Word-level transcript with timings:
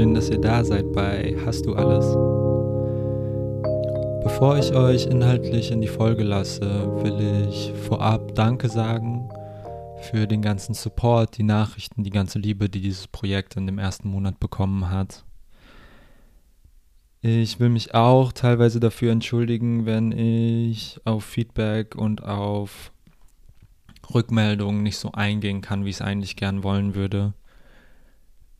Schön, 0.00 0.14
dass 0.14 0.30
ihr 0.30 0.40
da 0.40 0.64
seid 0.64 0.94
bei 0.94 1.36
Hast 1.44 1.66
du 1.66 1.74
alles? 1.74 2.06
Bevor 4.24 4.56
ich 4.56 4.72
euch 4.72 5.04
inhaltlich 5.04 5.70
in 5.70 5.82
die 5.82 5.88
Folge 5.88 6.22
lasse, 6.22 6.62
will 7.02 7.46
ich 7.46 7.70
vorab 7.86 8.34
Danke 8.34 8.70
sagen 8.70 9.28
für 10.00 10.26
den 10.26 10.40
ganzen 10.40 10.72
Support, 10.72 11.36
die 11.36 11.42
Nachrichten, 11.42 12.02
die 12.02 12.08
ganze 12.08 12.38
Liebe, 12.38 12.70
die 12.70 12.80
dieses 12.80 13.08
Projekt 13.08 13.56
in 13.56 13.66
dem 13.66 13.78
ersten 13.78 14.08
Monat 14.08 14.40
bekommen 14.40 14.88
hat. 14.88 15.26
Ich 17.20 17.60
will 17.60 17.68
mich 17.68 17.94
auch 17.94 18.32
teilweise 18.32 18.80
dafür 18.80 19.12
entschuldigen, 19.12 19.84
wenn 19.84 20.12
ich 20.12 20.98
auf 21.04 21.26
Feedback 21.26 21.94
und 21.94 22.24
auf 22.24 22.90
Rückmeldungen 24.14 24.82
nicht 24.82 24.96
so 24.96 25.12
eingehen 25.12 25.60
kann, 25.60 25.84
wie 25.84 25.90
ich 25.90 25.96
es 25.96 26.02
eigentlich 26.02 26.36
gern 26.36 26.64
wollen 26.64 26.94
würde. 26.94 27.34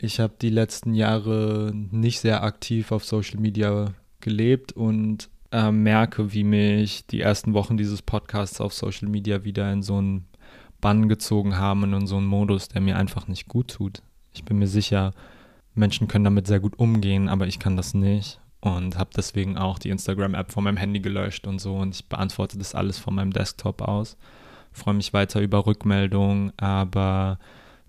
Ich 0.03 0.19
habe 0.19 0.33
die 0.41 0.49
letzten 0.49 0.95
Jahre 0.95 1.73
nicht 1.75 2.21
sehr 2.21 2.43
aktiv 2.43 2.91
auf 2.91 3.05
Social 3.05 3.39
Media 3.39 3.93
gelebt 4.21 4.73
und 4.73 5.29
äh, 5.53 5.71
merke, 5.71 6.33
wie 6.33 6.43
mich 6.43 7.07
die 7.07 7.21
ersten 7.21 7.53
Wochen 7.53 7.77
dieses 7.77 8.01
Podcasts 8.01 8.63
auf 8.63 8.73
Social 8.73 9.09
Media 9.09 9.45
wieder 9.45 9.71
in 9.71 9.83
so 9.83 9.99
einen 9.99 10.27
Bann 10.81 11.11
gezogen 11.11 11.59
haben 11.59 11.83
und 11.83 11.93
in 11.93 12.07
so 12.07 12.17
einen 12.17 12.27
Modus, 12.27 12.69
der 12.69 12.81
mir 12.81 12.97
einfach 12.97 13.29
nicht 13.29 13.47
gut 13.47 13.69
tut. 13.69 14.03
Ich 14.33 14.43
bin 14.43 14.59
mir 14.59 14.69
sicher, 14.69 15.13
Menschen 15.75 16.09
können 16.09 16.25
damit 16.25 16.47
sehr 16.47 16.61
gut 16.61 16.79
umgehen, 16.79 17.29
aber 17.29 17.47
ich 17.47 17.59
kann 17.59 17.77
das 17.77 17.93
nicht 17.93 18.41
und 18.61 18.97
habe 18.97 19.11
deswegen 19.15 19.59
auch 19.59 19.79
die 19.79 19.91
Instagram-App 19.91 20.51
von 20.51 20.65
meinem 20.65 20.79
Handy 20.79 21.01
gelöscht 21.01 21.47
und 21.47 21.61
so 21.61 21.77
und 21.77 21.95
ich 21.95 22.09
beantworte 22.09 22.57
das 22.57 22.75
alles 22.75 22.99
von 22.99 23.15
meinem 23.15 23.35
Desktop 23.35 23.83
aus. 23.83 24.17
Freue 24.73 24.95
mich 24.95 25.13
weiter 25.13 25.43
über 25.43 25.67
Rückmeldungen, 25.67 26.55
aber 26.57 27.39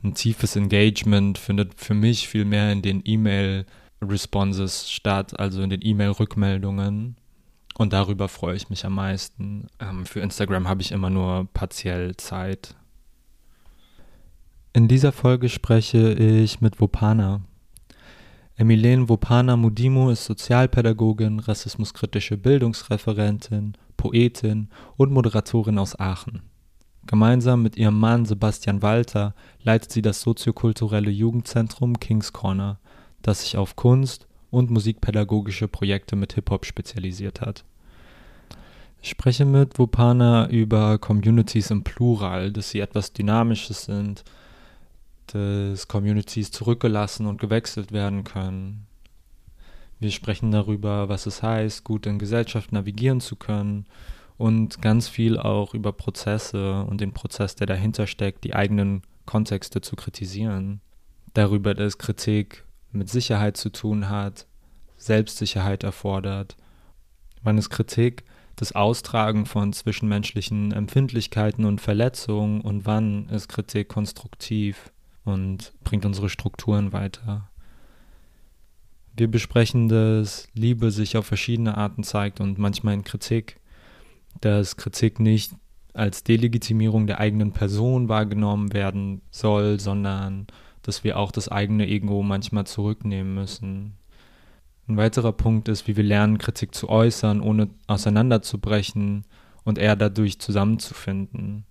ein 0.03 0.13
tiefes 0.13 0.55
Engagement 0.55 1.37
findet 1.37 1.79
für 1.79 1.93
mich 1.93 2.27
viel 2.27 2.45
mehr 2.45 2.71
in 2.71 2.81
den 2.81 3.01
E-Mail-Responses 3.05 4.91
statt, 4.91 5.39
also 5.39 5.61
in 5.61 5.69
den 5.69 5.81
E-Mail-Rückmeldungen. 5.83 7.17
Und 7.77 7.93
darüber 7.93 8.27
freue 8.27 8.55
ich 8.55 8.69
mich 8.69 8.85
am 8.85 8.95
meisten. 8.95 9.67
Ähm, 9.79 10.05
für 10.05 10.19
Instagram 10.19 10.67
habe 10.67 10.81
ich 10.81 10.91
immer 10.91 11.09
nur 11.09 11.47
partiell 11.53 12.15
Zeit. 12.17 12.75
In 14.73 14.87
dieser 14.87 15.11
Folge 15.11 15.49
spreche 15.49 16.13
ich 16.13 16.61
mit 16.61 16.79
Vopana. 16.79 17.41
Emilene 18.55 19.09
Vopana 19.09 19.57
Mudimo 19.57 20.11
ist 20.11 20.25
Sozialpädagogin, 20.25 21.39
rassismuskritische 21.39 22.37
Bildungsreferentin, 22.37 23.75
Poetin 23.97 24.69
und 24.97 25.11
Moderatorin 25.11 25.79
aus 25.79 25.99
Aachen. 25.99 26.50
Gemeinsam 27.07 27.63
mit 27.63 27.77
ihrem 27.77 27.99
Mann 27.99 28.25
Sebastian 28.25 28.81
Walter 28.81 29.33
leitet 29.63 29.91
sie 29.91 30.01
das 30.01 30.21
soziokulturelle 30.21 31.09
Jugendzentrum 31.09 31.99
Kings 31.99 32.31
Corner, 32.31 32.79
das 33.21 33.41
sich 33.41 33.57
auf 33.57 33.75
Kunst 33.75 34.27
und 34.51 34.69
musikpädagogische 34.69 35.67
Projekte 35.67 36.15
mit 36.15 36.33
Hip-Hop 36.33 36.65
spezialisiert 36.65 37.41
hat. 37.41 37.63
Ich 39.01 39.09
spreche 39.09 39.45
mit 39.45 39.79
Vopana 39.79 40.47
über 40.49 40.99
Communities 40.99 41.71
im 41.71 41.83
Plural, 41.83 42.51
dass 42.51 42.69
sie 42.69 42.81
etwas 42.81 43.13
Dynamisches 43.13 43.85
sind, 43.85 44.23
dass 45.27 45.87
Communities 45.87 46.51
zurückgelassen 46.51 47.25
und 47.25 47.41
gewechselt 47.41 47.91
werden 47.91 48.23
können. 48.23 48.85
Wir 49.99 50.11
sprechen 50.11 50.51
darüber, 50.51 51.09
was 51.09 51.25
es 51.25 51.41
heißt, 51.41 51.83
gut 51.83 52.05
in 52.05 52.19
Gesellschaft 52.19 52.71
navigieren 52.71 53.21
zu 53.21 53.35
können 53.35 53.85
und 54.41 54.81
ganz 54.81 55.07
viel 55.07 55.37
auch 55.37 55.73
über 55.73 55.93
Prozesse 55.93 56.83
und 56.83 56.99
den 56.99 57.13
Prozess, 57.13 57.55
der 57.55 57.67
dahinter 57.67 58.07
steckt, 58.07 58.43
die 58.43 58.53
eigenen 58.53 59.03
Kontexte 59.25 59.81
zu 59.81 59.95
kritisieren. 59.95 60.81
Darüber, 61.33 61.73
dass 61.73 61.97
Kritik 61.97 62.65
mit 62.91 63.09
Sicherheit 63.09 63.55
zu 63.55 63.69
tun 63.69 64.09
hat, 64.09 64.47
Selbstsicherheit 64.97 65.83
erfordert. 65.83 66.57
Wann 67.43 67.57
ist 67.57 67.69
Kritik 67.69 68.23
das 68.57 68.75
Austragen 68.75 69.45
von 69.45 69.71
zwischenmenschlichen 69.73 70.71
Empfindlichkeiten 70.71 71.65
und 71.65 71.79
Verletzungen 71.79 72.61
und 72.61 72.85
wann 72.85 73.29
ist 73.29 73.47
Kritik 73.47 73.87
konstruktiv? 73.87 74.91
und 75.23 75.73
bringt 75.83 76.05
unsere 76.05 76.29
Strukturen 76.29 76.93
weiter. 76.93 77.49
Wir 79.15 79.29
besprechen, 79.29 79.89
dass 79.89 80.47
Liebe 80.53 80.91
sich 80.91 81.17
auf 81.17 81.25
verschiedene 81.25 81.77
Arten 81.77 82.03
zeigt 82.03 82.39
und 82.39 82.57
manchmal 82.57 82.93
in 82.93 83.03
Kritik, 83.03 83.57
dass 84.39 84.77
Kritik 84.77 85.19
nicht 85.19 85.53
als 85.93 86.23
Delegitimierung 86.23 87.07
der 87.07 87.19
eigenen 87.19 87.51
Person 87.51 88.07
wahrgenommen 88.07 88.73
werden 88.73 89.21
soll, 89.29 89.79
sondern 89.79 90.47
dass 90.83 91.03
wir 91.03 91.17
auch 91.17 91.31
das 91.31 91.49
eigene 91.49 91.87
Ego 91.87 92.23
manchmal 92.23 92.65
zurücknehmen 92.65 93.33
müssen. 93.35 93.97
Ein 94.87 94.97
weiterer 94.97 95.31
Punkt 95.31 95.67
ist, 95.67 95.87
wie 95.87 95.95
wir 95.95 96.03
lernen, 96.03 96.37
Kritik 96.37 96.73
zu 96.73 96.89
äußern, 96.89 97.41
ohne 97.41 97.69
auseinanderzubrechen 97.87 99.25
und 99.63 99.77
eher 99.77 99.95
dadurch 99.95 100.39
zusammenzufinden. 100.39 101.65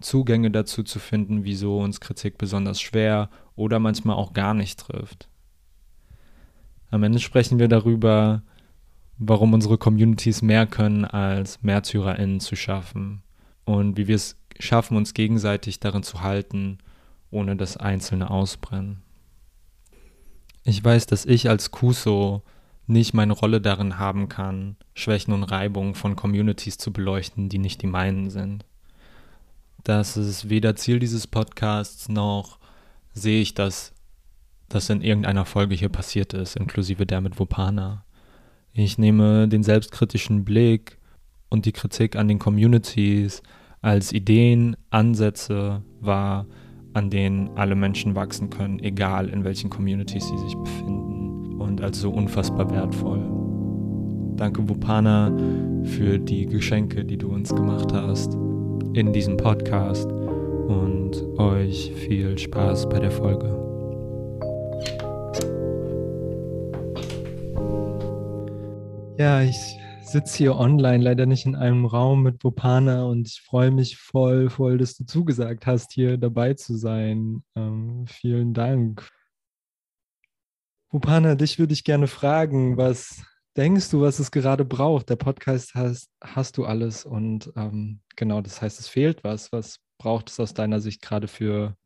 Zugänge 0.00 0.50
dazu 0.50 0.82
zu 0.82 0.98
finden, 0.98 1.44
wieso 1.44 1.78
uns 1.78 2.00
Kritik 2.00 2.38
besonders 2.38 2.80
schwer 2.80 3.28
oder 3.54 3.78
manchmal 3.78 4.16
auch 4.16 4.32
gar 4.32 4.54
nicht 4.54 4.80
trifft. 4.80 5.28
Am 6.90 7.02
Ende 7.02 7.18
sprechen 7.18 7.58
wir 7.58 7.68
darüber, 7.68 8.42
warum 9.20 9.52
unsere 9.52 9.76
Communities 9.76 10.40
mehr 10.40 10.66
können, 10.66 11.04
als 11.04 11.62
MärtyrerInnen 11.62 12.40
zu 12.40 12.56
schaffen 12.56 13.22
und 13.66 13.98
wie 13.98 14.08
wir 14.08 14.16
es 14.16 14.36
schaffen, 14.58 14.96
uns 14.96 15.14
gegenseitig 15.14 15.78
darin 15.78 16.02
zu 16.02 16.22
halten, 16.22 16.78
ohne 17.30 17.54
dass 17.54 17.76
Einzelne 17.76 18.30
ausbrennen. 18.30 19.02
Ich 20.64 20.82
weiß, 20.82 21.06
dass 21.06 21.26
ich 21.26 21.48
als 21.48 21.70
Kuso 21.70 22.42
nicht 22.86 23.12
meine 23.12 23.34
Rolle 23.34 23.60
darin 23.60 23.98
haben 23.98 24.28
kann, 24.28 24.76
Schwächen 24.94 25.32
und 25.34 25.44
Reibungen 25.44 25.94
von 25.94 26.16
Communities 26.16 26.78
zu 26.78 26.92
beleuchten, 26.92 27.48
die 27.48 27.58
nicht 27.58 27.82
die 27.82 27.86
meinen 27.86 28.30
sind. 28.30 28.64
Das 29.84 30.16
ist 30.16 30.48
weder 30.48 30.76
Ziel 30.76 30.98
dieses 30.98 31.26
Podcasts 31.26 32.08
noch 32.08 32.58
sehe 33.12 33.42
ich, 33.42 33.54
dass 33.54 33.92
das 34.68 34.88
in 34.88 35.02
irgendeiner 35.02 35.44
Folge 35.44 35.74
hier 35.74 35.88
passiert 35.88 36.32
ist, 36.32 36.56
inklusive 36.56 37.06
der 37.06 37.20
mit 37.20 37.38
Vopana. 37.38 38.04
Ich 38.72 38.98
nehme 38.98 39.48
den 39.48 39.62
selbstkritischen 39.62 40.44
Blick 40.44 40.98
und 41.48 41.66
die 41.66 41.72
Kritik 41.72 42.16
an 42.16 42.28
den 42.28 42.38
Communities 42.38 43.42
als 43.82 44.12
Ideen, 44.12 44.76
Ansätze 44.90 45.82
wahr, 46.00 46.46
an 46.92 47.10
denen 47.10 47.50
alle 47.56 47.74
Menschen 47.74 48.14
wachsen 48.14 48.50
können, 48.50 48.78
egal 48.78 49.28
in 49.28 49.44
welchen 49.44 49.70
Communities 49.70 50.28
sie 50.28 50.38
sich 50.38 50.54
befinden 50.56 51.60
und 51.60 51.80
als 51.80 52.00
so 52.00 52.10
unfassbar 52.10 52.70
wertvoll. 52.70 53.20
Danke 54.36 54.68
Vopana 54.68 55.32
für 55.84 56.18
die 56.18 56.46
Geschenke, 56.46 57.04
die 57.04 57.18
du 57.18 57.28
uns 57.28 57.54
gemacht 57.54 57.92
hast 57.92 58.34
in 58.94 59.12
diesem 59.12 59.36
Podcast 59.36 60.10
und 60.10 61.22
euch 61.38 61.92
viel 61.94 62.38
Spaß 62.38 62.88
bei 62.88 63.00
der 63.00 63.10
Folge. 63.10 63.60
Ja, 69.20 69.42
ich 69.42 69.76
sitze 70.00 70.38
hier 70.38 70.56
online, 70.56 71.04
leider 71.04 71.26
nicht 71.26 71.44
in 71.44 71.54
einem 71.54 71.84
Raum 71.84 72.22
mit 72.22 72.42
Vopana 72.42 73.04
und 73.04 73.28
ich 73.28 73.42
freue 73.42 73.70
mich 73.70 73.98
voll, 73.98 74.48
voll, 74.48 74.78
dass 74.78 74.96
du 74.96 75.04
zugesagt 75.04 75.66
hast, 75.66 75.92
hier 75.92 76.16
dabei 76.16 76.54
zu 76.54 76.74
sein. 76.74 77.44
Ähm, 77.54 78.06
vielen 78.06 78.54
Dank. 78.54 79.06
Vopana, 80.88 81.34
dich 81.34 81.58
würde 81.58 81.74
ich 81.74 81.84
gerne 81.84 82.06
fragen, 82.06 82.78
was 82.78 83.22
denkst 83.58 83.90
du, 83.90 84.00
was 84.00 84.20
es 84.20 84.30
gerade 84.30 84.64
braucht? 84.64 85.10
Der 85.10 85.16
Podcast 85.16 85.74
heißt, 85.74 86.08
hast 86.24 86.56
du 86.56 86.64
alles 86.64 87.04
und 87.04 87.52
ähm, 87.56 88.00
genau, 88.16 88.40
das 88.40 88.62
heißt, 88.62 88.80
es 88.80 88.88
fehlt 88.88 89.22
was. 89.22 89.52
Was 89.52 89.80
braucht 89.98 90.30
es 90.30 90.40
aus 90.40 90.54
deiner 90.54 90.80
Sicht 90.80 91.02
gerade 91.02 91.28
für 91.28 91.76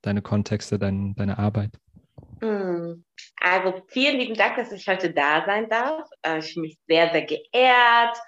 deine 0.00 0.22
Kontexte, 0.22 0.78
dein, 0.78 1.14
deine 1.14 1.36
Arbeit? 1.36 1.78
Hm. 2.40 3.04
Also 3.40 3.82
vielen 3.88 4.18
lieben 4.18 4.34
Dank, 4.34 4.56
dass 4.56 4.72
ich 4.72 4.86
heute 4.88 5.12
da 5.12 5.44
sein 5.44 5.68
darf. 5.68 6.08
Äh, 6.22 6.38
ich 6.38 6.54
bin 6.54 6.74
sehr, 6.86 7.10
sehr 7.10 7.22
geehrt 7.22 8.18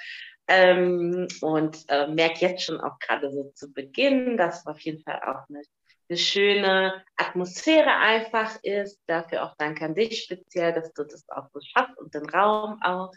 ähm, 0.48 1.28
und 1.40 1.84
äh, 1.88 2.06
merke 2.08 2.40
jetzt 2.40 2.64
schon 2.64 2.80
auch 2.80 2.98
gerade 2.98 3.30
so 3.30 3.52
zu 3.54 3.72
Beginn, 3.72 4.36
dass 4.36 4.66
auf 4.66 4.80
jeden 4.80 5.02
Fall 5.02 5.20
auch 5.22 5.48
eine 5.48 5.62
eine 6.12 6.18
schöne 6.18 7.04
Atmosphäre 7.16 7.90
einfach 7.90 8.58
ist. 8.62 9.00
Dafür 9.06 9.44
auch 9.44 9.54
danke 9.56 9.84
an 9.84 9.94
dich 9.94 10.24
speziell, 10.24 10.72
dass 10.74 10.92
du 10.92 11.04
das 11.04 11.24
auch 11.28 11.48
so 11.52 11.60
schaffst 11.60 11.98
und 11.98 12.14
den 12.14 12.28
Raum 12.28 12.78
auch. 12.82 13.12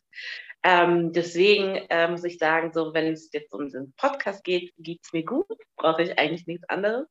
Ähm, 0.64 1.12
deswegen 1.12 1.76
äh, 1.90 2.08
muss 2.08 2.24
ich 2.24 2.38
sagen, 2.38 2.72
so 2.74 2.94
wenn 2.94 3.12
es 3.12 3.30
jetzt 3.34 3.54
um 3.54 3.70
den 3.70 3.94
Podcast 3.98 4.44
geht, 4.44 4.74
geht 4.78 5.02
es 5.04 5.12
mir 5.12 5.26
gut, 5.26 5.46
brauche 5.76 6.04
ich 6.04 6.18
eigentlich 6.18 6.48
nichts 6.48 6.68
anderes. 6.70 7.08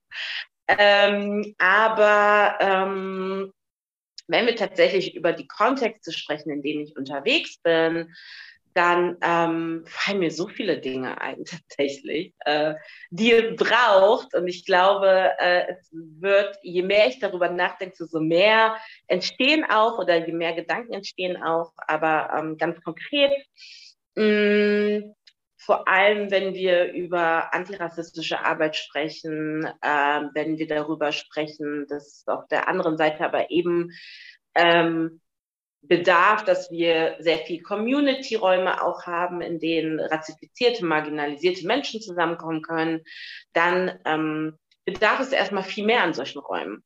Ähm, 0.66 1.54
aber 1.58 2.56
ähm, 2.60 3.52
wenn 4.26 4.46
wir 4.46 4.56
tatsächlich 4.56 5.14
über 5.14 5.32
die 5.32 5.46
Kontexte 5.46 6.12
sprechen, 6.12 6.50
in 6.50 6.62
denen 6.62 6.84
ich 6.84 6.96
unterwegs 6.96 7.58
bin, 7.58 8.14
dann 8.74 9.16
ähm, 9.22 9.84
fallen 9.86 10.18
mir 10.18 10.30
so 10.30 10.48
viele 10.48 10.80
Dinge 10.80 11.20
ein 11.20 11.44
tatsächlich, 11.44 12.34
äh, 12.40 12.74
die 13.10 13.32
es 13.32 13.56
braucht. 13.56 14.34
Und 14.34 14.48
ich 14.48 14.64
glaube, 14.66 15.32
äh, 15.38 15.72
es 15.72 15.88
wird, 15.92 16.58
je 16.62 16.82
mehr 16.82 17.06
ich 17.06 17.20
darüber 17.20 17.48
nachdenke, 17.48 18.04
so 18.06 18.20
mehr 18.20 18.76
entstehen 19.06 19.64
auch 19.64 19.98
oder 19.98 20.26
je 20.26 20.32
mehr 20.32 20.54
Gedanken 20.54 20.92
entstehen 20.92 21.40
auch. 21.40 21.72
Aber 21.76 22.30
ähm, 22.36 22.58
ganz 22.58 22.80
konkret, 22.82 23.32
mh, 24.16 24.24
mm, 24.24 25.14
vor 25.64 25.88
allem 25.88 26.30
wenn 26.30 26.54
wir 26.54 26.92
über 26.92 27.54
antirassistische 27.54 28.44
Arbeit 28.44 28.76
sprechen, 28.76 29.64
äh, 29.80 30.20
wenn 30.34 30.58
wir 30.58 30.66
darüber 30.66 31.12
sprechen, 31.12 31.86
dass 31.88 32.24
auf 32.26 32.46
der 32.48 32.68
anderen 32.68 32.96
Seite 32.96 33.24
aber 33.24 33.50
eben 33.50 33.90
ähm, 34.54 35.20
bedarf, 35.82 36.44
dass 36.44 36.70
wir 36.70 37.16
sehr 37.18 37.38
viel 37.38 37.62
Community-Räume 37.62 38.82
auch 38.82 39.06
haben, 39.06 39.40
in 39.40 39.58
denen 39.58 40.00
rassifizierte, 40.00 40.84
marginalisierte 40.84 41.66
Menschen 41.66 42.00
zusammenkommen 42.00 42.62
können, 42.62 43.02
dann 43.52 43.98
ähm, 44.04 44.58
bedarf 44.84 45.20
es 45.20 45.32
erstmal 45.32 45.62
viel 45.62 45.84
mehr 45.84 46.02
an 46.02 46.14
solchen 46.14 46.38
Räumen. 46.38 46.84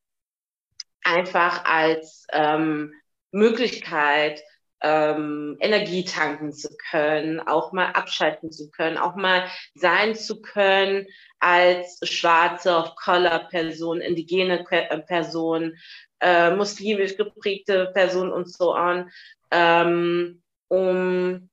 Einfach 1.02 1.64
als 1.64 2.26
ähm, 2.32 2.92
Möglichkeit, 3.30 4.42
ähm, 4.80 5.56
Energie 5.60 6.04
tanken 6.04 6.52
zu 6.52 6.68
können, 6.90 7.40
auch 7.40 7.72
mal 7.72 7.92
abschalten 7.92 8.52
zu 8.52 8.70
können, 8.70 8.96
auch 8.96 9.16
mal 9.16 9.48
sein 9.74 10.14
zu 10.14 10.40
können 10.40 11.06
als 11.40 12.00
schwarze, 12.02 12.76
Off-Color-Person, 12.76 14.00
indigene 14.00 14.64
Person, 15.06 15.76
äh, 16.20 16.50
muslimisch 16.50 17.16
geprägte 17.16 17.90
Person 17.92 18.32
und 18.32 18.50
so 18.52 18.74
on, 18.74 19.10
ähm, 19.50 20.42
um 20.68 21.48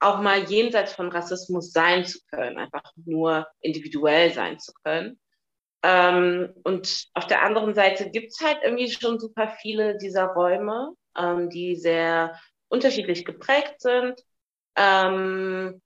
auch 0.00 0.20
mal 0.20 0.44
jenseits 0.44 0.92
von 0.92 1.10
Rassismus 1.10 1.72
sein 1.72 2.04
zu 2.04 2.20
können, 2.30 2.58
einfach 2.58 2.92
nur 3.04 3.48
individuell 3.60 4.32
sein 4.32 4.58
zu 4.58 4.72
können. 4.84 5.18
Ähm, 5.82 6.54
und 6.64 7.08
auf 7.14 7.26
der 7.26 7.42
anderen 7.42 7.74
Seite 7.74 8.10
gibt 8.10 8.32
es 8.32 8.40
halt 8.40 8.58
irgendwie 8.62 8.90
schon 8.90 9.18
super 9.18 9.48
viele 9.60 9.96
dieser 9.96 10.26
Räume, 10.26 10.92
ähm, 11.16 11.50
die 11.50 11.76
sehr 11.76 12.38
unterschiedlich 12.68 13.24
geprägt 13.24 13.80
sind. 13.80 14.22
Ähm, 14.76 15.80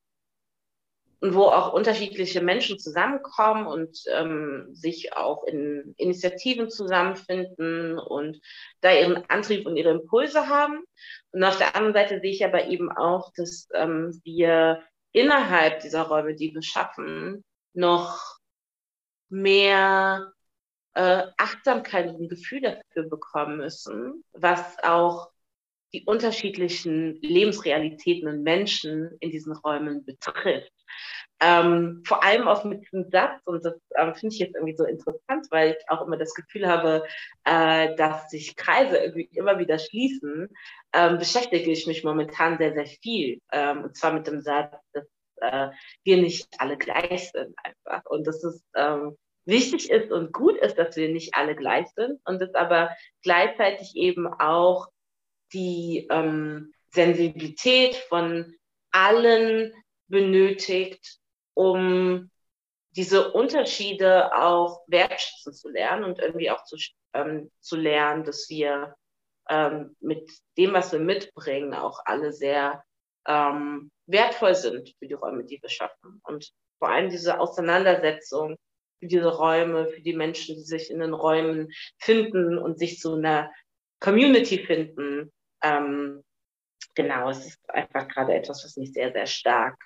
und 1.23 1.37
wo 1.37 1.45
auch 1.45 1.73
unterschiedliche 1.73 2.43
Menschen 2.43 2.81
zusammenkommen 2.81 3.69
und 3.69 3.97
ähm, 4.13 4.71
sich 4.73 5.13
auch 5.13 5.45
in 5.45 5.95
Initiativen 5.97 6.69
zusammenfinden 6.69 7.97
und 7.97 8.41
da 8.81 8.93
ihren 8.93 9.25
Antrieb 9.31 9.65
und 9.65 9.77
ihre 9.77 9.93
Impulse 9.93 10.49
haben. 10.49 10.83
Und 11.31 11.45
auf 11.45 11.59
der 11.59 11.77
anderen 11.77 11.95
Seite 11.95 12.21
sehe 12.21 12.33
ich 12.33 12.45
aber 12.45 12.67
eben 12.67 12.91
auch, 12.91 13.33
dass 13.37 13.69
ähm, 13.73 14.21
wir 14.25 14.83
innerhalb 15.13 15.79
dieser 15.79 16.03
Räume, 16.03 16.35
die 16.35 16.53
wir 16.55 16.63
schaffen, 16.63 17.45
noch 17.73 18.19
mehr 19.29 20.33
äh, 20.95 21.27
Achtsamkeit 21.39 22.13
und 22.15 22.31
Gefühl 22.31 22.63
dafür 22.63 23.09
bekommen 23.09 23.59
müssen, 23.59 24.25
was 24.33 24.77
auch 24.83 25.32
die 25.93 26.05
unterschiedlichen 26.05 27.17
Lebensrealitäten 27.21 28.29
und 28.29 28.43
Menschen 28.43 29.17
in 29.21 29.31
diesen 29.31 29.53
Räumen 29.53 30.05
betrifft. 30.05 30.73
Ähm, 31.41 32.03
vor 32.07 32.23
allem 32.23 32.47
auch 32.47 32.65
mit 32.65 32.83
diesem 32.83 33.11
Satz, 33.11 33.41
und 33.45 33.65
das 33.65 33.75
ähm, 33.97 34.15
finde 34.15 34.35
ich 34.35 34.41
jetzt 34.41 34.55
irgendwie 34.55 34.77
so 34.77 34.85
interessant, 34.85 35.47
weil 35.51 35.77
ich 35.79 35.91
auch 35.91 36.07
immer 36.07 36.17
das 36.17 36.35
Gefühl 36.35 36.69
habe, 36.69 37.05
äh, 37.45 37.97
dass 37.97 38.31
sich 38.31 38.55
Kreise 38.55 38.99
irgendwie 38.99 39.29
immer 39.33 39.59
wieder 39.59 39.79
schließen, 39.79 40.49
ähm, 40.93 41.19
beschäftige 41.19 41.71
ich 41.71 41.87
mich 41.87 42.05
momentan 42.05 42.59
sehr, 42.59 42.75
sehr 42.75 42.87
viel. 42.87 43.41
Ähm, 43.53 43.85
und 43.85 43.97
zwar 43.97 44.13
mit 44.13 44.27
dem 44.29 44.41
Satz, 44.41 44.77
dass 44.93 45.07
äh, 45.43 45.71
wir 46.05 46.19
nicht 46.19 46.47
alle 46.59 46.77
gleich 46.77 47.33
sind 47.33 47.55
einfach. 47.65 48.07
Und 48.07 48.27
dass 48.27 48.45
es 48.45 48.63
ähm, 48.77 49.17
wichtig 49.45 49.91
ist 49.91 50.13
und 50.13 50.33
gut 50.33 50.57
ist, 50.59 50.79
dass 50.79 50.97
wir 50.97 51.09
nicht 51.09 51.35
alle 51.35 51.57
gleich 51.57 51.89
sind 51.97 52.21
und 52.25 52.41
es 52.41 52.55
aber 52.55 52.91
gleichzeitig 53.23 53.97
eben 53.97 54.29
auch 54.29 54.87
die 55.53 56.07
ähm, 56.11 56.73
Sensibilität 56.91 57.97
von 57.97 58.55
allen 58.91 59.73
benötigt, 60.09 61.19
um 61.55 62.31
diese 62.91 63.33
Unterschiede 63.33 64.37
auch 64.37 64.83
wertschätzen 64.87 65.55
zu 65.55 65.71
lernen 65.71 66.05
und 66.05 66.19
irgendwie 66.19 66.51
auch 66.51 66.65
zu, 66.65 66.77
ähm, 67.15 67.51
zu 67.61 67.77
lernen, 67.77 68.25
dass 68.25 68.49
wir 68.51 68.95
ähm, 69.49 69.97
mit 70.01 70.31
dem, 70.59 70.75
was 70.75 70.93
wir 70.93 71.01
mitbringen, 71.01 71.75
auch 71.75 72.01
alle 72.05 72.33
sehr 72.33 72.85
ähm, 73.27 73.91
wertvoll 74.07 74.55
sind 74.55 74.95
für 74.99 75.07
die 75.07 75.15
Räume, 75.15 75.45
die 75.45 75.61
wir 75.63 75.71
schaffen. 75.71 76.21
Und 76.25 76.53
vor 76.79 76.91
allem 76.91 77.11
diese 77.11 77.41
Auseinandersetzung 77.41 78.57
für 78.99 79.07
diese 79.07 79.35
Räume, 79.35 79.89
für 79.89 80.01
die 80.01 80.15
Menschen, 80.15 80.57
die 80.57 80.63
sich 80.63 80.91
in 80.91 81.01
den 81.01 81.15
Räumen 81.15 81.73
finden 81.99 82.59
und 82.59 82.79
sich 82.79 82.99
zu 82.99 83.15
einer 83.15 83.51
Community 84.01 84.59
finden. 84.59 85.33
Ähm, 85.63 86.23
genau, 86.95 87.31
es 87.31 87.47
ist 87.47 87.71
einfach 87.71 88.09
gerade 88.09 88.35
etwas, 88.35 88.65
was 88.65 88.77
mich 88.77 88.93
sehr, 88.93 89.13
sehr 89.13 89.27
stark 89.27 89.77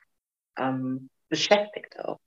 ähm, 0.58 1.10
beschäftigt 1.28 1.98
auch. 1.98 2.18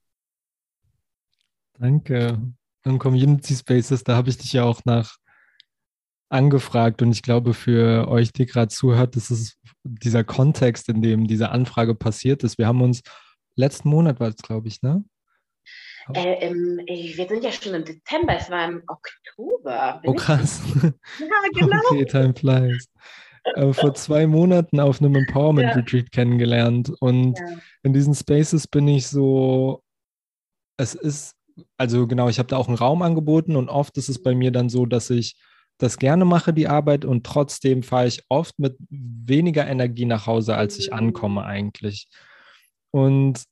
Danke. 1.78 2.40
Und 2.86 3.00
Community 3.00 3.56
Spaces, 3.56 4.04
da 4.04 4.16
habe 4.16 4.30
ich 4.30 4.38
dich 4.38 4.54
ja 4.54 4.64
auch 4.64 4.84
nach 4.86 5.18
angefragt 6.30 7.02
und 7.02 7.12
ich 7.12 7.24
glaube 7.24 7.54
für 7.54 8.08
euch, 8.08 8.32
die 8.32 8.46
gerade 8.46 8.68
zuhört, 8.68 9.16
das 9.16 9.32
ist 9.32 9.58
dieser 9.84 10.24
Kontext, 10.24 10.88
in 10.90 11.02
dem 11.02 11.28
diese 11.28 11.50
Anfrage 11.50 11.96
passiert 11.96 12.44
ist. 12.44 12.58
Wir 12.58 12.68
haben 12.68 12.82
uns 12.82 13.02
letzten 13.56 13.90
Monat 13.90 14.20
war 14.20 14.30
es, 14.30 14.38
glaube 14.38 14.68
ich, 14.68 14.82
ne? 14.82 15.04
Äh, 16.14 16.48
ähm, 16.48 16.80
wir 16.86 17.28
sind 17.28 17.44
ja 17.44 17.52
schon 17.52 17.74
im 17.74 17.86
Dezember, 17.86 18.36
es 18.36 18.50
war 18.50 18.66
im 18.68 18.84
Oktober. 18.88 20.02
Oh 20.06 20.14
krass. 20.14 20.62
Ja, 21.20 21.28
genau. 21.54 21.82
Okay, 21.92 22.06
time 22.06 22.34
flies 22.34 22.90
äh, 23.56 23.74
vor 23.74 23.94
zwei 23.94 24.28
Monaten 24.28 24.80
auf 24.80 25.02
einem 25.02 25.16
Empowerment 25.16 25.76
Retreat 25.76 26.12
kennengelernt. 26.12 26.92
Und 27.00 27.40
in 27.84 27.94
diesen 27.94 28.14
Spaces 28.16 28.68
bin 28.68 28.88
ich 28.88 29.08
so, 29.08 29.84
es 30.78 30.96
ist, 30.96 31.36
also 31.78 32.08
genau, 32.08 32.30
ich 32.30 32.40
habe 32.40 32.48
da 32.48 32.58
auch 32.58 32.68
einen 32.68 32.78
Raum 32.78 33.02
angeboten 33.02 33.56
und 33.56 33.70
oft 33.70 33.98
ist 33.98 34.10
es 34.10 34.22
bei 34.22 34.34
mir 34.34 34.52
dann 34.52 34.70
so, 34.70 34.86
dass 34.86 35.10
ich 35.10 35.36
das 35.78 35.98
gerne 35.98 36.26
mache, 36.26 36.54
die 36.54 36.68
Arbeit, 36.68 37.06
und 37.06 37.26
trotzdem 37.26 37.84
fahre 37.84 38.08
ich 38.08 38.24
oft 38.28 38.60
mit 38.60 38.76
weniger 38.90 39.66
Energie 39.66 40.06
nach 40.06 40.28
Hause, 40.28 40.56
als 40.56 40.78
ich 40.78 40.94
ankomme 40.94 41.46
eigentlich. 41.46 42.10
Und 42.92 43.44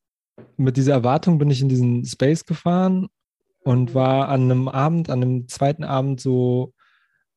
mit 0.57 0.77
dieser 0.77 0.93
Erwartung 0.93 1.37
bin 1.37 1.49
ich 1.49 1.61
in 1.61 1.69
diesen 1.69 2.05
Space 2.05 2.45
gefahren 2.45 3.07
und 3.63 3.95
war 3.95 4.27
an 4.27 4.43
einem 4.43 4.67
Abend, 4.67 5.09
an 5.09 5.21
einem 5.21 5.47
zweiten 5.47 5.85
Abend 5.85 6.19
so 6.19 6.73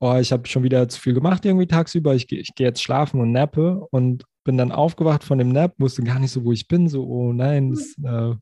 oh, 0.00 0.16
ich 0.16 0.33
habe 0.33 0.49
schon 0.49 0.62
wieder 0.62 0.88
zu 0.88 1.00
viel 1.00 1.14
gemacht 1.14 1.45
irgendwie 1.45 1.66
tagsüber, 1.66 2.14
ich, 2.14 2.30
ich 2.33 2.54
gehe 2.54 2.66
jetzt 2.66 2.83
schlafen 2.83 3.21
und 3.21 3.33
nappe 3.33 3.87
und 3.90 4.25
bin 4.45 4.57
dann 4.57 4.73
aufgewacht 4.73 5.23
von 5.23 5.38
dem 5.38 5.50
Nap, 5.50 5.75
wusste 5.78 6.02
gar 6.02 6.19
nicht 6.19 6.33
so, 6.33 6.45
wo 6.45 6.52
ich 6.52 6.66
bin, 6.66 6.88
so, 6.88 7.04
oh 7.04 7.33
nein, 7.33 7.71
das, 7.71 7.95
äh, 8.02 8.35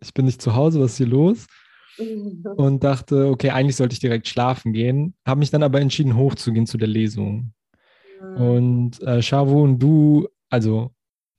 ich 0.00 0.14
bin 0.14 0.26
nicht 0.26 0.42
zu 0.42 0.54
Hause, 0.54 0.80
was 0.80 0.92
ist 0.92 0.98
hier 0.98 1.06
los? 1.06 1.46
Und 2.56 2.84
dachte, 2.84 3.26
okay, 3.26 3.50
eigentlich 3.50 3.76
sollte 3.76 3.94
ich 3.94 4.00
direkt 4.00 4.28
schlafen 4.28 4.72
gehen, 4.72 5.14
habe 5.26 5.40
mich 5.40 5.50
dann 5.50 5.62
aber 5.62 5.80
entschieden, 5.80 6.16
hochzugehen 6.16 6.66
zu 6.66 6.78
der 6.78 6.88
Lesung. 6.88 7.52
Und 8.36 9.02
äh, 9.02 9.22
Shavu 9.22 9.62
und 9.62 9.78
du, 9.78 10.28
also 10.50 10.92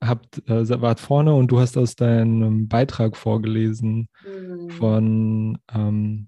habt, 0.03 0.48
äh, 0.50 0.82
wart 0.82 1.00
vorne 1.00 1.34
und 1.34 1.51
du 1.51 1.60
hast 1.60 1.77
aus 1.77 1.96
deinem 1.96 2.68
Beitrag 2.68 3.15
vorgelesen 3.15 4.10
mhm. 4.25 4.70
von 4.72 5.58
ähm, 5.74 6.27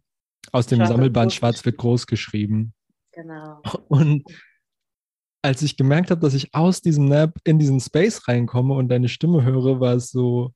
aus 0.52 0.68
dem 0.68 0.78
Schwarz 0.78 0.90
Sammelband 0.90 1.34
Schwarz 1.34 1.66
wird 1.66 1.78
groß 1.78 2.06
geschrieben. 2.06 2.74
Genau. 3.14 3.62
Und 3.88 4.24
als 5.44 5.62
ich 5.62 5.78
gemerkt 5.78 6.10
habe, 6.10 6.22
dass 6.22 6.34
ich 6.34 6.54
aus 6.56 6.82
diesem 6.82 7.06
Nap 7.06 7.38
in 7.44 7.60
diesen 7.60 7.80
Space 7.80 8.28
reinkomme 8.28 8.74
und 8.74 8.90
deine 8.90 9.10
Stimme 9.10 9.44
höre, 9.44 9.80
war 9.80 9.96
es 9.96 10.10
so, 10.10 10.54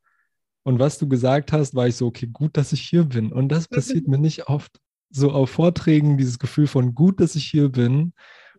und 0.64 0.80
was 0.80 0.98
du 0.98 1.08
gesagt 1.08 1.54
hast, 1.54 1.76
war 1.76 1.88
ich 1.88 1.96
so, 1.96 2.08
okay, 2.08 2.28
gut, 2.28 2.58
dass 2.58 2.74
ich 2.74 2.82
hier 2.82 3.06
bin. 3.06 3.32
Und 3.32 3.50
das 3.50 3.68
passiert 3.68 4.08
mir 4.08 4.18
nicht 4.18 4.48
oft. 4.48 4.80
So 5.10 5.32
auf 5.32 5.50
Vorträgen, 5.50 6.18
dieses 6.18 6.40
Gefühl 6.40 6.68
von 6.68 6.94
gut, 6.94 7.22
dass 7.22 7.36
ich 7.36 7.46
hier 7.46 7.70
bin. 7.70 8.14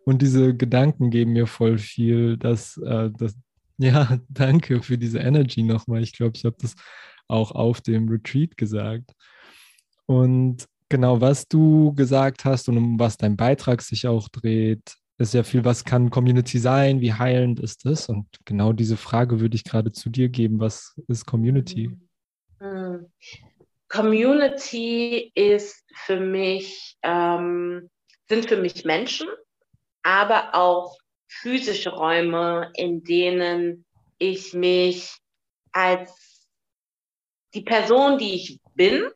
Und 0.05 0.21
diese 0.21 0.55
Gedanken 0.55 1.11
geben 1.11 1.33
mir 1.33 1.45
voll 1.45 1.77
viel. 1.77 2.37
Dass, 2.37 2.77
äh, 2.77 3.11
das, 3.15 3.37
ja, 3.77 4.19
danke 4.27 4.81
für 4.81 4.97
diese 4.97 5.19
Energy 5.19 5.63
nochmal. 5.63 6.01
Ich 6.01 6.13
glaube, 6.13 6.33
ich 6.35 6.45
habe 6.45 6.55
das 6.59 6.73
auch 7.27 7.51
auf 7.51 7.81
dem 7.81 8.09
Retreat 8.09 8.57
gesagt. 8.57 9.13
Und 10.07 10.67
Genau, 10.89 11.21
was 11.21 11.47
du 11.47 11.93
gesagt 11.93 12.45
hast 12.45 12.67
und 12.67 12.77
um 12.77 12.99
was 12.99 13.17
dein 13.17 13.37
Beitrag 13.37 13.81
sich 13.81 14.07
auch 14.07 14.27
dreht, 14.29 14.95
ist 15.19 15.33
ja 15.33 15.43
viel, 15.43 15.65
was 15.65 15.83
kann 15.83 16.09
Community 16.09 16.57
sein, 16.57 17.01
wie 17.01 17.13
heilend 17.13 17.59
ist 17.59 17.85
es? 17.85 18.09
Und 18.09 18.25
genau 18.45 18.73
diese 18.73 18.97
Frage 18.97 19.39
würde 19.39 19.55
ich 19.55 19.63
gerade 19.63 19.91
zu 19.91 20.09
dir 20.09 20.29
geben. 20.29 20.59
Was 20.59 20.95
ist 21.07 21.25
Community? 21.25 21.91
Mhm. 22.59 23.11
Community 23.89 25.31
ist 25.35 25.83
für 25.93 26.19
mich, 26.19 26.97
ähm, 27.03 27.89
sind 28.27 28.47
für 28.47 28.57
mich 28.57 28.85
Menschen, 28.85 29.27
aber 30.03 30.55
auch 30.55 30.97
physische 31.27 31.89
Räume, 31.89 32.71
in 32.75 33.03
denen 33.03 33.85
ich 34.19 34.53
mich 34.53 35.17
als 35.71 36.47
die 37.53 37.61
Person, 37.61 38.17
die 38.17 38.35
ich 38.35 38.59
bin, 38.75 39.09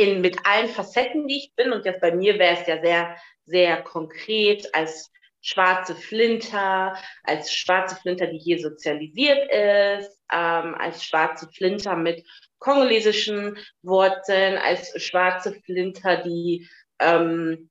in, 0.00 0.20
mit 0.20 0.38
allen 0.44 0.68
Facetten, 0.68 1.28
die 1.28 1.38
ich 1.38 1.54
bin, 1.54 1.72
und 1.72 1.84
jetzt 1.84 2.00
bei 2.00 2.12
mir 2.12 2.38
wäre 2.38 2.58
es 2.60 2.66
ja 2.66 2.80
sehr, 2.80 3.16
sehr 3.44 3.82
konkret 3.82 4.74
als 4.74 5.10
schwarze 5.42 5.94
Flinter, 5.94 6.96
als 7.24 7.52
schwarze 7.52 7.96
Flinter, 7.96 8.26
die 8.26 8.38
hier 8.38 8.58
sozialisiert 8.60 9.50
ist, 9.50 10.18
ähm, 10.32 10.74
als 10.74 11.04
schwarze 11.04 11.48
Flinter 11.52 11.96
mit 11.96 12.26
kongolesischen 12.58 13.58
Wurzeln, 13.82 14.58
als 14.58 14.92
schwarze 15.02 15.54
Flinter, 15.64 16.18
die 16.18 16.68
ähm, 16.98 17.70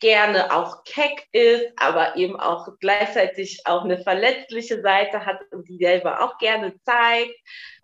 gerne 0.00 0.54
auch 0.54 0.82
keck 0.84 1.26
ist, 1.32 1.66
aber 1.76 2.16
eben 2.16 2.38
auch 2.38 2.68
gleichzeitig 2.80 3.62
auch 3.66 3.84
eine 3.84 3.98
verletzliche 3.98 4.80
Seite 4.80 5.26
hat 5.26 5.40
und 5.50 5.68
die 5.68 5.76
selber 5.76 6.22
auch 6.22 6.38
gerne 6.38 6.74
zeigt, 6.84 7.36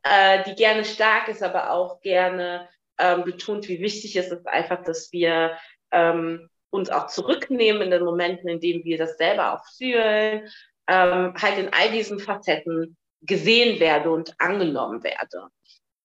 äh, 0.03 0.43
die 0.45 0.55
gerne 0.55 0.85
stark 0.85 1.29
ist, 1.29 1.43
aber 1.43 1.71
auch 1.71 2.01
gerne 2.01 2.69
ähm, 2.99 3.25
betont, 3.25 3.69
wie 3.69 3.81
wichtig 3.81 4.17
es 4.17 4.31
ist 4.31 4.47
einfach, 4.47 4.83
dass 4.83 5.13
wir 5.13 5.57
ähm, 5.93 6.49
uns 6.71 6.91
auch 6.91 7.07
zurücknehmen 7.07 7.83
in 7.83 7.91
den 7.91 8.05
Momenten, 8.05 8.49
in 8.49 8.61
denen 8.61 8.85
wir 8.85 8.99
das 8.99 9.17
selber 9.17 9.55
auch 9.55 9.65
fühlen, 9.77 10.49
ähm, 10.89 11.35
halt 11.37 11.59
in 11.59 11.73
all 11.73 11.91
diesen 11.91 12.19
Facetten 12.19 12.97
gesehen 13.23 13.81
werde 13.81 14.11
und 14.11 14.35
angenommen 14.39 15.03
werde. 15.03 15.49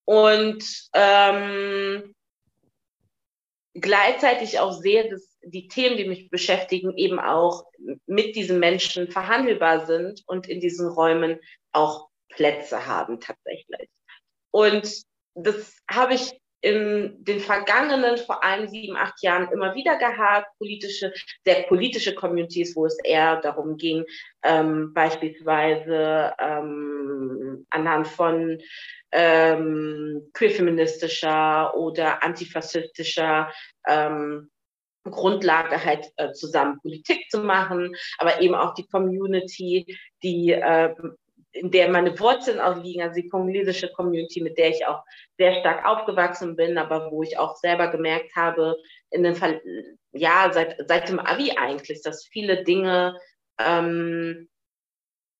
Und 0.05 0.63
ähm, 0.93 2.15
gleichzeitig 3.73 4.59
auch 4.59 4.73
sehe, 4.73 5.09
dass 5.09 5.37
die 5.43 5.67
Themen, 5.67 5.97
die 5.97 6.07
mich 6.07 6.29
beschäftigen, 6.29 6.95
eben 6.97 7.19
auch 7.19 7.65
mit 8.05 8.35
diesen 8.35 8.59
Menschen 8.59 9.09
verhandelbar 9.09 9.85
sind 9.85 10.23
und 10.27 10.47
in 10.47 10.59
diesen 10.59 10.87
Räumen 10.87 11.39
auch 11.71 12.09
Plätze 12.29 12.85
haben 12.85 13.19
tatsächlich. 13.19 13.89
Und 14.51 15.03
das 15.33 15.77
habe 15.89 16.15
ich 16.15 16.40
in 16.61 17.15
den 17.19 17.39
vergangenen 17.39 18.17
vor 18.17 18.43
allem 18.43 18.67
sieben, 18.67 18.95
acht 18.95 19.21
Jahren 19.23 19.51
immer 19.51 19.73
wieder 19.75 19.97
gehabt, 19.97 20.47
politische, 20.57 21.11
sehr 21.43 21.63
politische 21.63 22.13
Communities, 22.13 22.75
wo 22.75 22.85
es 22.85 22.97
eher 23.03 23.41
darum 23.41 23.77
ging, 23.77 24.05
ähm, 24.43 24.93
beispielsweise 24.93 26.33
ähm, 26.39 27.65
anhand 27.71 28.07
von 28.07 28.59
ähm, 29.11 30.29
queerfeministischer 30.33 31.75
oder 31.75 32.23
antifaschistischer 32.23 33.51
ähm, 33.87 34.49
Grundlage 35.03 35.83
halt 35.83 36.11
äh, 36.17 36.31
zusammen 36.31 36.79
Politik 36.81 37.29
zu 37.31 37.39
machen, 37.39 37.95
aber 38.19 38.41
eben 38.41 38.53
auch 38.53 38.75
die 38.75 38.87
Community, 38.87 39.97
die 40.21 40.51
äh, 40.51 40.93
in 41.53 41.71
der 41.71 41.89
meine 41.89 42.17
Wurzeln 42.19 42.59
auch 42.59 42.81
liegen, 42.81 43.01
also 43.01 43.15
die 43.19 43.27
kongolesische 43.27 43.91
Community, 43.91 44.41
mit 44.41 44.57
der 44.57 44.69
ich 44.69 44.85
auch 44.85 45.03
sehr 45.37 45.59
stark 45.59 45.85
aufgewachsen 45.85 46.55
bin, 46.55 46.77
aber 46.77 47.11
wo 47.11 47.23
ich 47.23 47.37
auch 47.37 47.55
selber 47.55 47.89
gemerkt 47.89 48.35
habe, 48.35 48.77
in 49.09 49.23
den 49.23 49.35
Fall, 49.35 49.61
ja, 50.11 50.49
seit, 50.53 50.77
seit 50.87 51.09
dem 51.09 51.19
Abi 51.19 51.51
eigentlich, 51.57 52.01
dass 52.03 52.25
viele 52.25 52.63
Dinge 52.63 53.17
ähm, 53.59 54.49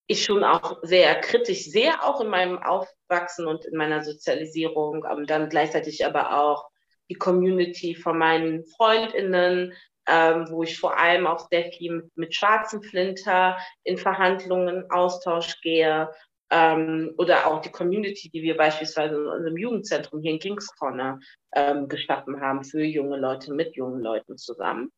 ich 0.08 0.26
schon 0.26 0.44
auch 0.44 0.80
sehr 0.82 1.20
kritisch 1.22 1.66
sehe, 1.66 2.04
auch 2.04 2.20
in 2.20 2.28
meinem 2.28 2.62
Aufwachsen 2.62 3.48
und 3.48 3.66
in 3.66 3.78
meiner 3.78 4.04
Sozialisierung, 4.04 5.06
ähm, 5.10 5.26
dann 5.26 5.50
gleichzeitig 5.50 6.06
aber 6.06 6.42
auch 6.42 6.70
die 7.10 7.16
Community 7.16 7.96
von 7.96 8.18
meinen 8.18 8.66
FreundInnen, 8.66 9.74
ähm, 10.08 10.48
wo 10.50 10.64
ich 10.64 10.80
vor 10.80 10.98
allem 10.98 11.28
auch 11.28 11.48
sehr 11.50 11.72
viel 11.72 11.94
mit, 11.94 12.18
mit 12.18 12.36
schwarzen 12.36 12.82
Flinter 12.82 13.58
in 13.84 13.98
Verhandlungen, 13.98 14.90
Austausch 14.90 15.60
gehe. 15.62 16.10
Ähm, 16.50 17.14
oder 17.18 17.48
auch 17.48 17.62
die 17.62 17.72
Community, 17.72 18.30
die 18.30 18.42
wir 18.42 18.58
beispielsweise 18.58 19.16
in 19.16 19.28
unserem 19.28 19.58
Jugendzentrum 19.58 20.22
hier 20.22 20.32
in 20.32 20.40
Kings 20.40 20.68
Corner 20.78 21.20
ähm, 21.56 21.88
geschaffen 21.88 22.42
haben 22.42 22.64
für 22.64 22.84
junge 22.84 23.18
Leute 23.18 23.54
mit 23.54 23.76
jungen 23.76 24.02
Leuten 24.02 24.38
zusammen. 24.38 24.92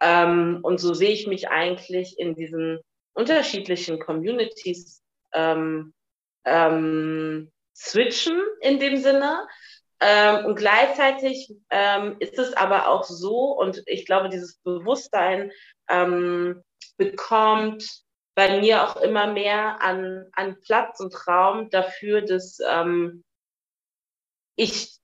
Ähm, 0.00 0.60
und 0.62 0.78
so 0.78 0.92
sehe 0.92 1.10
ich 1.12 1.26
mich 1.26 1.48
eigentlich 1.48 2.18
in 2.18 2.34
diesen 2.34 2.80
unterschiedlichen 3.14 3.98
Communities 3.98 5.02
ähm, 5.32 5.94
ähm, 6.44 7.50
switchen 7.74 8.40
in 8.60 8.78
dem 8.78 8.96
Sinne, 8.96 9.46
ähm, 10.00 10.46
und 10.46 10.56
gleichzeitig 10.56 11.54
ähm, 11.70 12.16
ist 12.20 12.38
es 12.38 12.54
aber 12.54 12.88
auch 12.88 13.04
so, 13.04 13.52
und 13.52 13.82
ich 13.86 14.06
glaube, 14.06 14.28
dieses 14.28 14.56
Bewusstsein 14.58 15.52
ähm, 15.88 16.62
bekommt 16.96 17.86
bei 18.34 18.60
mir 18.60 18.84
auch 18.84 18.96
immer 18.96 19.26
mehr 19.26 19.82
an, 19.82 20.26
an 20.32 20.58
Platz 20.60 21.00
und 21.00 21.26
Raum 21.26 21.68
dafür, 21.70 22.22
dass 22.22 22.58
ähm, 22.66 23.24
ich 24.56 24.98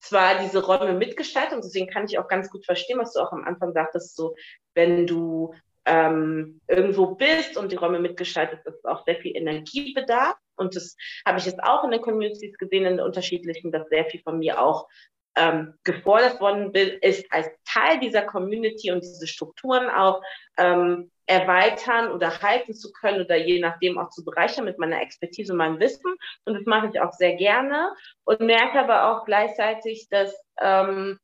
zwar 0.00 0.38
diese 0.40 0.64
Räume 0.64 0.92
mitgestalte, 0.92 1.54
und 1.54 1.64
deswegen 1.64 1.88
kann 1.88 2.04
ich 2.04 2.18
auch 2.18 2.28
ganz 2.28 2.50
gut 2.50 2.66
verstehen, 2.66 2.98
was 2.98 3.14
du 3.14 3.20
auch 3.20 3.32
am 3.32 3.44
Anfang 3.44 3.72
sagtest, 3.72 4.16
so 4.16 4.36
wenn 4.74 5.06
du 5.06 5.54
ähm, 5.86 6.60
irgendwo 6.68 7.14
bist 7.14 7.56
und 7.56 7.72
die 7.72 7.76
Räume 7.76 8.00
mitgestaltet, 8.00 8.60
ist 8.66 8.84
auch 8.84 9.04
sehr 9.04 9.16
viel 9.16 9.36
Energiebedarf. 9.36 10.36
Und 10.56 10.76
das 10.76 10.96
habe 11.26 11.38
ich 11.38 11.46
jetzt 11.46 11.62
auch 11.62 11.84
in 11.84 11.90
den 11.90 12.00
Communities 12.00 12.56
gesehen, 12.58 12.86
in 12.86 12.96
den 12.96 13.06
unterschiedlichen, 13.06 13.72
dass 13.72 13.88
sehr 13.88 14.04
viel 14.06 14.22
von 14.22 14.38
mir 14.38 14.60
auch 14.60 14.88
ähm, 15.36 15.74
gefordert 15.84 16.40
worden 16.40 16.72
ist, 16.74 17.30
als 17.32 17.48
Teil 17.66 17.98
dieser 18.00 18.22
Community 18.22 18.92
und 18.92 19.02
diese 19.02 19.26
Strukturen 19.26 19.88
auch 19.88 20.22
ähm, 20.56 21.10
erweitern 21.26 22.12
oder 22.12 22.42
halten 22.42 22.74
zu 22.74 22.92
können 22.92 23.22
oder 23.22 23.36
je 23.36 23.58
nachdem 23.58 23.98
auch 23.98 24.10
zu 24.10 24.24
bereichern 24.24 24.64
mit 24.64 24.78
meiner 24.78 25.00
Expertise 25.00 25.52
und 25.52 25.58
meinem 25.58 25.80
Wissen. 25.80 26.14
Und 26.44 26.54
das 26.54 26.66
mache 26.66 26.90
ich 26.92 27.00
auch 27.00 27.12
sehr 27.12 27.34
gerne 27.34 27.90
und 28.24 28.40
merke 28.40 28.78
aber 28.78 29.10
auch 29.10 29.24
gleichzeitig, 29.24 30.08
dass 30.10 30.34
ähm, 30.60 31.18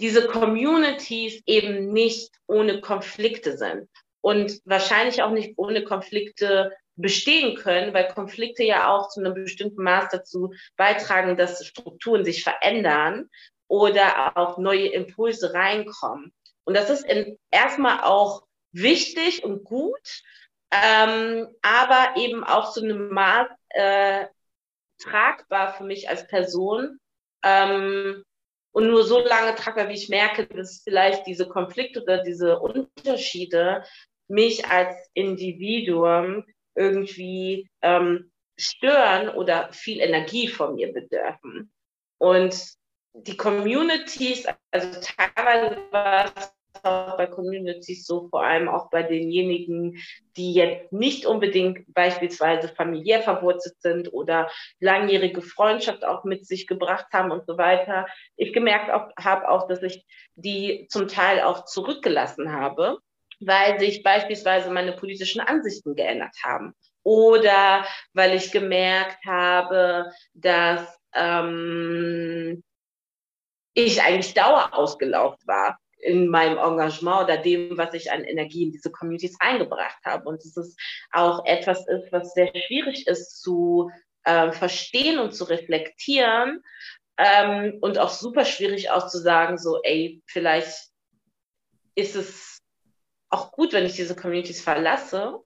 diese 0.00 0.26
Communities 0.26 1.42
eben 1.46 1.92
nicht 1.92 2.32
ohne 2.46 2.80
Konflikte 2.80 3.56
sind 3.56 3.88
und 4.22 4.60
wahrscheinlich 4.64 5.22
auch 5.22 5.30
nicht 5.30 5.54
ohne 5.56 5.84
Konflikte 5.84 6.72
bestehen 6.96 7.56
können, 7.56 7.94
weil 7.94 8.12
Konflikte 8.12 8.64
ja 8.64 8.88
auch 8.88 9.08
zu 9.08 9.20
einem 9.20 9.34
bestimmten 9.34 9.82
Maß 9.82 10.08
dazu 10.10 10.52
beitragen, 10.76 11.36
dass 11.36 11.64
Strukturen 11.64 12.24
sich 12.24 12.42
verändern 12.42 13.30
oder 13.68 14.36
auch 14.36 14.58
neue 14.58 14.88
Impulse 14.88 15.54
reinkommen. 15.54 16.32
Und 16.64 16.76
das 16.76 16.90
ist 16.90 17.06
erstmal 17.50 18.00
auch 18.02 18.42
wichtig 18.72 19.44
und 19.44 19.64
gut, 19.64 20.22
ähm, 20.70 21.48
aber 21.62 22.16
eben 22.16 22.44
auch 22.44 22.72
zu 22.72 22.82
einem 22.82 23.08
Maß 23.08 23.48
äh, 23.70 24.26
tragbar 24.98 25.74
für 25.74 25.84
mich 25.84 26.08
als 26.08 26.26
Person, 26.26 27.00
ähm, 27.42 28.24
und 28.72 28.86
nur 28.86 29.04
so 29.04 29.18
lange 29.18 29.54
tragbar, 29.56 29.88
wie 29.88 29.94
ich 29.94 30.08
merke, 30.08 30.46
dass 30.46 30.82
vielleicht 30.84 31.26
diese 31.26 31.48
Konflikte 31.48 32.02
oder 32.02 32.22
diese 32.22 32.60
Unterschiede 32.60 33.84
mich 34.28 34.66
als 34.68 34.94
Individuum 35.12 36.44
irgendwie 36.74 37.68
ähm, 37.82 38.30
stören 38.56 39.28
oder 39.30 39.72
viel 39.72 40.00
Energie 40.00 40.48
von 40.48 40.74
mir 40.74 40.92
bedürfen. 40.92 41.72
Und 42.18 42.74
die 43.12 43.36
Communities, 43.36 44.46
also 44.70 45.00
teilweise 45.00 45.78
war 45.90 46.32
es 46.36 46.52
auch 46.82 47.16
bei 47.16 47.26
Communities 47.26 48.06
so, 48.06 48.28
vor 48.28 48.44
allem 48.44 48.68
auch 48.68 48.90
bei 48.90 49.02
denjenigen, 49.02 49.98
die 50.36 50.52
jetzt 50.54 50.92
nicht 50.92 51.26
unbedingt 51.26 51.92
beispielsweise 51.92 52.68
familiär 52.68 53.22
verwurzelt 53.22 53.80
sind 53.80 54.12
oder 54.12 54.48
langjährige 54.78 55.42
Freundschaft 55.42 56.04
auch 56.04 56.24
mit 56.24 56.46
sich 56.46 56.66
gebracht 56.66 57.06
haben 57.12 57.30
und 57.32 57.46
so 57.46 57.58
weiter. 57.58 58.06
Ich 58.36 58.52
gemerkt 58.52 58.90
habe 58.90 59.48
auch, 59.48 59.66
dass 59.66 59.82
ich 59.82 60.06
die 60.36 60.86
zum 60.88 61.08
Teil 61.08 61.40
auch 61.40 61.64
zurückgelassen 61.64 62.52
habe, 62.52 62.98
weil 63.40 63.78
sich 63.80 64.02
beispielsweise 64.02 64.70
meine 64.70 64.92
politischen 64.92 65.40
Ansichten 65.40 65.94
geändert 65.94 66.34
haben 66.44 66.74
oder 67.02 67.86
weil 68.12 68.34
ich 68.34 68.52
gemerkt 68.52 69.24
habe, 69.24 70.10
dass 70.34 70.98
ähm, 71.14 72.62
ich 73.74 74.02
eigentlich 74.02 74.34
dauer 74.34 74.70
ausgelaugt 74.72 75.46
war 75.46 75.78
in 76.02 76.28
meinem 76.28 76.58
Engagement 76.58 77.24
oder 77.24 77.36
dem, 77.36 77.76
was 77.76 77.94
ich 77.94 78.10
an 78.10 78.24
Energie 78.24 78.64
in 78.64 78.72
diese 78.72 78.90
Communities 78.90 79.36
eingebracht 79.38 79.98
habe. 80.04 80.28
Und 80.28 80.42
es 80.44 80.76
auch 81.12 81.44
etwas 81.44 81.86
ist, 81.88 82.10
was 82.10 82.32
sehr 82.32 82.50
schwierig 82.66 83.06
ist 83.06 83.42
zu 83.42 83.90
äh, 84.24 84.52
verstehen 84.52 85.18
und 85.18 85.32
zu 85.32 85.44
reflektieren 85.44 86.62
ähm, 87.18 87.78
und 87.80 87.98
auch 87.98 88.10
super 88.10 88.44
schwierig 88.44 88.90
auszusagen, 88.90 89.58
so, 89.58 89.80
ey, 89.82 90.22
vielleicht 90.26 90.88
ist 91.94 92.16
es 92.16 92.49
auch 93.30 93.52
gut, 93.52 93.72
wenn 93.72 93.86
ich 93.86 93.94
diese 93.94 94.16
Communities 94.16 94.60
verlasse. 94.60 95.38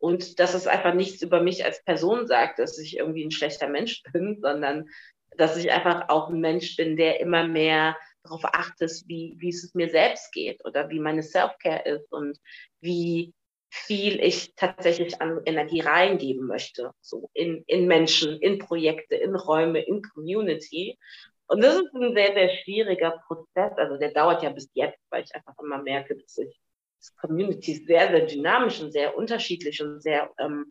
Und 0.00 0.38
dass 0.38 0.54
es 0.54 0.68
einfach 0.68 0.94
nichts 0.94 1.22
über 1.22 1.42
mich 1.42 1.64
als 1.64 1.82
Person 1.82 2.28
sagt, 2.28 2.60
dass 2.60 2.78
ich 2.78 2.98
irgendwie 2.98 3.24
ein 3.24 3.32
schlechter 3.32 3.68
Mensch 3.68 4.02
bin, 4.12 4.38
sondern 4.40 4.88
dass 5.36 5.56
ich 5.56 5.70
einfach 5.70 6.08
auch 6.08 6.28
ein 6.28 6.40
Mensch 6.40 6.76
bin, 6.76 6.96
der 6.96 7.20
immer 7.20 7.46
mehr 7.46 7.96
darauf 8.22 8.44
achtest, 8.44 9.08
wie, 9.08 9.34
wie 9.38 9.48
es 9.48 9.74
mir 9.74 9.88
selbst 9.88 10.32
geht 10.32 10.64
oder 10.64 10.88
wie 10.90 11.00
meine 11.00 11.22
Self-Care 11.22 11.84
ist 11.84 12.12
und 12.12 12.38
wie 12.80 13.32
viel 13.70 14.20
ich 14.20 14.54
tatsächlich 14.54 15.20
an 15.20 15.40
Energie 15.44 15.80
reingeben 15.80 16.46
möchte, 16.46 16.92
so 17.00 17.30
in, 17.34 17.64
in 17.66 17.86
Menschen, 17.86 18.38
in 18.40 18.58
Projekte, 18.58 19.14
in 19.16 19.34
Räume, 19.34 19.80
in 19.80 20.02
Community. 20.02 20.98
Und 21.46 21.62
das 21.62 21.76
ist 21.76 21.94
ein 21.94 22.14
sehr, 22.14 22.32
sehr 22.34 22.48
schwieriger 22.62 23.22
Prozess. 23.26 23.72
Also 23.76 23.98
der 23.98 24.12
dauert 24.12 24.42
ja 24.42 24.50
bis 24.50 24.70
jetzt, 24.74 25.00
weil 25.10 25.24
ich 25.24 25.34
einfach 25.34 25.54
immer 25.62 25.82
merke, 25.82 26.16
dass 26.16 26.38
ich 26.38 26.58
ist 26.98 27.86
sehr, 27.86 28.08
sehr 28.08 28.26
dynamisch 28.26 28.80
und 28.80 28.92
sehr 28.92 29.16
unterschiedlich 29.16 29.82
und 29.82 30.02
sehr, 30.02 30.30
ähm, 30.38 30.70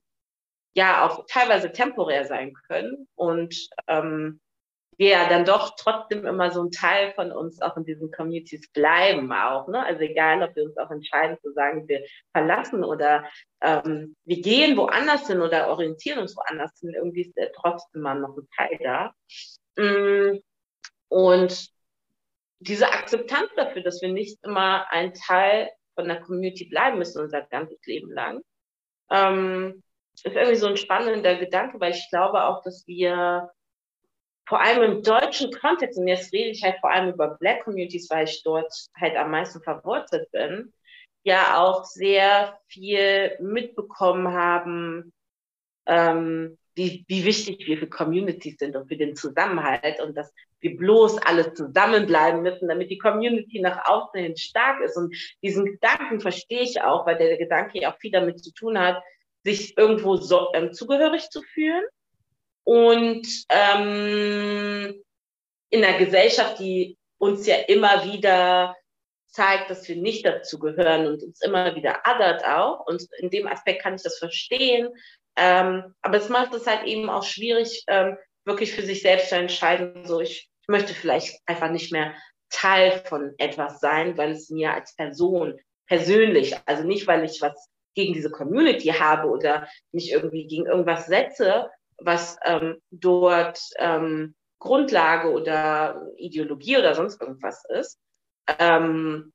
ja, 0.76 1.08
auch 1.08 1.26
teilweise 1.28 1.72
temporär 1.72 2.26
sein 2.26 2.54
können. 2.68 3.08
Und 3.16 3.70
ähm, 3.88 4.40
wir 4.98 5.10
ja 5.10 5.30
dann 5.30 5.46
doch 5.46 5.76
trotzdem 5.78 6.26
immer 6.26 6.52
so 6.52 6.64
ein 6.64 6.72
Teil 6.72 7.14
von 7.14 7.32
uns 7.32 7.62
auch 7.62 7.78
in 7.78 7.86
diesen 7.86 8.12
Communities 8.12 8.72
bleiben 8.72 9.32
auch. 9.32 9.68
Ne? 9.68 9.84
Also 9.84 10.02
egal, 10.02 10.42
ob 10.42 10.56
wir 10.56 10.64
uns 10.64 10.78
auch 10.78 10.90
entscheiden 10.90 11.38
zu 11.42 11.54
sagen, 11.54 11.88
wir 11.88 12.04
verlassen 12.34 12.84
oder 12.84 13.26
ähm, 13.62 14.16
wir 14.26 14.42
gehen 14.42 14.76
woanders 14.76 15.28
hin 15.28 15.42
oder 15.42 15.70
orientieren 15.70 16.20
uns 16.20 16.36
woanders 16.36 16.80
hin, 16.80 16.94
irgendwie 16.96 17.22
ist 17.22 17.38
der 17.38 17.52
trotzdem 17.54 18.02
mal 18.02 18.20
noch 18.20 18.36
ein 18.38 18.48
Teil 18.56 18.80
da. 18.84 19.14
Mm, 19.76 20.40
und 21.10 21.70
diese 22.60 22.92
Akzeptanz 22.92 23.50
dafür, 23.56 23.84
dass 23.84 24.02
wir 24.02 24.12
nicht 24.12 24.44
immer 24.44 24.92
ein 24.92 25.14
Teil 25.14 25.70
von 25.98 26.08
der 26.08 26.22
Community 26.22 26.66
bleiben 26.66 27.00
müssen 27.00 27.22
unser 27.22 27.42
ganzes 27.42 27.84
Leben 27.86 28.12
lang, 28.12 28.42
ähm, 29.10 29.82
ist 30.14 30.36
irgendwie 30.36 30.56
so 30.56 30.68
ein 30.68 30.78
spannender 30.78 31.36
Gedanke, 31.36 31.80
weil 31.80 31.92
ich 31.92 32.08
glaube 32.10 32.44
auch, 32.44 32.64
dass 32.64 32.86
wir 32.88 33.50
vor 34.48 34.62
allem 34.62 34.84
im 34.84 35.04
deutschen 35.04 35.52
Kontext, 35.52 35.98
und 35.98 36.08
jetzt 36.08 36.32
rede 36.32 36.52
ich 36.52 36.64
halt 36.64 36.78
vor 36.80 36.92
allem 36.92 37.14
über 37.14 37.38
Black 37.40 37.64
Communities, 37.64 38.10
weil 38.10 38.26
ich 38.26 38.44
dort 38.44 38.72
halt 38.96 39.16
am 39.18 39.32
meisten 39.32 39.62
verwurzelt 39.62 40.32
bin, 40.32 40.72
ja 41.24 41.58
auch 41.58 41.84
sehr 41.84 42.58
viel 42.68 43.36
mitbekommen 43.42 44.34
haben, 44.34 45.12
ähm, 45.88 46.58
wie, 46.78 47.04
wie 47.08 47.26
wichtig 47.26 47.66
wir 47.68 47.78
für 47.78 47.90
Communities 47.90 48.58
sind 48.58 48.76
und 48.76 48.88
für 48.88 48.98
den 48.98 49.16
Zusammenhalt 49.16 50.00
und 50.00 50.16
dass 50.16 50.32
wir 50.60 50.78
bloß 50.78 51.18
alle 51.20 51.54
zusammenbleiben 51.54 52.44
müssen, 52.44 52.68
damit 52.68 52.90
die 52.90 52.98
Community 53.00 53.60
nach 53.60 53.86
außen 53.86 54.22
hin 54.22 54.38
stark 54.38 54.82
ist. 54.82 54.96
Und 54.96 55.16
diesen 55.42 55.66
Gedanken 55.66 56.22
verstehe 56.22 56.62
ich 56.62 56.82
auch, 56.82 57.06
weil 57.06 57.18
der 57.18 57.38
Gedanke 57.38 57.82
ja 57.82 57.92
auch 57.92 57.98
viel 57.98 58.12
damit 58.12 58.44
zu 58.44 58.54
tun 58.54 58.80
hat, 58.80 59.02
sich 59.44 59.78
irgendwo 59.78 60.18
so, 60.18 60.50
ähm, 60.54 60.72
zugehörig 60.72 61.30
zu 61.30 61.42
fühlen 61.42 61.84
und 62.64 63.28
ähm, 63.50 65.02
in 65.70 65.84
einer 65.84 65.98
Gesellschaft, 65.98 66.60
die 66.60 66.98
uns 67.18 67.48
ja 67.48 67.56
immer 67.68 68.04
wieder 68.06 68.76
zeigt, 69.28 69.70
dass 69.70 69.88
wir 69.88 69.96
nicht 69.96 70.26
dazu 70.26 70.60
gehören 70.60 71.08
und 71.08 71.24
uns 71.24 71.42
immer 71.42 71.76
wieder 71.76 72.06
adert 72.06 72.44
auch. 72.46 72.86
Und 72.86 73.08
in 73.20 73.30
dem 73.30 73.48
Aspekt 73.48 73.82
kann 73.82 73.96
ich 73.96 74.04
das 74.04 74.18
verstehen. 74.18 74.90
Ähm, 75.38 75.94
aber 76.02 76.18
es 76.18 76.30
macht 76.30 76.54
es 76.54 76.66
halt 76.66 76.84
eben 76.86 77.10
auch 77.10 77.24
schwierig, 77.24 77.84
ähm, 77.88 78.18
wirklich 78.44 78.74
für 78.74 78.82
sich 78.82 79.02
selbst 79.02 79.30
zu 79.30 79.36
entscheiden, 79.36 80.06
so 80.06 80.20
ich 80.20 80.50
möchte 80.68 80.94
vielleicht 80.94 81.40
einfach 81.46 81.70
nicht 81.70 81.92
mehr 81.92 82.16
Teil 82.50 83.04
von 83.06 83.34
etwas 83.38 83.80
sein, 83.80 84.18
weil 84.18 84.32
es 84.32 84.50
mir 84.50 84.74
als 84.74 84.96
Person 84.96 85.60
persönlich, 85.86 86.56
also 86.66 86.84
nicht, 86.84 87.08
weil 87.08 87.24
ich 87.24 87.42
was 87.42 87.70
gegen 87.94 88.14
diese 88.14 88.32
Community 88.32 88.90
habe 88.90 89.30
oder 89.30 89.68
mich 89.92 90.12
irgendwie 90.12 90.48
gegen 90.48 90.66
irgendwas 90.66 91.08
setze, 91.08 91.70
was 91.98 92.38
ähm, 92.44 92.82
dort 92.92 93.60
ähm, 93.78 94.36
Grundlage 94.60 95.32
oder 95.32 96.08
Ideologie 96.18 96.78
oder 96.78 96.96
sonst 96.96 97.22
irgendwas 97.22 97.64
ist, 97.70 98.00
ähm, 98.60 99.34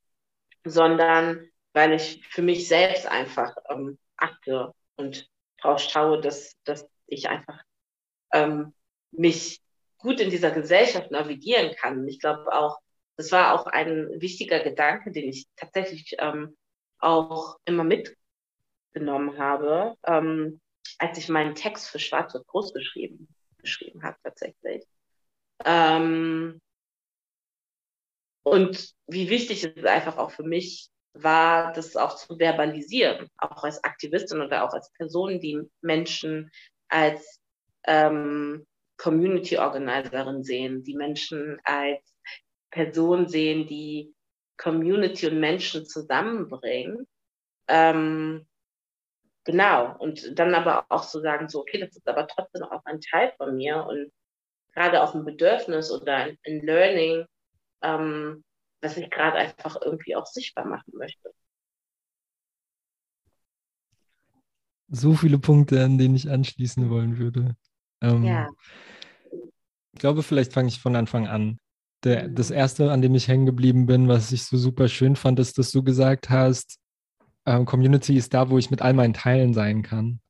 sondern 0.65 1.49
weil 1.73 1.93
ich 1.93 2.27
für 2.29 2.43
mich 2.43 2.69
selbst 2.69 3.07
einfach 3.07 3.57
ähm, 3.69 3.99
achte 4.17 4.73
und 4.97 5.29
drauf 5.63 5.81
schaue, 5.81 6.21
dass, 6.21 6.57
dass 6.65 6.89
ich 7.07 7.29
einfach 7.29 7.63
ähm, 8.33 8.75
mich 9.11 9.61
gut 9.99 10.21
in 10.21 10.31
dieser 10.31 10.51
Gesellschaft 10.51 11.11
navigieren 11.11 11.75
kann. 11.77 12.07
Ich 12.09 12.19
glaube 12.19 12.53
auch, 12.53 12.79
das 13.17 13.31
war 13.31 13.55
auch 13.55 13.67
ein 13.67 14.09
wichtiger 14.21 14.61
Gedanke, 14.61 15.13
den 15.13 15.29
ich 15.29 15.47
tatsächlich 15.57 16.17
ähm, 16.19 16.57
auch 16.99 17.59
immer 17.65 17.85
mitgenommen 17.85 19.39
habe. 19.39 19.97
Ähm, 20.05 20.61
als 20.99 21.19
ich 21.19 21.29
meinen 21.29 21.55
Text 21.55 21.89
für 21.89 21.99
Schwarz 21.99 22.35
und 22.35 22.47
Groß 22.47 22.73
geschrieben, 22.75 23.29
geschrieben 23.59 24.03
habe 24.03 24.17
tatsächlich. 24.23 24.85
Ähm, 25.65 26.61
und 28.43 28.95
wie 29.07 29.31
wichtig 29.31 29.65
es 29.65 29.85
einfach 29.85 30.17
auch 30.19 30.33
für 30.33 30.43
mich 30.43 30.89
war, 31.15 31.73
das 31.73 31.97
auch 31.97 32.17
zu 32.17 32.39
verbalisieren, 32.39 33.29
auch 33.39 33.65
als 33.65 33.83
Aktivistin 33.85 34.41
oder 34.41 34.65
auch 34.65 34.73
als 34.73 34.91
Person, 34.93 35.41
die 35.41 35.61
Menschen 35.81 36.51
als 36.89 37.41
ähm, 37.85 38.67
Community 38.97 39.59
Organizerin 39.59 40.43
sehen, 40.43 40.85
die 40.85 40.95
Menschen 40.95 41.61
als 41.65 42.15
Person 42.71 43.29
sehen, 43.29 43.67
die 43.67 44.15
Community 44.57 45.27
und 45.27 45.41
Menschen 45.41 45.85
zusammenbringen. 45.87 47.07
Ähm, 47.69 48.47
Genau. 49.45 49.97
Und 49.99 50.39
dann 50.39 50.55
aber 50.55 50.87
auch 50.89 51.03
zu 51.05 51.19
so 51.19 51.23
sagen, 51.23 51.49
so, 51.49 51.61
okay, 51.61 51.79
das 51.79 51.97
ist 51.97 52.07
aber 52.09 52.27
trotzdem 52.29 52.63
auch 52.63 52.85
ein 52.85 53.01
Teil 53.01 53.33
von 53.37 53.57
mir 53.57 53.85
und 53.87 54.13
gerade 54.75 55.03
auch 55.03 55.15
ein 55.15 55.25
Bedürfnis 55.25 55.91
oder 55.91 56.17
ein, 56.17 56.39
ein 56.47 56.61
Learning, 56.61 57.27
ähm, 57.83 58.45
was 58.83 58.97
ich 58.97 59.11
gerade 59.11 59.39
einfach 59.39 59.77
irgendwie 59.81 60.17
auch 60.17 60.27
sichtbar 60.27 60.67
machen 60.67 60.93
möchte. 60.95 61.33
So 64.89 65.15
viele 65.15 65.39
Punkte, 65.39 65.83
an 65.83 65.97
denen 65.97 66.17
ich 66.17 66.31
anschließen 66.31 66.91
wollen 66.91 67.19
würde. 67.19 67.57
Ähm, 68.03 68.25
ja. 68.25 68.49
Ich 69.93 70.01
glaube, 70.01 70.23
vielleicht 70.23 70.53
fange 70.53 70.69
ich 70.69 70.81
von 70.81 70.97
Anfang 70.97 71.27
an. 71.29 71.59
Der, 72.05 72.29
das 72.29 72.51
mhm. 72.51 72.57
erste, 72.57 72.93
an 72.93 73.01
dem 73.01 73.15
ich 73.15 73.29
hängen 73.29 73.47
geblieben 73.47 73.87
bin, 73.87 74.09
was 74.09 74.33
ich 74.33 74.45
so 74.45 74.59
super 74.59 74.89
schön 74.89 75.17
fand, 75.17 75.39
ist, 75.39 75.57
dass 75.57 75.71
du 75.71 75.83
gesagt 75.83 76.29
hast, 76.29 76.79
ähm, 77.47 77.65
Community 77.65 78.17
ist 78.17 78.35
da, 78.35 78.51
wo 78.51 78.59
ich 78.59 78.71
mit 78.71 78.83
all 78.83 78.93
meinen 78.93 79.15
Teilen 79.15 79.55
sein 79.55 79.83
kann. 79.83 80.21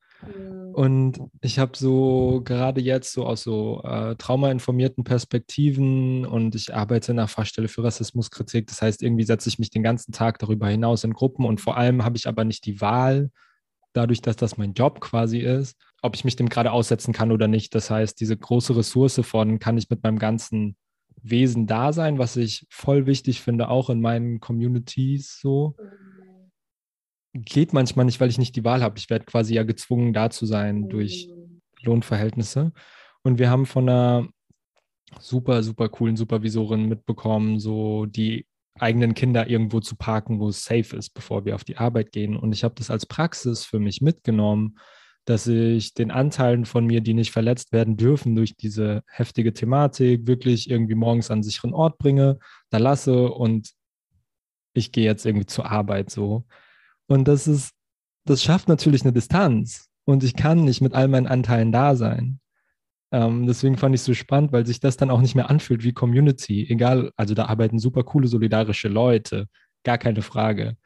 Und 0.72 1.20
ich 1.40 1.58
habe 1.58 1.72
so 1.76 2.40
gerade 2.44 2.80
jetzt 2.80 3.12
so 3.12 3.26
aus 3.26 3.42
so 3.42 3.82
äh, 3.84 4.16
traumainformierten 4.16 5.04
Perspektiven 5.04 6.24
und 6.24 6.54
ich 6.54 6.74
arbeite 6.74 7.12
in 7.12 7.18
der 7.18 7.28
Fachstelle 7.28 7.68
für 7.68 7.84
Rassismuskritik. 7.84 8.66
Das 8.66 8.80
heißt, 8.80 9.02
irgendwie 9.02 9.24
setze 9.24 9.48
ich 9.48 9.58
mich 9.58 9.70
den 9.70 9.82
ganzen 9.82 10.12
Tag 10.12 10.38
darüber 10.38 10.68
hinaus 10.68 11.04
in 11.04 11.12
Gruppen 11.12 11.44
und 11.44 11.60
vor 11.60 11.76
allem 11.76 12.04
habe 12.04 12.16
ich 12.16 12.26
aber 12.26 12.44
nicht 12.44 12.64
die 12.64 12.80
Wahl, 12.80 13.30
dadurch, 13.92 14.22
dass 14.22 14.36
das 14.36 14.56
mein 14.56 14.72
Job 14.72 15.00
quasi 15.00 15.38
ist, 15.38 15.76
ob 16.00 16.14
ich 16.14 16.24
mich 16.24 16.36
dem 16.36 16.48
gerade 16.48 16.72
aussetzen 16.72 17.12
kann 17.12 17.32
oder 17.32 17.48
nicht. 17.48 17.74
Das 17.74 17.90
heißt, 17.90 18.18
diese 18.18 18.36
große 18.36 18.74
Ressource 18.74 19.20
von, 19.22 19.58
kann 19.58 19.76
ich 19.76 19.90
mit 19.90 20.02
meinem 20.02 20.18
ganzen 20.18 20.76
Wesen 21.22 21.66
da 21.66 21.92
sein, 21.92 22.18
was 22.18 22.36
ich 22.36 22.66
voll 22.70 23.06
wichtig 23.06 23.42
finde, 23.42 23.68
auch 23.68 23.90
in 23.90 24.00
meinen 24.00 24.40
Communities 24.40 25.38
so. 25.40 25.76
Mhm 25.78 26.11
geht 27.34 27.72
manchmal 27.72 28.04
nicht, 28.04 28.20
weil 28.20 28.30
ich 28.30 28.38
nicht 28.38 28.56
die 28.56 28.64
Wahl 28.64 28.82
habe. 28.82 28.98
Ich 28.98 29.10
werde 29.10 29.24
quasi 29.24 29.54
ja 29.54 29.62
gezwungen, 29.62 30.12
da 30.12 30.30
zu 30.30 30.46
sein 30.46 30.88
durch 30.88 31.28
mhm. 31.28 31.60
Lohnverhältnisse. 31.82 32.72
Und 33.22 33.38
wir 33.38 33.50
haben 33.50 33.66
von 33.66 33.88
einer 33.88 34.28
super, 35.20 35.62
super 35.62 35.88
coolen 35.88 36.16
Supervisorin 36.16 36.88
mitbekommen, 36.88 37.58
so 37.58 38.06
die 38.06 38.46
eigenen 38.78 39.14
Kinder 39.14 39.48
irgendwo 39.48 39.80
zu 39.80 39.96
parken, 39.96 40.40
wo 40.40 40.48
es 40.48 40.64
safe 40.64 40.96
ist, 40.96 41.10
bevor 41.10 41.44
wir 41.44 41.54
auf 41.54 41.64
die 41.64 41.76
Arbeit 41.76 42.12
gehen. 42.12 42.36
Und 42.36 42.52
ich 42.52 42.64
habe 42.64 42.74
das 42.74 42.90
als 42.90 43.06
Praxis 43.06 43.64
für 43.64 43.78
mich 43.78 44.00
mitgenommen, 44.00 44.78
dass 45.24 45.46
ich 45.46 45.94
den 45.94 46.10
Anteilen 46.10 46.64
von 46.64 46.86
mir, 46.86 47.00
die 47.00 47.14
nicht 47.14 47.30
verletzt 47.30 47.72
werden 47.72 47.96
dürfen 47.96 48.34
durch 48.34 48.56
diese 48.56 49.02
heftige 49.06 49.52
Thematik, 49.52 50.26
wirklich 50.26 50.68
irgendwie 50.68 50.94
morgens 50.94 51.30
an 51.30 51.36
einen 51.36 51.42
sicheren 51.42 51.74
Ort 51.74 51.98
bringe, 51.98 52.38
da 52.70 52.78
lasse 52.78 53.30
und 53.30 53.70
ich 54.74 54.90
gehe 54.90 55.04
jetzt 55.04 55.26
irgendwie 55.26 55.46
zur 55.46 55.70
Arbeit 55.70 56.10
so. 56.10 56.44
Und 57.08 57.28
das 57.28 57.46
ist, 57.46 57.72
das 58.24 58.42
schafft 58.42 58.68
natürlich 58.68 59.02
eine 59.02 59.12
Distanz. 59.12 59.88
Und 60.04 60.24
ich 60.24 60.34
kann 60.34 60.64
nicht 60.64 60.80
mit 60.80 60.94
all 60.94 61.08
meinen 61.08 61.26
Anteilen 61.26 61.72
da 61.72 61.94
sein. 61.94 62.40
Ähm, 63.12 63.46
deswegen 63.46 63.76
fand 63.76 63.94
ich 63.94 64.00
es 64.00 64.06
so 64.06 64.14
spannend, 64.14 64.52
weil 64.52 64.66
sich 64.66 64.80
das 64.80 64.96
dann 64.96 65.10
auch 65.10 65.20
nicht 65.20 65.34
mehr 65.34 65.50
anfühlt 65.50 65.84
wie 65.84 65.92
Community. 65.92 66.66
Egal, 66.68 67.12
also 67.16 67.34
da 67.34 67.46
arbeiten 67.46 67.78
super 67.78 68.02
coole, 68.04 68.26
solidarische 68.26 68.88
Leute, 68.88 69.46
gar 69.84 69.98
keine 69.98 70.22
Frage. 70.22 70.76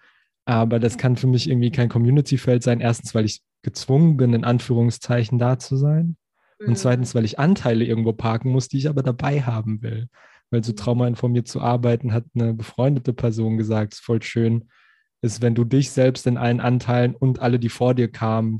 Aber 0.44 0.78
das 0.78 0.98
kann 0.98 1.16
für 1.16 1.28
mich 1.28 1.48
irgendwie 1.48 1.70
kein 1.70 1.88
Community-Feld 1.88 2.62
sein. 2.62 2.80
Erstens, 2.80 3.14
weil 3.14 3.24
ich 3.24 3.42
gezwungen 3.62 4.16
bin, 4.16 4.34
in 4.34 4.44
Anführungszeichen 4.44 5.38
da 5.38 5.58
zu 5.58 5.76
sein. 5.76 6.16
Mhm. 6.58 6.68
Und 6.68 6.78
zweitens, 6.78 7.14
weil 7.14 7.24
ich 7.24 7.38
Anteile 7.38 7.84
irgendwo 7.84 8.12
parken 8.12 8.50
muss, 8.50 8.68
die 8.68 8.78
ich 8.78 8.88
aber 8.88 9.02
dabei 9.02 9.42
haben 9.42 9.82
will. 9.82 10.08
Weil 10.50 10.62
so 10.62 10.72
mhm. 10.72 10.76
traumainformiert 10.76 11.48
zu 11.48 11.60
arbeiten, 11.60 12.12
hat 12.12 12.24
eine 12.34 12.54
befreundete 12.54 13.12
Person 13.12 13.56
gesagt, 13.56 13.94
ist 13.94 14.00
voll 14.00 14.22
schön 14.22 14.68
ist, 15.22 15.42
wenn 15.42 15.54
du 15.54 15.64
dich 15.64 15.90
selbst 15.90 16.26
in 16.26 16.36
allen 16.36 16.60
Anteilen 16.60 17.14
und 17.14 17.40
alle, 17.40 17.58
die 17.58 17.68
vor 17.68 17.94
dir 17.94 18.10
kamen, 18.10 18.58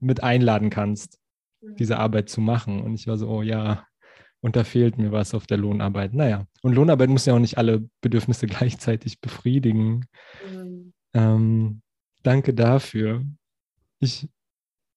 mit 0.00 0.22
einladen 0.22 0.70
kannst, 0.70 1.18
mhm. 1.60 1.76
diese 1.76 1.98
Arbeit 1.98 2.28
zu 2.28 2.40
machen. 2.40 2.82
Und 2.82 2.94
ich 2.94 3.06
war 3.06 3.18
so, 3.18 3.28
oh 3.28 3.42
ja, 3.42 3.86
und 4.40 4.56
da 4.56 4.64
fehlt 4.64 4.98
mir 4.98 5.12
was 5.12 5.34
auf 5.34 5.46
der 5.46 5.58
Lohnarbeit. 5.58 6.14
Naja, 6.14 6.46
und 6.62 6.74
Lohnarbeit 6.74 7.10
muss 7.10 7.26
ja 7.26 7.34
auch 7.34 7.38
nicht 7.38 7.58
alle 7.58 7.88
Bedürfnisse 8.00 8.46
gleichzeitig 8.46 9.20
befriedigen. 9.20 10.06
Mhm. 10.50 10.92
Ähm, 11.12 11.82
danke 12.22 12.54
dafür. 12.54 13.24
ich, 14.00 14.28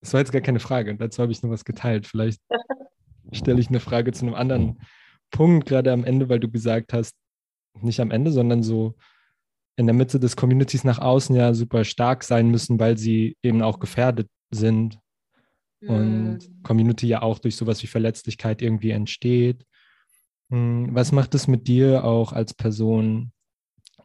das 0.01 0.13
war 0.13 0.19
jetzt 0.19 0.31
gar 0.31 0.41
keine 0.41 0.59
Frage, 0.59 0.95
dazu 0.95 1.21
habe 1.21 1.31
ich 1.31 1.41
nur 1.43 1.51
was 1.51 1.65
geteilt. 1.65 2.07
Vielleicht 2.07 2.41
stelle 3.31 3.59
ich 3.59 3.69
eine 3.69 3.79
Frage 3.79 4.11
zu 4.11 4.25
einem 4.25 4.35
anderen 4.35 4.79
Punkt, 5.31 5.67
gerade 5.67 5.91
am 5.91 6.03
Ende, 6.03 6.29
weil 6.29 6.39
du 6.39 6.49
gesagt 6.49 6.93
hast, 6.93 7.15
nicht 7.81 7.99
am 7.99 8.11
Ende, 8.11 8.31
sondern 8.31 8.63
so 8.63 8.95
in 9.75 9.87
der 9.87 9.95
Mitte 9.95 10.19
des 10.19 10.35
Communities 10.35 10.83
nach 10.83 10.99
außen 10.99 11.35
ja 11.35 11.53
super 11.53 11.83
stark 11.83 12.23
sein 12.23 12.49
müssen, 12.49 12.79
weil 12.79 12.97
sie 12.97 13.37
eben 13.41 13.61
auch 13.61 13.79
gefährdet 13.79 14.29
sind. 14.51 14.99
Und 15.81 16.37
mhm. 16.37 16.63
Community 16.63 17.07
ja 17.07 17.21
auch 17.21 17.39
durch 17.39 17.55
sowas 17.55 17.83
wie 17.83 17.87
Verletzlichkeit 17.87 18.61
irgendwie 18.61 18.91
entsteht. 18.91 19.65
Hm, 20.49 20.89
was 20.91 21.11
macht 21.11 21.35
es 21.35 21.47
mit 21.47 21.67
dir 21.67 22.05
auch 22.05 22.31
als 22.31 22.53
Person, 22.53 23.31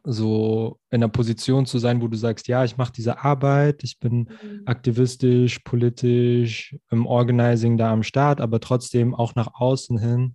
so 0.03 0.79
in 0.91 1.03
einer 1.03 1.09
Position 1.09 1.67
zu 1.67 1.79
sein, 1.79 2.01
wo 2.01 2.09
du 2.09 2.17
sagst, 2.17 2.49
ja, 2.49 2.65
ich 2.65 2.79
mache 2.79 2.93
diese 2.93 3.23
Arbeit, 3.23 3.85
ich 3.85 3.99
bin 3.99 4.29
mhm. 4.43 4.63
aktivistisch, 4.65 5.61
politisch, 5.61 6.77
im 6.91 7.07
Organizing 7.07 7.77
da 7.77 7.93
am 7.93 8.03
Start, 8.03 8.41
aber 8.41 8.59
trotzdem 8.59 9.15
auch 9.15 9.35
nach 9.35 9.55
außen 9.55 9.99
hin 9.99 10.35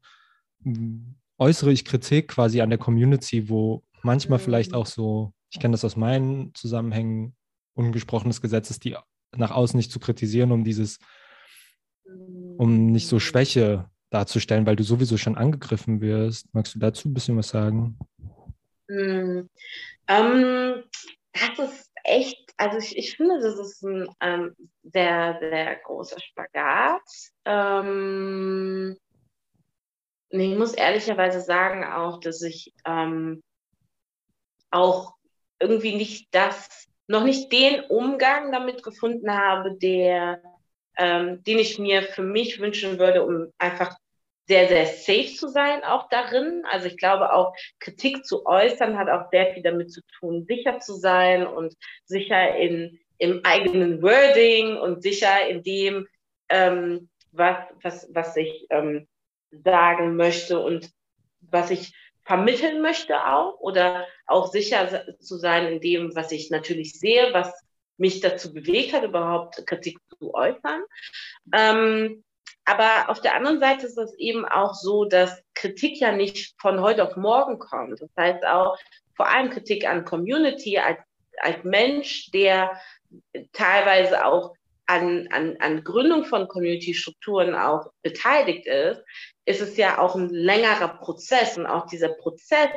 äußere 1.38 1.72
ich 1.72 1.86
Kritik 1.86 2.30
quasi 2.30 2.62
an 2.62 2.70
der 2.70 2.80
Community, 2.80 3.50
wo 3.50 3.84
manchmal 4.04 4.40
mhm. 4.40 4.44
vielleicht 4.44 4.74
auch 4.74 4.86
so, 4.86 5.34
ich 5.52 5.60
kenne 5.60 5.74
das 5.74 5.86
aus 5.86 5.96
meinen 5.96 6.54
Zusammenhängen, 6.54 7.36
ungesprochenes 7.74 8.42
Gesetz 8.42 8.70
ist, 8.70 8.84
die 8.84 8.96
nach 9.36 9.52
außen 9.52 9.78
nicht 9.78 9.92
zu 9.92 10.00
kritisieren, 10.00 10.52
um 10.52 10.64
dieses, 10.64 11.00
um 12.06 12.92
nicht 12.92 13.08
so 13.08 13.20
Schwäche 13.20 13.90
darzustellen, 14.12 14.66
weil 14.68 14.76
du 14.76 14.84
sowieso 14.84 15.18
schon 15.18 15.38
angegriffen 15.38 16.02
wirst. 16.02 16.54
Magst 16.54 16.76
du 16.76 16.80
dazu 16.80 17.10
ein 17.10 17.14
bisschen 17.14 17.38
was 17.38 17.50
sagen? 17.50 17.98
Hm. 18.90 19.50
Ähm, 20.08 20.84
das 21.58 21.74
ist 21.74 21.92
echt, 22.04 22.54
also 22.58 22.78
ich, 22.78 22.98
ich 22.98 23.16
finde, 23.16 23.40
das 23.40 23.58
ist 23.58 23.84
ein 23.84 24.08
ähm, 24.22 24.56
sehr, 24.84 25.38
sehr 25.40 25.76
großer 25.78 26.20
Spagat. 26.20 27.02
Ähm, 27.46 28.98
ich 30.30 30.58
muss 30.58 30.74
ehrlicherweise 30.74 31.42
sagen 31.42 31.84
auch, 31.84 32.20
dass 32.20 32.42
ich 32.42 32.74
ähm, 32.86 33.42
auch 34.74 35.14
irgendwie 35.60 35.96
nicht 35.96 36.28
das, 36.32 36.88
noch 37.08 37.24
nicht 37.24 37.52
den 37.52 37.82
Umgang 37.82 38.52
damit 38.52 38.84
gefunden 38.84 39.32
habe, 39.34 39.78
der, 39.78 40.42
ähm, 40.98 41.44
den 41.44 41.60
ich 41.60 41.80
mir 41.80 42.04
für 42.04 42.24
mich 42.24 42.60
wünschen 42.60 43.00
würde, 43.00 43.24
um 43.26 43.52
einfach 43.58 43.96
sehr, 44.48 44.68
sehr 44.68 44.86
safe 44.86 45.34
zu 45.36 45.48
sein, 45.48 45.84
auch 45.84 46.10
darin. 46.10 46.64
Also 46.70 46.88
ich 46.88 46.98
glaube 46.98 47.34
auch, 47.34 47.56
Kritik 47.80 48.26
zu 48.26 48.46
äußern 48.46 48.98
hat 48.98 49.10
auch 49.10 49.30
sehr 49.32 49.54
viel 49.54 49.64
damit 49.64 49.92
zu 49.92 50.02
tun, 50.20 50.46
sicher 50.46 50.80
zu 50.80 50.96
sein 50.96 51.48
und 51.48 51.74
sicher 52.06 52.56
in, 52.58 53.00
im 53.18 53.42
eigenen 53.44 54.02
Wording 54.02 54.78
und 54.78 55.02
sicher 55.02 55.48
in 55.48 55.64
dem, 55.64 56.08
ähm, 56.50 57.10
was, 57.32 57.58
was, 57.82 58.10
was 58.14 58.36
ich 58.36 58.68
ähm, 58.70 59.08
sagen 59.52 60.16
möchte 60.16 60.60
und 60.60 60.90
was 61.40 61.72
ich 61.72 61.94
vermitteln 62.26 62.82
möchte 62.82 63.26
auch 63.26 63.60
oder 63.60 64.08
auch 64.26 64.48
sicher 64.48 65.06
zu 65.20 65.38
sein 65.38 65.68
in 65.68 65.82
dem, 65.82 66.16
was 66.16 66.32
ich 66.32 66.50
natürlich 66.50 67.00
sehe, 67.00 67.34
was 67.34 67.54
mich 67.98 68.22
dazu 68.22 68.54
bewegt 68.54 68.94
hat, 68.94 69.04
überhaupt 69.04 69.66
Kritik 69.68 70.00
zu 70.18 70.34
äußern. 70.34 70.84
Ähm, 71.54 72.24
aber 72.66 73.10
auf 73.10 73.22
der 73.22 73.36
anderen 73.36 73.60
Seite 73.60 73.86
ist 73.86 73.98
es 73.98 74.18
eben 74.18 74.46
auch 74.46 74.74
so, 74.74 75.06
dass 75.06 75.44
Kritik 75.54 76.00
ja 76.00 76.12
nicht 76.12 76.56
von 76.60 76.82
heute 76.82 77.04
auf 77.04 77.18
morgen 77.18 77.60
kommt. 77.60 78.02
Das 78.02 78.10
heißt 78.18 78.46
auch 78.46 78.78
vor 79.16 79.30
allem 79.30 79.50
Kritik 79.50 79.88
an 79.88 80.06
Community 80.06 80.78
als, 80.78 81.00
als 81.42 81.64
Mensch, 81.64 82.32
der 82.32 82.80
teilweise 83.52 84.26
auch 84.26 84.56
an, 84.86 85.28
an, 85.32 85.58
an 85.60 85.84
Gründung 85.84 86.26
von 86.26 86.48
Community-Strukturen 86.48 87.54
auch 87.56 87.92
beteiligt 88.02 88.66
ist, 88.66 89.02
ist 89.46 89.62
es 89.62 89.78
ja 89.78 90.00
auch 90.00 90.16
ein 90.16 90.30
längerer 90.30 91.00
Prozess 91.00 91.58
und 91.58 91.66
auch 91.66 91.86
dieser 91.88 92.10
Prozess, 92.10 92.70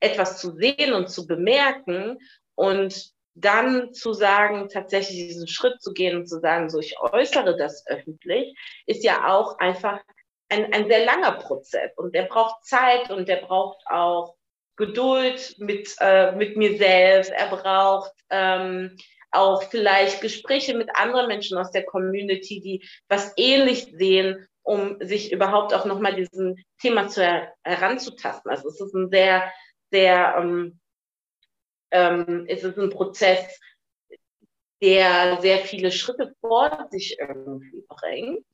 etwas 0.00 0.38
zu 0.38 0.52
sehen 0.52 0.92
und 0.92 1.10
zu 1.10 1.26
bemerken 1.26 2.18
und 2.54 3.12
dann 3.34 3.92
zu 3.92 4.12
sagen, 4.12 4.68
tatsächlich 4.68 5.28
diesen 5.28 5.48
Schritt 5.48 5.80
zu 5.80 5.92
gehen 5.92 6.16
und 6.16 6.26
zu 6.26 6.40
sagen, 6.40 6.70
so 6.70 6.78
ich 6.78 6.98
äußere 7.00 7.56
das 7.56 7.84
öffentlich, 7.86 8.56
ist 8.86 9.04
ja 9.04 9.28
auch 9.28 9.58
einfach 9.58 10.00
ein, 10.48 10.72
ein 10.72 10.88
sehr 10.88 11.04
langer 11.04 11.32
Prozess 11.32 11.90
und 11.96 12.14
der 12.14 12.24
braucht 12.24 12.64
Zeit 12.64 13.10
und 13.10 13.28
der 13.28 13.36
braucht 13.36 13.84
auch 13.86 14.34
Geduld 14.76 15.56
mit, 15.58 15.94
äh, 16.00 16.32
mit 16.32 16.56
mir 16.56 16.78
selbst. 16.78 17.32
Er 17.32 17.48
braucht 17.48 18.12
ähm, 18.30 18.96
auch 19.30 19.62
vielleicht 19.64 20.20
Gespräche 20.20 20.74
mit 20.74 20.88
anderen 20.94 21.26
Menschen 21.26 21.58
aus 21.58 21.70
der 21.72 21.84
Community, 21.84 22.60
die 22.60 22.88
was 23.08 23.32
ähnlich 23.36 23.92
sehen, 23.96 24.48
um 24.68 24.98
sich 25.00 25.32
überhaupt 25.32 25.72
auch 25.72 25.86
nochmal 25.86 26.14
diesem 26.14 26.56
Thema 26.80 27.08
zu 27.08 27.22
her 27.22 27.54
heranzutasten. 27.64 28.50
Also 28.50 28.68
es 28.68 28.80
ist 28.80 28.94
ein 28.94 29.08
sehr, 29.08 29.50
sehr 29.90 30.36
ähm, 30.38 30.78
ähm, 31.90 32.44
es 32.48 32.64
ist 32.64 32.78
ein 32.78 32.90
Prozess, 32.90 33.58
der 34.82 35.40
sehr 35.40 35.58
viele 35.58 35.90
Schritte 35.90 36.34
vor 36.40 36.86
sich 36.90 37.18
irgendwie 37.18 37.84
bringt. 37.88 38.44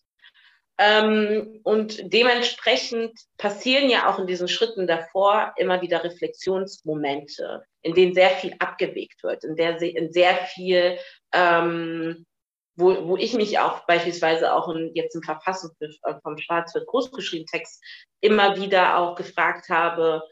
Ähm, 0.77 1.61
und 1.63 2.13
dementsprechend 2.13 3.13
passieren 3.37 3.91
ja 3.91 4.09
auch 4.09 4.19
in 4.19 4.27
diesen 4.27 4.49
Schritten 4.49 4.87
davor 4.87 5.53
immer 5.57 5.83
wieder 5.83 6.03
Reflexionsmomente, 6.03 7.65
in 7.83 7.95
denen 7.95 8.15
sehr 8.15 8.31
viel 8.31 8.55
abgewegt 8.59 9.23
wird, 9.23 9.45
in 9.45 9.55
der 9.55 9.81
in 9.81 10.13
sehr 10.13 10.35
viel, 10.35 10.99
ähm, 11.33 12.27
wo, 12.77 13.09
wo 13.09 13.17
ich 13.17 13.35
mich 13.35 13.59
auch 13.59 13.87
beispielsweise 13.87 14.53
auch 14.53 14.69
in, 14.69 14.91
jetzt 14.95 15.15
im 15.15 15.23
Verfassungsbericht 15.23 16.01
äh, 16.05 16.15
vom 16.23 16.39
Schwarz 16.39 16.75
wird 16.75 16.87
großgeschrieben 16.87 17.47
Text 17.47 17.83
immer 18.21 18.57
wieder 18.57 18.99
auch 18.99 19.15
gefragt 19.15 19.69
habe, 19.69 20.23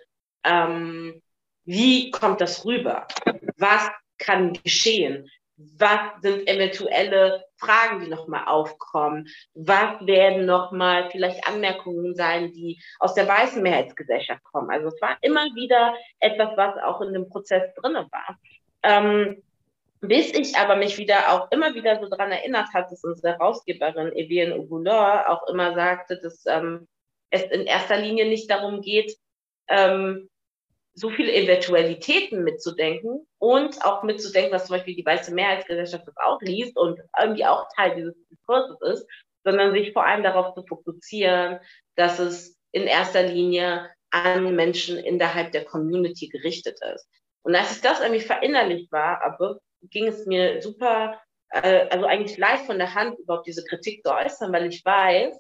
ähm, 0.45 1.23
wie 1.65 2.11
kommt 2.11 2.41
das 2.41 2.65
rüber? 2.65 3.07
Was 3.57 3.89
kann 4.19 4.55
geschehen? 4.55 5.29
Was 5.57 6.01
sind 6.23 6.49
eventuelle 6.49 7.45
Fragen, 7.57 8.01
die 8.01 8.11
nochmal 8.11 8.47
aufkommen? 8.47 9.29
Was 9.55 10.05
werden 10.05 10.45
nochmal 10.45 11.09
vielleicht 11.11 11.47
Anmerkungen 11.47 12.17
sein, 12.17 12.53
die 12.53 12.83
aus 12.99 13.15
der 13.15 13.29
weißen 13.29 13.63
Mehrheitsgesellschaft 13.63 14.43
kommen? 14.45 14.71
Also 14.71 14.89
es 14.89 15.01
war 15.01 15.17
immer 15.21 15.45
wieder 15.55 15.95
etwas, 16.19 16.57
was 16.57 16.83
auch 16.83 17.01
in 17.03 17.13
dem 17.13 17.29
Prozess 17.29 17.73
drin 17.75 17.95
war. 17.95 18.39
Ähm, 18.83 19.43
bis 20.03 20.33
ich 20.35 20.57
aber 20.57 20.75
mich 20.75 20.99
wieder 20.99 21.33
auch 21.33 21.51
immer 21.53 21.75
wieder 21.75 22.01
so 22.01 22.09
daran 22.09 22.33
erinnert 22.33 22.75
hat, 22.75 22.91
dass 22.91 23.05
unsere 23.05 23.35
Herausgeberin 23.35 24.13
Evian 24.17 24.53
Ogoulor 24.53 25.29
auch 25.29 25.47
immer 25.49 25.75
sagte, 25.75 26.19
dass 26.21 26.45
ähm, 26.47 26.89
es 27.31 27.43
in 27.45 27.67
erster 27.67 27.99
Linie 27.99 28.29
nicht 28.29 28.51
darum 28.51 28.83
geht, 28.83 29.17
ähm, 29.69 30.29
so 30.95 31.09
viele 31.09 31.33
Eventualitäten 31.33 32.43
mitzudenken 32.43 33.27
und 33.39 33.83
auch 33.85 34.03
mitzudenken, 34.03 34.51
dass 34.51 34.67
zum 34.67 34.77
Beispiel 34.77 34.97
die 34.97 35.07
weiße 35.07 35.33
Mehrheitsgesellschaft 35.33 36.07
das 36.07 36.17
auch 36.17 36.41
liest 36.43 36.77
und 36.77 37.01
irgendwie 37.19 37.47
auch 37.47 37.69
Teil 37.77 37.95
dieses 37.95 38.15
Diskurses 38.29 38.77
ist, 38.83 39.07
sondern 39.45 39.73
sich 39.73 39.93
vor 39.93 40.05
allem 40.05 40.25
darauf 40.25 40.53
zu 40.55 40.67
fokussieren, 40.67 41.61
dass 41.95 42.19
es 42.19 42.59
in 42.73 42.89
erster 42.89 43.23
Linie 43.23 43.89
an 44.11 44.55
Menschen 44.57 44.99
innerhalb 44.99 45.53
der 45.53 45.65
Community 45.65 46.29
gerichtet 46.29 46.79
ist. 46.93 47.09
Und 47.43 47.55
als 47.55 47.77
ich 47.77 47.83
das 47.83 48.01
irgendwie 48.01 48.21
verinnerlicht 48.21 48.91
war, 48.91 49.23
aber 49.23 49.61
ging 49.91 50.07
es 50.07 50.27
mir 50.27 50.63
super, 50.63 51.21
äh, 51.51 51.89
also 51.91 52.07
eigentlich 52.07 52.39
leicht 52.39 52.67
von 52.67 52.79
der 52.79 52.95
Hand, 52.95 53.19
überhaupt 53.19 53.47
diese 53.47 53.65
Kritik 53.65 54.03
zu 54.05 54.13
äußern, 54.13 54.53
weil 54.53 54.67
ich 54.67 54.85
weiß, 54.85 55.39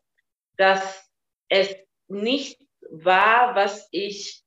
dass 0.56 1.10
es 1.48 1.74
nicht 2.08 2.60
war, 2.90 3.54
was 3.54 3.88
ich 3.90 4.42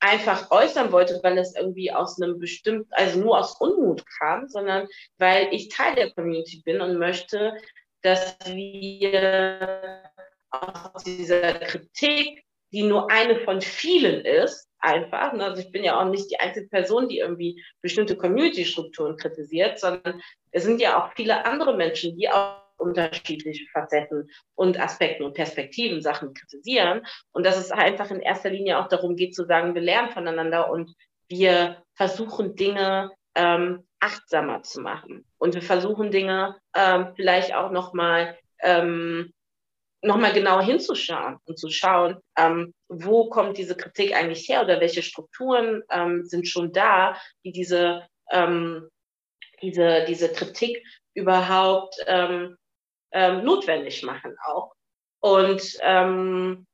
einfach 0.00 0.50
äußern 0.50 0.92
wollte, 0.92 1.20
weil 1.22 1.38
es 1.38 1.54
irgendwie 1.54 1.92
aus 1.92 2.20
einem 2.20 2.38
bestimmten, 2.38 2.88
also 2.92 3.20
nur 3.20 3.38
aus 3.38 3.58
Unmut 3.60 4.04
kam, 4.18 4.48
sondern 4.48 4.88
weil 5.18 5.48
ich 5.52 5.68
Teil 5.68 5.94
der 5.94 6.12
Community 6.12 6.62
bin 6.64 6.80
und 6.80 6.98
möchte, 6.98 7.56
dass 8.02 8.36
wir 8.44 10.02
aus 10.50 11.02
dieser 11.04 11.54
Kritik, 11.54 12.44
die 12.72 12.82
nur 12.82 13.10
eine 13.10 13.40
von 13.40 13.60
vielen 13.60 14.24
ist, 14.24 14.65
einfach, 14.80 15.32
ne, 15.32 15.44
also 15.44 15.62
ich 15.62 15.72
bin 15.72 15.84
ja 15.84 16.00
auch 16.00 16.08
nicht 16.08 16.30
die 16.30 16.40
einzige 16.40 16.68
Person, 16.68 17.08
die 17.08 17.18
irgendwie 17.18 17.62
bestimmte 17.82 18.16
Community-Strukturen 18.16 19.16
kritisiert, 19.16 19.78
sondern 19.78 20.20
es 20.50 20.64
sind 20.64 20.80
ja 20.80 21.02
auch 21.02 21.12
viele 21.14 21.44
andere 21.44 21.76
Menschen, 21.76 22.16
die 22.16 22.28
auch 22.28 22.66
unterschiedliche 22.78 23.64
Facetten 23.72 24.30
und 24.54 24.78
Aspekten 24.78 25.24
und 25.24 25.34
Perspektiven 25.34 26.02
Sachen 26.02 26.34
kritisieren. 26.34 27.06
Und 27.32 27.46
dass 27.46 27.56
es 27.56 27.72
einfach 27.72 28.10
in 28.10 28.20
erster 28.20 28.50
Linie 28.50 28.78
auch 28.78 28.88
darum 28.88 29.16
geht 29.16 29.34
zu 29.34 29.44
sagen, 29.44 29.74
wir 29.74 29.82
lernen 29.82 30.10
voneinander 30.10 30.70
und 30.70 30.94
wir 31.28 31.82
versuchen 31.94 32.54
Dinge 32.54 33.12
ähm, 33.34 33.86
achtsamer 34.00 34.62
zu 34.62 34.80
machen. 34.80 35.24
Und 35.38 35.54
wir 35.54 35.62
versuchen 35.62 36.10
Dinge 36.10 36.56
ähm, 36.74 37.12
vielleicht 37.16 37.54
auch 37.54 37.70
nochmal 37.70 38.38
ähm, 38.60 39.32
noch 40.06 40.16
mal 40.16 40.32
genauer 40.32 40.62
hinzuschauen 40.62 41.38
und 41.44 41.58
zu 41.58 41.68
schauen, 41.68 42.16
ähm, 42.38 42.72
wo 42.88 43.28
kommt 43.28 43.58
diese 43.58 43.76
Kritik 43.76 44.14
eigentlich 44.14 44.48
her 44.48 44.62
oder 44.62 44.80
welche 44.80 45.02
Strukturen 45.02 45.82
ähm, 45.90 46.24
sind 46.24 46.48
schon 46.48 46.72
da, 46.72 47.16
die 47.44 47.52
diese, 47.52 48.06
ähm, 48.30 48.88
diese, 49.62 50.04
diese 50.06 50.32
Kritik 50.32 50.82
überhaupt 51.14 51.96
ähm, 52.06 52.56
ähm, 53.12 53.44
notwendig 53.44 54.02
machen 54.02 54.36
auch. 54.44 54.74
Und 55.20 55.76
ähm, 55.80 56.66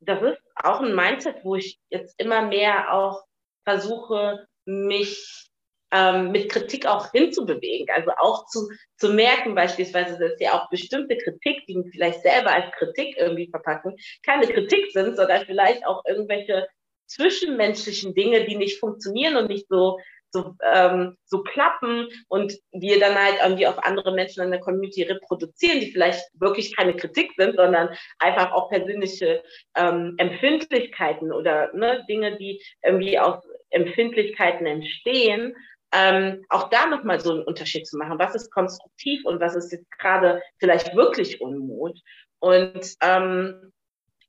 das 0.00 0.22
ist 0.22 0.42
auch 0.56 0.80
ein 0.80 0.94
Mindset, 0.94 1.44
wo 1.44 1.56
ich 1.56 1.78
jetzt 1.90 2.14
immer 2.20 2.42
mehr 2.42 2.92
auch 2.92 3.24
versuche, 3.64 4.46
mich 4.66 5.47
ähm, 5.92 6.30
mit 6.32 6.50
Kritik 6.50 6.86
auch 6.86 7.10
hinzubewegen. 7.10 7.88
Also 7.94 8.10
auch 8.18 8.46
zu, 8.46 8.68
zu 8.96 9.12
merken, 9.12 9.54
beispielsweise, 9.54 10.18
dass 10.18 10.40
ja 10.40 10.54
auch 10.54 10.68
bestimmte 10.70 11.16
Kritik, 11.16 11.66
die 11.66 11.82
vielleicht 11.90 12.22
selber 12.22 12.52
als 12.52 12.72
Kritik 12.76 13.16
irgendwie 13.16 13.48
verpacken, 13.50 13.96
keine 14.24 14.46
Kritik 14.46 14.92
sind, 14.92 15.16
sondern 15.16 15.44
vielleicht 15.46 15.86
auch 15.86 16.04
irgendwelche 16.06 16.66
zwischenmenschlichen 17.06 18.14
Dinge, 18.14 18.44
die 18.44 18.56
nicht 18.56 18.78
funktionieren 18.78 19.36
und 19.36 19.48
nicht 19.48 19.66
so 19.68 19.98
so, 20.30 20.54
ähm, 20.72 21.16
so 21.24 21.42
klappen 21.42 22.08
und 22.28 22.54
wir 22.72 23.00
dann 23.00 23.14
halt 23.14 23.36
irgendwie 23.42 23.66
auf 23.66 23.82
andere 23.84 24.12
Menschen 24.14 24.42
in 24.42 24.50
der 24.50 24.60
Community 24.60 25.02
reproduzieren, 25.02 25.80
die 25.80 25.90
vielleicht 25.90 26.22
wirklich 26.38 26.76
keine 26.76 26.94
Kritik 26.94 27.32
sind, 27.36 27.56
sondern 27.56 27.88
einfach 28.18 28.52
auch 28.52 28.68
persönliche 28.68 29.42
ähm, 29.76 30.14
Empfindlichkeiten 30.18 31.32
oder 31.32 31.72
ne, 31.74 32.04
Dinge, 32.08 32.36
die 32.36 32.62
irgendwie 32.82 33.18
aus 33.18 33.42
Empfindlichkeiten 33.70 34.66
entstehen 34.66 35.54
ähm, 35.92 36.44
auch 36.48 36.68
da 36.68 36.86
nochmal 36.86 37.20
so 37.20 37.32
einen 37.32 37.44
Unterschied 37.44 37.86
zu 37.86 37.96
machen. 37.96 38.18
Was 38.18 38.34
ist 38.34 38.50
konstruktiv 38.50 39.24
und 39.24 39.40
was 39.40 39.54
ist 39.54 39.72
jetzt 39.72 39.90
gerade 39.98 40.42
vielleicht 40.58 40.94
wirklich 40.94 41.40
Unmut? 41.40 41.98
Und 42.40 42.94
ähm, 43.00 43.72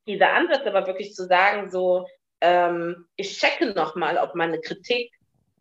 dieser 0.07 0.33
Ansatz 0.33 0.65
aber 0.65 0.87
wirklich 0.87 1.13
zu 1.13 1.27
sagen, 1.27 1.69
so, 1.69 2.07
ähm, 2.41 3.05
ich 3.15 3.37
checke 3.37 3.73
nochmal, 3.73 4.17
ob 4.17 4.35
meine 4.35 4.59
Kritik 4.61 5.11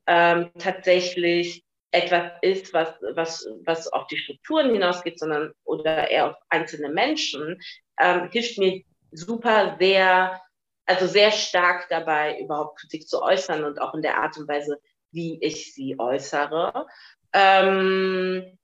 ähm, 0.07 0.51
tatsächlich 0.59 1.65
etwas 1.91 2.33
ist, 2.43 2.73
was, 2.73 2.95
was, 3.15 3.47
was 3.65 3.93
auf 3.93 4.07
die 4.09 4.19
Strukturen 4.19 4.73
hinausgeht, 4.73 5.19
sondern 5.19 5.53
oder 5.65 6.11
eher 6.11 6.31
auf 6.31 6.37
einzelne 6.49 6.91
Menschen, 6.91 7.61
ähm, 7.99 8.29
hilft 8.31 8.59
mir 8.59 8.83
super 9.11 9.77
sehr, 9.79 10.41
also 10.87 11.07
sehr 11.07 11.31
stark 11.31 11.89
dabei, 11.89 12.39
überhaupt 12.41 12.79
Kritik 12.79 13.09
zu 13.09 13.23
äußern 13.23 13.65
und 13.65 13.81
auch 13.81 13.95
in 13.95 14.03
der 14.03 14.19
Art 14.19 14.37
und 14.37 14.49
Weise, 14.49 14.79
wie 15.11 15.39
ich 15.43 15.75
sie 15.75 15.99
äußere. 15.99 16.87
Ähm, 17.33 18.59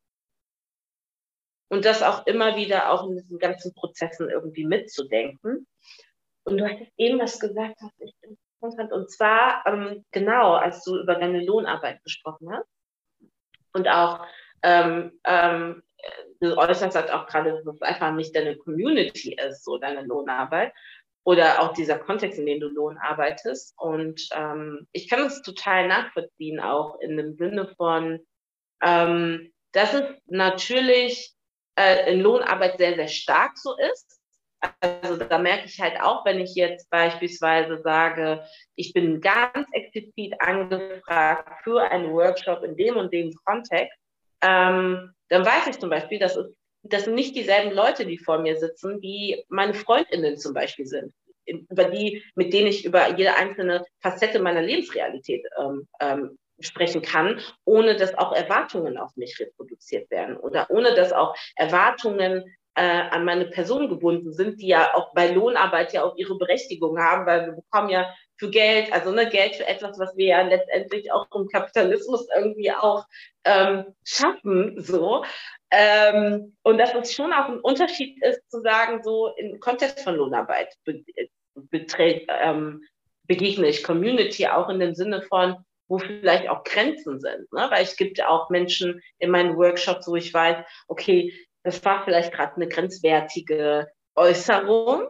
und 1.69 1.85
das 1.85 2.03
auch 2.03 2.27
immer 2.27 2.57
wieder 2.57 2.91
auch 2.91 3.09
in 3.09 3.17
diesen 3.17 3.39
ganzen 3.39 3.75
Prozessen 3.75 4.31
irgendwie 4.31 4.65
mitzudenken. 4.65 5.67
Und 6.45 6.59
du 6.59 6.65
hattest 6.65 6.93
eben 6.97 7.19
was 7.19 7.41
gesagt, 7.41 7.77
was 7.81 7.93
ich 7.99 8.15
interessant 8.23 8.77
fand. 8.77 8.93
Und 8.93 9.11
zwar, 9.11 9.65
ähm, 9.67 10.05
genau, 10.11 10.55
als 10.55 10.85
du 10.85 10.99
über 10.99 11.15
deine 11.17 11.45
Lohnarbeit 11.45 12.03
gesprochen 12.03 12.53
hast. 12.53 12.69
Und 13.73 13.89
auch, 13.89 14.27
ähm, 14.63 15.19
ähm, 15.25 15.83
du 16.41 16.57
äußerst 16.57 16.95
halt 16.95 17.11
auch 17.11 17.27
gerade, 17.27 17.53
dass 17.53 17.75
es 17.75 17.83
einfach 17.83 18.13
nicht 18.13 18.37
deine 18.37 18.57
Community 18.57 19.35
ist, 19.35 19.65
so 19.65 19.79
deine 19.79 20.03
Lohnarbeit 20.03 20.73
oder 21.25 21.63
auch 21.63 21.73
dieser 21.73 21.99
Kontext, 21.99 22.39
in 22.39 22.47
dem 22.47 22.61
du 22.61 22.69
Lohn 22.69 22.99
arbeitest. 22.99 23.75
Und 23.79 24.29
ähm, 24.33 24.87
ich 24.93 25.09
kann 25.09 25.27
es 25.27 25.43
total 25.43 25.89
nachvollziehen, 25.89 26.61
auch 26.61 27.01
in 27.01 27.17
dem 27.17 27.35
Sinne 27.35 27.73
von, 27.77 28.21
ähm, 28.83 29.53
dass 29.73 29.95
es 29.95 30.05
natürlich 30.27 31.33
äh, 31.77 32.13
in 32.13 32.21
Lohnarbeit 32.21 32.79
sehr, 32.79 32.95
sehr 32.95 33.09
stark 33.09 33.57
so 33.57 33.75
ist. 33.93 34.21
Also 34.81 35.17
da 35.17 35.39
merke 35.39 35.67
ich 35.67 35.81
halt 35.81 36.01
auch, 36.01 36.25
wenn 36.25 36.41
ich 36.41 36.55
jetzt 36.55 36.89
beispielsweise 36.91 37.81
sage, 37.83 38.45
ich 38.77 38.93
bin 38.93 39.21
ganz 39.21 39.69
explizit 39.73 40.35
angefragt 40.41 41.65
für 41.65 41.83
einen 41.83 42.13
Workshop 42.13 42.63
in 42.63 42.77
dem 42.77 42.97
und 42.97 43.13
dem 43.13 43.35
Kontext, 43.45 43.99
ähm, 44.43 45.13
dann 45.29 45.45
weiß 45.45 45.67
ich 45.69 45.79
zum 45.79 45.91
Beispiel, 45.91 46.19
dass 46.19 46.37
es 46.37 46.55
das 46.85 47.05
sind 47.05 47.15
nicht 47.15 47.35
dieselben 47.35 47.75
Leute, 47.75 48.07
die 48.07 48.19
vor 48.19 48.39
mir 48.39 48.57
sitzen, 48.57 49.01
die 49.01 49.43
meine 49.49 49.75
Freundinnen 49.75 50.37
zum 50.37 50.55
Beispiel 50.55 50.87
sind, 50.87 51.13
über 51.47 51.85
die, 51.85 52.23
mit 52.35 52.53
denen 52.53 52.69
ich 52.69 52.85
über 52.85 53.17
jede 53.17 53.35
einzelne 53.37 53.85
Facette 54.01 54.39
meiner 54.39 54.63
Lebensrealität 54.63 55.45
ähm, 55.59 55.89
ähm, 56.01 56.39
sprechen 56.61 57.03
kann, 57.03 57.41
ohne 57.65 57.97
dass 57.97 58.17
auch 58.17 58.33
Erwartungen 58.33 58.97
auf 58.99 59.17
mich 59.17 59.39
reproduziert 59.41 60.11
werden 60.11 60.37
oder 60.37 60.71
ohne 60.71 60.95
dass 60.95 61.13
auch 61.13 61.35
Erwartungen 61.57 62.45
äh, 62.75 62.83
an 62.83 63.25
meine 63.25 63.47
Person 63.47 63.89
gebunden 63.89 64.33
sind, 64.33 64.61
die 64.61 64.69
ja 64.69 64.95
auch 64.95 65.13
bei 65.15 65.31
Lohnarbeit 65.31 65.93
ja 65.93 66.05
auch 66.05 66.17
ihre 66.17 66.37
Berechtigung 66.37 66.99
haben, 66.99 67.27
weil 67.27 67.47
wir 67.47 67.53
bekommen 67.53 67.89
ja 67.89 68.13
für 68.37 68.51
Geld, 68.51 68.93
also 68.93 69.13
ne, 69.13 69.29
Geld 69.29 69.57
für 69.57 69.67
etwas, 69.67 69.99
was 69.99 70.17
wir 70.17 70.27
ja 70.27 70.43
letztendlich 70.43 71.13
auch 71.13 71.27
im 71.35 71.49
Kapitalismus 71.49 72.27
irgendwie 72.37 72.73
auch 72.73 73.05
ähm, 73.45 73.95
schaffen, 74.05 74.81
so. 74.81 75.25
Ähm, 75.71 76.57
und 76.63 76.79
dass 76.79 76.95
es 76.95 77.15
schon 77.15 77.33
auch 77.33 77.49
ein 77.49 77.61
Unterschied 77.61 78.23
ist, 78.23 78.41
zu 78.51 78.61
sagen, 78.61 79.03
so 79.03 79.33
im 79.37 79.59
Kontext 79.61 80.01
von 80.01 80.17
Lohnarbeit 80.17 80.75
beträgt, 81.55 82.31
ähm, 82.31 82.83
begegne 83.27 83.69
ich 83.69 83.83
Community 83.83 84.47
auch 84.47 84.69
in 84.69 84.81
dem 84.81 84.95
Sinne 84.95 85.23
von, 85.23 85.57
wo 85.89 85.99
vielleicht 85.99 86.49
auch 86.49 86.65
Grenzen 86.65 87.21
sind. 87.21 87.53
Ne? 87.53 87.67
Weil 87.71 87.83
es 87.83 87.97
gibt 87.97 88.23
auch 88.23 88.51
Menschen 88.51 89.03
in 89.19 89.31
meinen 89.31 89.57
Workshops, 89.57 90.07
wo 90.07 90.17
ich 90.17 90.33
weiß, 90.33 90.65
okay, 90.89 91.33
das 91.63 91.85
war 91.85 92.05
vielleicht 92.05 92.33
gerade 92.33 92.57
eine 92.57 92.69
grenzwertige 92.69 93.89
Äußerung 94.15 95.09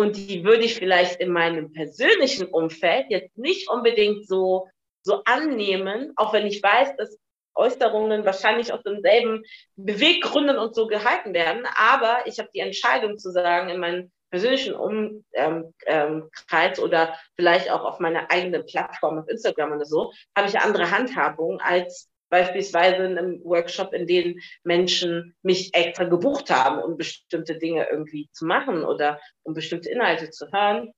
und 0.00 0.16
die 0.16 0.44
würde 0.44 0.64
ich 0.64 0.76
vielleicht 0.76 1.20
in 1.20 1.30
meinem 1.30 1.72
persönlichen 1.72 2.46
Umfeld 2.46 3.06
jetzt 3.10 3.36
nicht 3.36 3.68
unbedingt 3.68 4.26
so, 4.26 4.66
so 5.02 5.22
annehmen, 5.24 6.14
auch 6.16 6.32
wenn 6.32 6.46
ich 6.46 6.62
weiß, 6.62 6.96
dass 6.96 7.18
Äußerungen 7.54 8.24
wahrscheinlich 8.24 8.72
aus 8.72 8.82
denselben 8.82 9.42
Beweggründen 9.76 10.56
und 10.56 10.74
so 10.74 10.86
gehalten 10.86 11.34
werden. 11.34 11.66
Aber 11.76 12.20
ich 12.24 12.38
habe 12.38 12.48
die 12.54 12.60
Entscheidung 12.60 13.18
zu 13.18 13.30
sagen, 13.30 13.68
in 13.68 13.78
meinem 13.78 14.10
persönlichen 14.30 14.74
Umkreis 14.74 15.22
ähm, 15.34 15.74
ähm, 15.86 16.82
oder 16.82 17.14
vielleicht 17.36 17.70
auch 17.70 17.84
auf 17.84 18.00
meiner 18.00 18.30
eigenen 18.30 18.64
Plattform 18.64 19.18
auf 19.18 19.28
Instagram 19.28 19.72
oder 19.72 19.84
so, 19.84 20.12
habe 20.34 20.48
ich 20.48 20.58
andere 20.58 20.90
Handhabung 20.90 21.60
als 21.60 22.08
beispielsweise 22.30 23.04
in 23.04 23.18
einem 23.18 23.44
Workshop, 23.44 23.92
in 23.92 24.06
dem 24.06 24.40
Menschen 24.62 25.36
mich 25.42 25.74
extra 25.74 26.04
gebucht 26.04 26.50
haben, 26.50 26.82
um 26.82 26.96
bestimmte 26.96 27.58
Dinge 27.58 27.88
irgendwie 27.90 28.30
zu 28.32 28.46
machen 28.46 28.84
oder 28.84 29.20
um 29.42 29.52
bestimmte 29.52 29.90
Inhalte 29.90 30.30
zu 30.30 30.50
hören. 30.50 30.92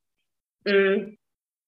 Mm. 0.64 1.16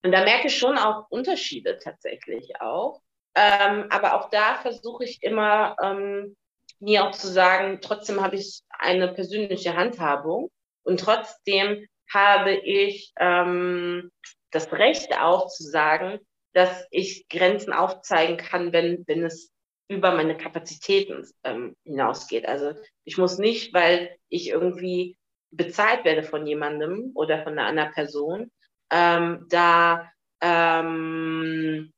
Und 0.03 0.11
da 0.11 0.23
merke 0.23 0.47
ich 0.47 0.57
schon 0.57 0.77
auch 0.77 1.09
Unterschiede 1.09 1.79
tatsächlich 1.79 2.61
auch. 2.61 3.01
Ähm, 3.33 3.87
aber 3.89 4.13
auch 4.13 4.29
da 4.29 4.55
versuche 4.55 5.03
ich 5.03 5.21
immer, 5.23 5.75
ähm, 5.81 6.37
mir 6.79 7.05
auch 7.05 7.11
zu 7.11 7.27
sagen, 7.27 7.79
trotzdem 7.81 8.21
habe 8.21 8.35
ich 8.35 8.61
eine 8.69 9.13
persönliche 9.13 9.75
Handhabung 9.75 10.51
und 10.83 10.99
trotzdem 10.99 11.87
habe 12.13 12.53
ich 12.53 13.13
ähm, 13.19 14.11
das 14.51 14.71
Recht 14.71 15.19
auch 15.19 15.47
zu 15.47 15.63
sagen, 15.63 16.19
dass 16.53 16.85
ich 16.91 17.27
Grenzen 17.27 17.73
aufzeigen 17.73 18.37
kann, 18.37 18.71
wenn, 18.71 19.03
wenn 19.07 19.25
es 19.25 19.51
über 19.87 20.13
meine 20.13 20.37
Kapazitäten 20.37 21.27
ähm, 21.43 21.75
hinausgeht. 21.83 22.47
Also 22.47 22.73
ich 23.03 23.17
muss 23.17 23.37
nicht, 23.37 23.73
weil 23.73 24.15
ich 24.29 24.49
irgendwie 24.49 25.17
bezahlt 25.51 26.05
werde 26.05 26.23
von 26.23 26.45
jemandem 26.45 27.11
oder 27.13 27.43
von 27.43 27.53
einer 27.53 27.67
anderen 27.67 27.91
Person, 27.91 28.51
ähm, 28.91 29.45
da 29.49 30.11
ähm, 30.41 31.93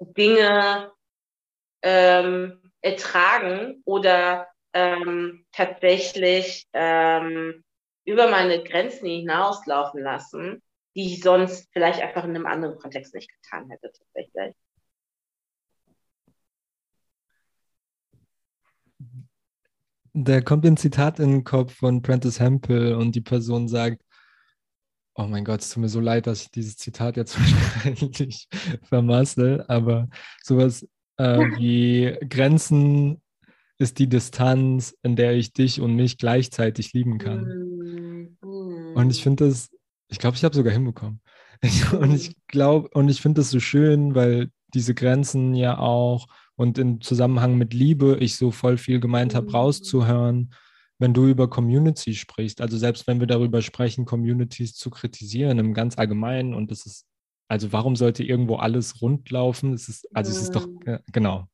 Dinge 0.00 0.92
ähm, 1.82 2.72
ertragen 2.80 3.82
oder 3.84 4.48
ähm, 4.72 5.44
tatsächlich 5.52 6.66
ähm, 6.72 7.64
über 8.04 8.30
meine 8.30 8.62
Grenzen 8.62 9.06
hinauslaufen 9.06 10.02
lassen, 10.02 10.62
die 10.94 11.14
ich 11.14 11.22
sonst 11.22 11.68
vielleicht 11.72 12.00
einfach 12.00 12.24
in 12.24 12.30
einem 12.30 12.46
anderen 12.46 12.78
Kontext 12.78 13.14
nicht 13.14 13.30
getan 13.30 13.68
hätte 13.70 13.92
tatsächlich. 13.92 14.54
Da 20.20 20.40
kommt 20.40 20.66
ein 20.66 20.76
Zitat 20.76 21.20
in 21.20 21.30
den 21.30 21.44
Kopf 21.44 21.74
von 21.74 22.02
Prentice 22.02 22.40
Hempel 22.40 22.94
und 22.94 23.14
die 23.14 23.20
Person 23.20 23.68
sagt, 23.68 24.02
oh 25.14 25.26
mein 25.26 25.44
Gott, 25.44 25.60
es 25.60 25.70
tut 25.70 25.82
mir 25.82 25.88
so 25.88 26.00
leid, 26.00 26.26
dass 26.26 26.42
ich 26.42 26.50
dieses 26.50 26.76
Zitat 26.76 27.16
jetzt 27.16 27.38
wahrscheinlich 27.84 28.48
vermassel, 28.82 29.64
aber 29.68 30.08
sowas 30.42 30.88
äh, 31.18 31.38
wie 31.58 32.16
Grenzen 32.28 33.22
ist 33.78 34.00
die 34.00 34.08
Distanz, 34.08 34.92
in 35.02 35.14
der 35.14 35.34
ich 35.34 35.52
dich 35.52 35.80
und 35.80 35.94
mich 35.94 36.18
gleichzeitig 36.18 36.92
lieben 36.94 37.18
kann. 37.18 37.44
Mm, 37.44 38.96
Und 38.96 39.10
ich 39.10 39.22
finde 39.22 39.46
das, 39.46 39.70
ich 40.08 40.18
glaube, 40.18 40.36
ich 40.36 40.42
habe 40.42 40.56
sogar 40.56 40.72
hinbekommen. 40.72 41.20
und 41.92 42.12
ich 42.12 42.34
glaube, 42.48 42.88
und 42.92 43.08
ich 43.08 43.20
finde 43.20 43.40
das 43.40 43.50
so 43.50 43.60
schön, 43.60 44.16
weil 44.16 44.50
diese 44.74 44.94
Grenzen 44.94 45.54
ja 45.54 45.78
auch 45.78 46.26
und 46.58 46.76
im 46.76 47.00
Zusammenhang 47.00 47.56
mit 47.56 47.72
Liebe 47.72 48.18
ich 48.20 48.36
so 48.36 48.50
voll 48.50 48.76
viel 48.76 49.00
gemeint 49.00 49.34
habe, 49.34 49.46
mm. 49.46 49.54
rauszuhören 49.54 50.50
wenn 50.98 51.14
du 51.14 51.26
über 51.26 51.48
Community 51.48 52.14
sprichst, 52.14 52.60
also 52.60 52.76
selbst 52.76 53.06
wenn 53.06 53.20
wir 53.20 53.26
darüber 53.26 53.62
sprechen, 53.62 54.04
Communities 54.04 54.74
zu 54.74 54.90
kritisieren 54.90 55.58
im 55.58 55.72
ganz 55.72 55.96
Allgemeinen 55.96 56.54
und 56.54 56.72
es 56.72 56.86
ist, 56.86 57.06
also 57.46 57.72
warum 57.72 57.94
sollte 57.94 58.24
irgendwo 58.24 58.56
alles 58.56 59.00
rund 59.00 59.30
laufen? 59.30 59.72
Es 59.72 59.88
ist, 59.88 60.08
also 60.14 60.30
es 60.32 60.42
ist 60.42 60.56
doch, 60.56 60.66
mhm. 60.66 60.98
genau, 61.12 61.46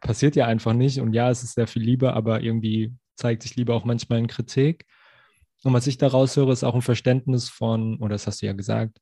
passiert 0.00 0.34
ja 0.34 0.46
einfach 0.46 0.72
nicht. 0.72 0.98
Und 1.00 1.12
ja, 1.12 1.30
es 1.30 1.42
ist 1.42 1.54
sehr 1.54 1.66
viel 1.66 1.82
Liebe, 1.82 2.14
aber 2.14 2.40
irgendwie 2.40 2.94
zeigt 3.16 3.42
sich 3.42 3.54
Liebe 3.54 3.74
auch 3.74 3.84
manchmal 3.84 4.18
in 4.18 4.26
Kritik. 4.26 4.86
Und 5.62 5.74
was 5.74 5.86
ich 5.86 5.98
daraus 5.98 6.34
höre, 6.36 6.50
ist 6.50 6.64
auch 6.64 6.74
ein 6.74 6.82
Verständnis 6.82 7.50
von, 7.50 7.98
oder 7.98 8.14
das 8.14 8.26
hast 8.26 8.40
du 8.40 8.46
ja 8.46 8.54
gesagt, 8.54 8.98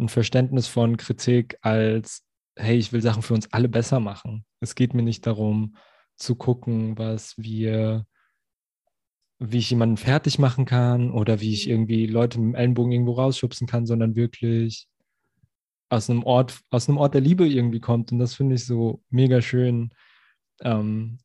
ein 0.00 0.08
Verständnis 0.08 0.68
von 0.68 0.96
Kritik 0.96 1.58
als, 1.60 2.24
hey, 2.58 2.76
ich 2.76 2.92
will 2.92 3.02
Sachen 3.02 3.22
für 3.22 3.34
uns 3.34 3.52
alle 3.52 3.68
besser 3.68 4.00
machen. 4.00 4.44
Es 4.60 4.74
geht 4.74 4.94
mir 4.94 5.02
nicht 5.02 5.26
darum 5.26 5.76
zu 6.16 6.34
gucken, 6.34 6.98
was 6.98 7.38
wir, 7.38 8.06
wie 9.38 9.58
ich 9.58 9.70
jemanden 9.70 9.96
fertig 9.96 10.38
machen 10.38 10.64
kann 10.64 11.10
oder 11.10 11.40
wie 11.40 11.52
ich 11.52 11.68
irgendwie 11.68 12.06
Leute 12.06 12.38
mit 12.40 12.54
dem 12.54 12.54
Ellenbogen 12.56 12.92
irgendwo 12.92 13.12
rausschubsen 13.12 13.66
kann, 13.66 13.86
sondern 13.86 14.16
wirklich 14.16 14.88
aus 15.88 16.10
einem 16.10 16.24
Ort, 16.24 16.60
aus 16.70 16.88
einem 16.88 16.98
Ort 16.98 17.14
der 17.14 17.20
Liebe 17.20 17.46
irgendwie 17.46 17.80
kommt. 17.80 18.12
Und 18.12 18.18
das 18.18 18.34
finde 18.34 18.56
ich 18.56 18.66
so 18.66 19.02
mega 19.08 19.40
schön. 19.40 19.94
Ähm, 20.60 21.18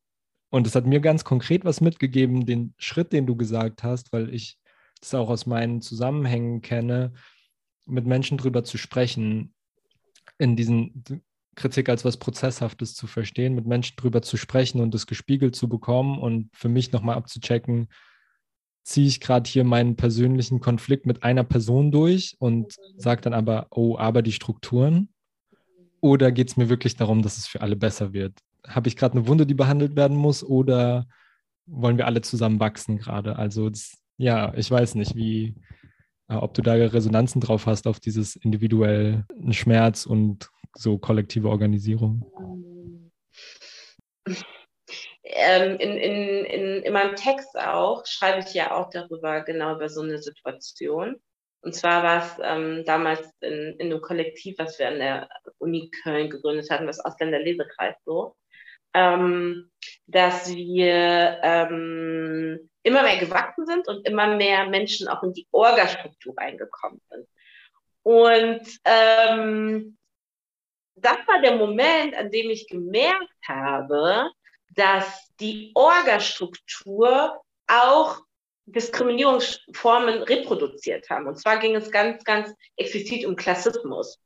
und 0.50 0.68
es 0.68 0.76
hat 0.76 0.86
mir 0.86 1.00
ganz 1.00 1.24
konkret 1.24 1.66
was 1.66 1.82
mitgegeben, 1.82 2.46
den 2.46 2.76
Schritt, 2.78 3.12
den 3.12 3.26
du 3.26 3.36
gesagt 3.36 3.84
hast, 3.84 4.14
weil 4.14 4.34
ich 4.34 4.60
das 5.00 5.16
auch 5.16 5.30
aus 5.30 5.48
meinen 5.48 5.82
Zusammenhängen 5.82 6.62
kenne, 6.62 7.14
mit 7.86 8.06
Menschen 8.06 8.38
drüber 8.38 8.64
zu 8.64 8.78
sprechen, 8.78 9.54
in 10.38 10.56
diesen 10.56 11.04
Kritik 11.56 11.90
als 11.90 12.04
was 12.04 12.18
Prozesshaftes 12.18 12.96
zu 12.96 13.08
verstehen, 13.08 13.56
mit 13.56 13.68
Menschen 13.68 13.96
drüber 13.96 14.22
zu 14.22 14.38
sprechen 14.38 14.82
und 14.82 14.94
das 14.94 15.08
gespiegelt 15.08 15.56
zu 15.56 15.70
bekommen 15.70 16.18
und 16.20 16.50
für 16.54 16.70
mich 16.70 16.92
nochmal 16.92 17.16
abzuchecken, 17.16 17.88
ziehe 18.84 19.08
ich 19.08 19.20
gerade 19.20 19.50
hier 19.50 19.64
meinen 19.64 19.96
persönlichen 19.96 20.60
Konflikt 20.60 21.06
mit 21.06 21.24
einer 21.24 21.44
Person 21.44 21.92
durch 21.92 22.36
und 22.40 22.76
sage 22.98 23.22
dann 23.22 23.34
aber, 23.34 23.68
oh, 23.72 23.98
aber 23.98 24.22
die 24.22 24.32
Strukturen? 24.32 25.10
Oder 26.02 26.32
geht 26.32 26.50
es 26.50 26.58
mir 26.58 26.68
wirklich 26.68 26.98
darum, 26.98 27.22
dass 27.22 27.38
es 27.38 27.48
für 27.48 27.62
alle 27.62 27.78
besser 27.78 28.12
wird? 28.12 28.38
Habe 28.68 28.90
ich 28.90 28.98
gerade 28.98 29.18
eine 29.18 29.28
Wunde, 29.28 29.46
die 29.46 29.54
behandelt 29.54 29.96
werden 29.96 30.18
muss 30.18 30.44
oder 30.44 31.08
wollen 31.66 31.98
wir 31.98 32.08
alle 32.08 32.22
zusammen 32.22 32.60
wachsen 32.60 32.98
gerade? 32.98 33.38
Also 33.38 33.70
das, 33.70 33.98
ja, 34.18 34.54
ich 34.56 34.70
weiß 34.70 34.96
nicht, 34.96 35.16
wie, 35.16 35.56
ob 36.42 36.54
du 36.54 36.62
da 36.62 36.74
Resonanzen 36.74 37.42
drauf 37.42 37.66
hast 37.66 37.88
auf 37.88 38.00
dieses 38.00 38.36
individuellen 38.36 39.26
Schmerz 39.52 40.06
und 40.06 40.50
so 40.76 40.98
kollektive 40.98 41.50
Organisierung. 41.50 42.26
Ähm, 45.24 45.78
in, 45.78 45.98
in, 45.98 46.46
in, 46.46 46.84
in 46.84 46.94
meinem 46.94 47.16
Text 47.16 47.58
auch 47.58 48.06
schreibe 48.06 48.40
ich 48.40 48.54
ja 48.54 48.72
auch 48.72 48.90
darüber, 48.90 49.42
genau 49.42 49.76
über 49.76 49.90
so 49.90 50.02
eine 50.02 50.20
Situation. 50.20 51.16
Und 51.62 51.74
zwar 51.74 52.04
war 52.04 52.24
es 52.24 52.32
ähm, 52.42 52.84
damals 52.86 53.22
in, 53.40 53.76
in 53.80 53.92
einem 53.92 54.02
Kollektiv, 54.02 54.58
was 54.58 54.78
wir 54.80 54.90
an 54.90 55.00
der 55.00 55.30
Uni 55.60 55.90
Köln 56.04 56.30
gegründet 56.30 56.70
hatten, 56.70 56.88
das 56.88 57.00
Ausländerlesekreis 57.00 57.96
so, 58.06 58.36
ähm, 58.94 59.72
dass 60.08 60.54
wir 60.54 61.40
ähm, 61.42 62.70
immer 62.84 63.04
mehr 63.04 63.18
gewachsen 63.18 63.66
sind 63.66 63.88
und 63.88 64.08
immer 64.08 64.36
mehr 64.36 64.68
Menschen 64.68 65.08
auch 65.08 65.24
in 65.24 65.34
die 65.34 65.48
Orgastruktur 65.52 66.36
reingekommen 66.38 67.02
sind. 67.10 67.28
Und 68.04 68.80
ähm, 68.84 69.98
das 70.96 71.18
war 71.28 71.42
der 71.42 71.56
Moment, 71.56 72.16
an 72.16 72.30
dem 72.30 72.50
ich 72.50 72.68
gemerkt 72.68 73.34
habe, 73.48 74.30
dass 74.76 75.30
die 75.40 75.72
Orgastruktur 75.74 77.42
auch 77.68 78.22
Diskriminierungsformen 78.66 80.24
reproduziert 80.24 81.10
haben. 81.10 81.28
Und 81.28 81.38
zwar 81.38 81.58
ging 81.58 81.76
es 81.76 81.92
ganz, 81.92 82.24
ganz 82.24 82.54
explizit 82.78 83.26
um 83.26 83.36
Klassismus. 83.36 84.20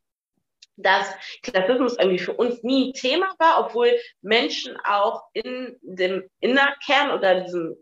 Dass 0.77 1.13
Klassismus 1.41 1.97
irgendwie 1.97 2.19
für 2.19 2.33
uns 2.33 2.63
nie 2.63 2.93
Thema 2.93 3.33
war, 3.39 3.65
obwohl 3.65 3.91
Menschen 4.21 4.77
auch 4.83 5.23
in 5.33 5.77
dem 5.81 6.29
Innerkern 6.39 7.11
oder 7.11 7.41
diesem 7.41 7.75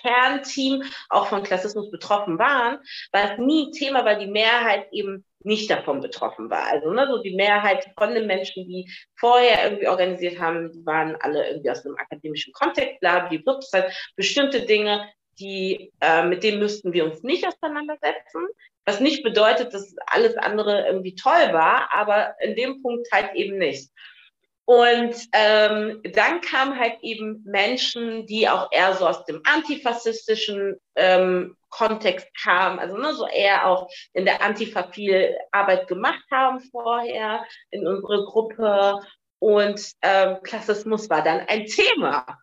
Kernteam 0.00 0.82
auch 1.08 1.26
von 1.26 1.42
Klassismus 1.42 1.90
betroffen 1.90 2.38
waren, 2.38 2.78
war 3.10 3.32
es 3.32 3.38
nie 3.38 3.70
Thema, 3.70 4.04
weil 4.04 4.18
die 4.18 4.30
Mehrheit 4.30 4.86
eben 4.92 5.24
nicht 5.44 5.70
davon 5.70 6.00
betroffen 6.00 6.50
war. 6.50 6.64
Also 6.70 6.90
ne, 6.90 7.06
so 7.08 7.22
die 7.22 7.34
Mehrheit 7.34 7.90
von 7.98 8.14
den 8.14 8.26
Menschen, 8.26 8.68
die 8.68 8.88
vorher 9.16 9.64
irgendwie 9.64 9.88
organisiert 9.88 10.38
haben, 10.38 10.70
die 10.72 10.84
waren 10.86 11.16
alle 11.16 11.48
irgendwie 11.48 11.70
aus 11.70 11.84
einem 11.84 11.96
akademischen 11.96 12.52
Kontext, 12.52 13.00
bla, 13.00 13.28
die 13.28 13.42
heißt, 13.72 14.12
bestimmte 14.16 14.62
Dinge, 14.62 15.08
die, 15.38 15.92
äh, 16.00 16.24
mit 16.24 16.42
denen 16.42 16.60
müssten 16.60 16.92
wir 16.92 17.04
uns 17.04 17.22
nicht 17.22 17.46
auseinandersetzen. 17.46 18.46
Was 18.84 19.00
nicht 19.00 19.22
bedeutet, 19.22 19.72
dass 19.74 19.94
alles 20.06 20.36
andere 20.36 20.86
irgendwie 20.86 21.14
toll 21.14 21.52
war, 21.52 21.90
aber 21.92 22.34
in 22.40 22.56
dem 22.56 22.82
Punkt 22.82 23.08
halt 23.12 23.34
eben 23.34 23.58
nicht. 23.58 23.90
Und 24.64 25.14
ähm, 25.32 26.00
dann 26.12 26.40
kamen 26.40 26.78
halt 26.78 26.98
eben 27.02 27.42
Menschen, 27.44 28.26
die 28.26 28.48
auch 28.48 28.68
eher 28.70 28.94
so 28.94 29.06
aus 29.06 29.24
dem 29.24 29.42
antifaschistischen 29.44 30.76
ähm, 30.94 31.56
Kontext 31.68 32.28
kamen, 32.40 32.78
also 32.78 32.96
ne, 32.96 33.14
so 33.14 33.26
eher 33.26 33.66
auch 33.66 33.88
in 34.12 34.24
der 34.24 34.42
Antifa 34.42 34.84
viel 34.92 35.36
Arbeit 35.50 35.88
gemacht 35.88 36.24
haben 36.30 36.60
vorher 36.70 37.44
in 37.70 37.86
unsere 37.86 38.24
Gruppe. 38.24 39.00
Und 39.40 39.92
ähm, 40.02 40.38
Klassismus 40.44 41.10
war 41.10 41.24
dann 41.24 41.40
ein 41.40 41.66
Thema. 41.66 42.38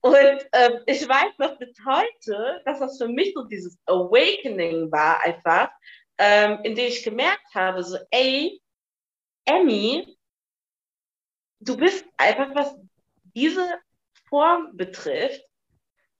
Und 0.00 0.48
ähm, 0.52 0.80
ich 0.86 1.08
weiß 1.08 1.38
noch 1.38 1.58
bis 1.58 1.76
heute, 1.84 2.62
dass 2.64 2.78
das 2.78 2.98
für 2.98 3.08
mich 3.08 3.32
so 3.34 3.44
dieses 3.44 3.78
Awakening 3.86 4.92
war, 4.92 5.20
einfach, 5.24 5.70
ähm, 6.18 6.60
in 6.62 6.74
dem 6.74 6.86
ich 6.86 7.02
gemerkt 7.02 7.54
habe, 7.54 7.82
so, 7.82 7.98
ey, 8.10 8.60
Emmy, 9.44 10.16
du 11.60 11.76
bist 11.76 12.04
einfach, 12.16 12.54
was 12.54 12.76
diese 13.34 13.66
Form 14.28 14.76
betrifft, 14.76 15.42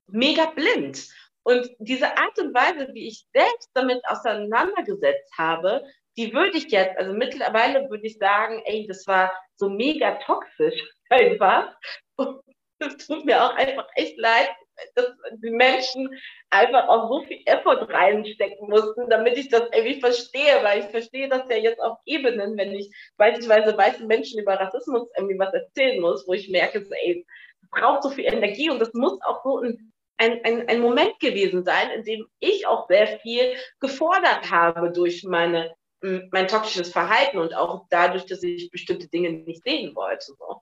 mega 0.06 0.46
blind. 0.46 1.06
Und 1.42 1.70
diese 1.78 2.16
Art 2.16 2.38
und 2.38 2.54
Weise, 2.54 2.92
wie 2.94 3.08
ich 3.08 3.26
selbst 3.32 3.70
damit 3.74 4.02
auseinandergesetzt 4.06 5.32
habe, 5.36 5.84
die 6.16 6.32
würde 6.34 6.58
ich 6.58 6.70
jetzt, 6.70 6.98
also 6.98 7.12
mittlerweile 7.12 7.88
würde 7.88 8.06
ich 8.06 8.18
sagen, 8.18 8.60
ey, 8.64 8.86
das 8.86 9.06
war 9.06 9.32
so 9.56 9.70
mega 9.70 10.18
toxisch 10.24 10.82
einfach. 11.10 11.74
Es 12.78 13.06
tut 13.06 13.24
mir 13.24 13.42
auch 13.42 13.54
einfach 13.54 13.86
echt 13.94 14.16
leid, 14.18 14.48
dass 14.94 15.06
die 15.42 15.50
Menschen 15.50 16.08
einfach 16.50 16.88
auch 16.88 17.08
so 17.08 17.22
viel 17.24 17.40
Effort 17.46 17.88
reinstecken 17.90 18.68
mussten, 18.68 19.08
damit 19.10 19.36
ich 19.36 19.48
das 19.48 19.62
irgendwie 19.72 20.00
verstehe, 20.00 20.62
weil 20.62 20.80
ich 20.80 20.86
verstehe 20.86 21.28
das 21.28 21.42
ja 21.50 21.56
jetzt 21.56 21.80
auf 21.80 21.98
Ebenen, 22.06 22.56
wenn 22.56 22.72
ich 22.72 22.90
beispielsweise 23.16 23.76
weißen 23.76 24.06
Menschen 24.06 24.40
über 24.40 24.54
Rassismus 24.54 25.08
irgendwie 25.16 25.38
was 25.38 25.52
erzählen 25.52 26.00
muss, 26.00 26.26
wo 26.26 26.32
ich 26.32 26.48
merke, 26.48 26.86
ey, 27.02 27.26
das 27.60 27.70
braucht 27.70 28.02
so 28.02 28.10
viel 28.10 28.24
Energie 28.24 28.70
und 28.70 28.78
das 28.78 28.92
muss 28.94 29.20
auch 29.22 29.42
so 29.42 29.58
ein, 29.58 29.92
ein, 30.16 30.44
ein, 30.44 30.68
ein 30.68 30.80
Moment 30.80 31.18
gewesen 31.20 31.64
sein, 31.64 31.90
in 31.90 32.04
dem 32.04 32.26
ich 32.38 32.66
auch 32.66 32.88
sehr 32.88 33.18
viel 33.18 33.54
gefordert 33.80 34.50
habe 34.50 34.92
durch 34.92 35.24
meine 35.24 35.74
mein 36.30 36.46
toxisches 36.46 36.92
Verhalten 36.92 37.38
und 37.38 37.54
auch 37.54 37.86
dadurch, 37.90 38.24
dass 38.26 38.42
ich 38.42 38.70
bestimmte 38.70 39.08
Dinge 39.08 39.30
nicht 39.30 39.64
sehen 39.64 39.96
wollte. 39.96 40.26
So. 40.38 40.60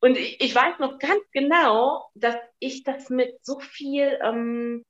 Und 0.00 0.16
ich, 0.16 0.40
ich 0.40 0.54
weiß 0.54 0.78
noch 0.78 0.98
ganz 0.98 1.22
genau, 1.32 2.08
dass 2.14 2.36
ich 2.58 2.84
das 2.84 3.10
mit 3.10 3.44
so 3.44 3.58
viel, 3.58 4.18
ähm, 4.22 4.84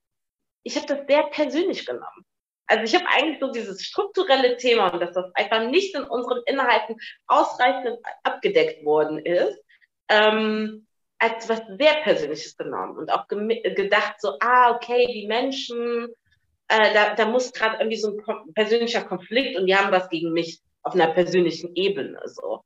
ich 0.62 0.76
habe 0.76 0.86
das 0.86 1.06
sehr 1.06 1.24
persönlich 1.24 1.86
genommen. 1.86 2.24
Also 2.66 2.84
ich 2.84 2.94
habe 2.94 3.10
eigentlich 3.10 3.40
so 3.40 3.50
dieses 3.50 3.82
strukturelle 3.82 4.58
Thema 4.58 4.92
und 4.92 5.00
dass 5.00 5.14
das 5.14 5.34
einfach 5.34 5.66
nicht 5.66 5.94
in 5.94 6.04
unseren 6.04 6.42
Inhalten 6.44 6.96
ausreichend 7.26 7.98
abgedeckt 8.22 8.84
worden 8.84 9.18
ist, 9.18 9.58
ähm, 10.10 10.86
als 11.18 11.48
was 11.48 11.62
sehr 11.78 11.94
Persönliches 12.02 12.56
genommen 12.56 12.98
und 12.98 13.10
auch 13.10 13.26
gedacht 13.26 14.20
so, 14.20 14.36
ah, 14.40 14.72
okay, 14.72 15.06
die 15.06 15.26
Menschen, 15.26 16.08
äh, 16.68 16.92
da, 16.92 17.14
da 17.14 17.26
muss 17.26 17.52
gerade 17.52 17.78
irgendwie 17.78 17.96
so 17.96 18.14
ein 18.14 18.52
persönlicher 18.54 19.02
Konflikt 19.02 19.58
und 19.58 19.66
die 19.66 19.74
haben 19.74 19.90
was 19.90 20.10
gegen 20.10 20.32
mich 20.32 20.60
auf 20.82 20.92
einer 20.92 21.12
persönlichen 21.14 21.74
Ebene 21.74 22.20
so. 22.26 22.64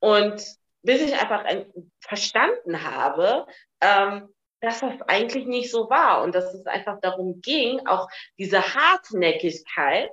Und 0.00 0.42
bis 0.82 1.00
ich 1.00 1.14
einfach 1.14 1.44
verstanden 2.00 2.82
habe, 2.82 3.46
ähm, 3.80 4.28
dass 4.60 4.80
das 4.80 5.00
eigentlich 5.08 5.46
nicht 5.46 5.70
so 5.70 5.90
war 5.90 6.22
und 6.22 6.34
dass 6.34 6.54
es 6.54 6.66
einfach 6.66 7.00
darum 7.00 7.40
ging, 7.40 7.84
auch 7.86 8.08
diese 8.38 8.74
Hartnäckigkeit 8.74 10.10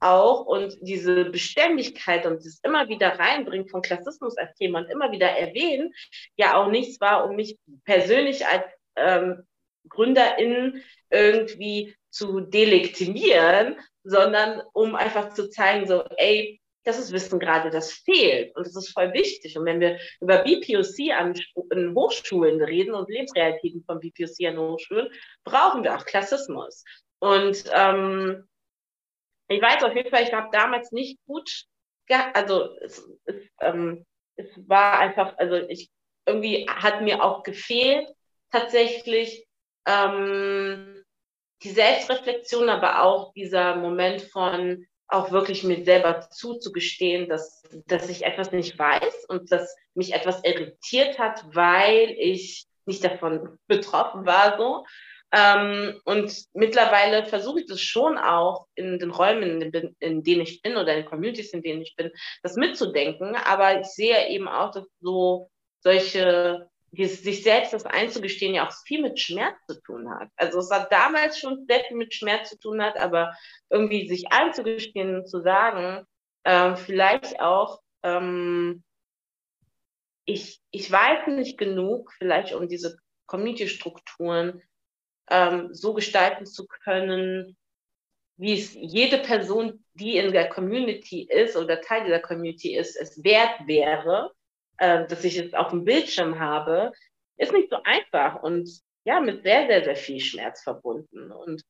auch 0.00 0.46
und 0.46 0.78
diese 0.80 1.26
Beständigkeit 1.26 2.24
und 2.24 2.44
das 2.44 2.60
immer 2.62 2.88
wieder 2.88 3.18
reinbringen 3.18 3.68
von 3.68 3.82
Klassismus 3.82 4.36
als 4.38 4.54
Thema 4.54 4.80
und 4.80 4.90
immer 4.90 5.12
wieder 5.12 5.28
erwähnen, 5.28 5.92
ja 6.36 6.56
auch 6.56 6.68
nichts 6.68 7.00
war, 7.00 7.28
um 7.28 7.36
mich 7.36 7.58
persönlich 7.84 8.46
als 8.46 8.64
ähm, 8.96 9.46
GründerInnen 9.88 10.82
irgendwie 11.10 11.94
zu 12.10 12.40
delegitimieren, 12.40 13.78
sondern 14.02 14.62
um 14.72 14.94
einfach 14.94 15.34
zu 15.34 15.50
zeigen, 15.50 15.86
so, 15.86 16.02
ey, 16.16 16.59
das 16.84 16.98
ist 16.98 17.12
Wissen 17.12 17.38
gerade, 17.38 17.70
das 17.70 17.92
fehlt. 17.92 18.56
Und 18.56 18.66
das 18.66 18.76
ist 18.76 18.92
voll 18.92 19.12
wichtig. 19.12 19.58
Und 19.58 19.66
wenn 19.66 19.80
wir 19.80 19.98
über 20.20 20.38
BPOC 20.38 21.12
an, 21.16 21.34
an 21.70 21.94
Hochschulen 21.94 22.62
reden 22.62 22.94
und 22.94 23.10
Lebensrealitäten 23.10 23.84
von 23.84 24.00
BPOC 24.00 24.46
an 24.48 24.58
Hochschulen, 24.58 25.08
brauchen 25.44 25.84
wir 25.84 25.96
auch 25.96 26.04
Klassismus. 26.04 26.84
Und 27.18 27.64
ähm, 27.74 28.48
ich 29.48 29.60
weiß 29.60 29.82
auf 29.84 29.94
jeden 29.94 30.10
Fall, 30.10 30.22
ich 30.22 30.32
habe 30.32 30.48
damals 30.52 30.90
nicht 30.92 31.18
gut, 31.26 31.64
also 32.34 32.76
es, 32.80 33.06
es, 33.24 33.36
ähm, 33.60 34.06
es 34.36 34.48
war 34.68 34.98
einfach, 34.98 35.36
also 35.38 35.56
ich 35.68 35.90
irgendwie 36.26 36.66
hat 36.68 37.02
mir 37.02 37.22
auch 37.22 37.42
gefehlt, 37.42 38.08
tatsächlich 38.50 39.46
ähm, 39.86 41.04
die 41.62 41.70
Selbstreflexion, 41.70 42.68
aber 42.68 43.02
auch 43.02 43.32
dieser 43.34 43.76
Moment 43.76 44.22
von 44.22 44.86
auch 45.10 45.30
wirklich 45.30 45.64
mir 45.64 45.84
selber 45.84 46.28
zuzugestehen, 46.30 47.28
dass, 47.28 47.62
dass 47.86 48.08
ich 48.08 48.24
etwas 48.24 48.52
nicht 48.52 48.78
weiß 48.78 49.26
und 49.28 49.50
dass 49.52 49.74
mich 49.94 50.14
etwas 50.14 50.42
irritiert 50.44 51.18
hat, 51.18 51.44
weil 51.54 52.14
ich 52.18 52.66
nicht 52.86 53.04
davon 53.04 53.58
betroffen 53.66 54.26
war, 54.26 54.56
so. 54.58 54.84
Ähm, 55.32 56.00
und 56.04 56.44
mittlerweile 56.54 57.24
versuche 57.24 57.60
ich 57.60 57.66
das 57.66 57.80
schon 57.80 58.18
auch 58.18 58.66
in 58.74 58.98
den 58.98 59.10
Räumen, 59.10 59.62
in, 59.62 59.94
in, 60.00 60.22
denen 60.24 60.40
ich 60.40 60.60
bin 60.60 60.76
oder 60.76 60.92
in 60.92 61.02
den 61.02 61.08
Communities, 61.08 61.52
in 61.52 61.62
denen 61.62 61.82
ich 61.82 61.94
bin, 61.94 62.10
das 62.42 62.56
mitzudenken. 62.56 63.36
Aber 63.36 63.80
ich 63.80 63.86
sehe 63.86 64.28
eben 64.28 64.48
auch, 64.48 64.72
dass 64.72 64.86
so 65.00 65.48
solche, 65.82 66.68
sich 66.92 67.42
selbst 67.42 67.72
das 67.72 67.86
einzugestehen, 67.86 68.54
ja 68.54 68.66
auch 68.66 68.72
viel 68.84 69.02
mit 69.02 69.18
Schmerz 69.20 69.56
zu 69.68 69.80
tun 69.80 70.10
hat. 70.10 70.28
Also 70.36 70.58
es 70.58 70.70
hat 70.70 70.90
damals 70.90 71.38
schon 71.38 71.64
sehr 71.68 71.80
viel 71.84 71.96
mit 71.96 72.14
Schmerz 72.14 72.50
zu 72.50 72.58
tun 72.58 72.82
hat, 72.82 72.98
aber 72.98 73.32
irgendwie 73.68 74.08
sich 74.08 74.30
einzugestehen 74.32 75.14
und 75.16 75.28
zu 75.28 75.40
sagen, 75.40 76.04
äh, 76.44 76.74
vielleicht 76.74 77.40
auch, 77.40 77.80
ähm, 78.02 78.82
ich, 80.24 80.60
ich 80.70 80.90
weiß 80.90 81.28
nicht 81.28 81.58
genug, 81.58 82.12
vielleicht 82.18 82.54
um 82.54 82.68
diese 82.68 82.96
Community-Strukturen 83.26 84.62
ähm, 85.30 85.72
so 85.72 85.94
gestalten 85.94 86.46
zu 86.46 86.66
können, 86.66 87.56
wie 88.36 88.54
es 88.54 88.74
jede 88.74 89.18
Person, 89.18 89.84
die 89.94 90.16
in 90.16 90.32
der 90.32 90.48
Community 90.48 91.28
ist 91.30 91.56
oder 91.56 91.80
Teil 91.80 92.04
dieser 92.04 92.20
Community 92.20 92.74
ist, 92.74 92.96
es 92.96 93.22
wert 93.22 93.66
wäre, 93.66 94.32
äh, 94.80 95.06
dass 95.06 95.24
ich 95.24 95.36
es 95.36 95.54
auf 95.54 95.68
dem 95.70 95.84
Bildschirm 95.84 96.40
habe, 96.40 96.92
ist 97.36 97.52
nicht 97.52 97.70
so 97.70 97.76
einfach 97.84 98.42
und 98.42 98.68
ja, 99.04 99.20
mit 99.20 99.42
sehr, 99.42 99.66
sehr, 99.66 99.84
sehr 99.84 99.96
viel 99.96 100.20
Schmerz 100.20 100.62
verbunden. 100.62 101.30
Und 101.30 101.62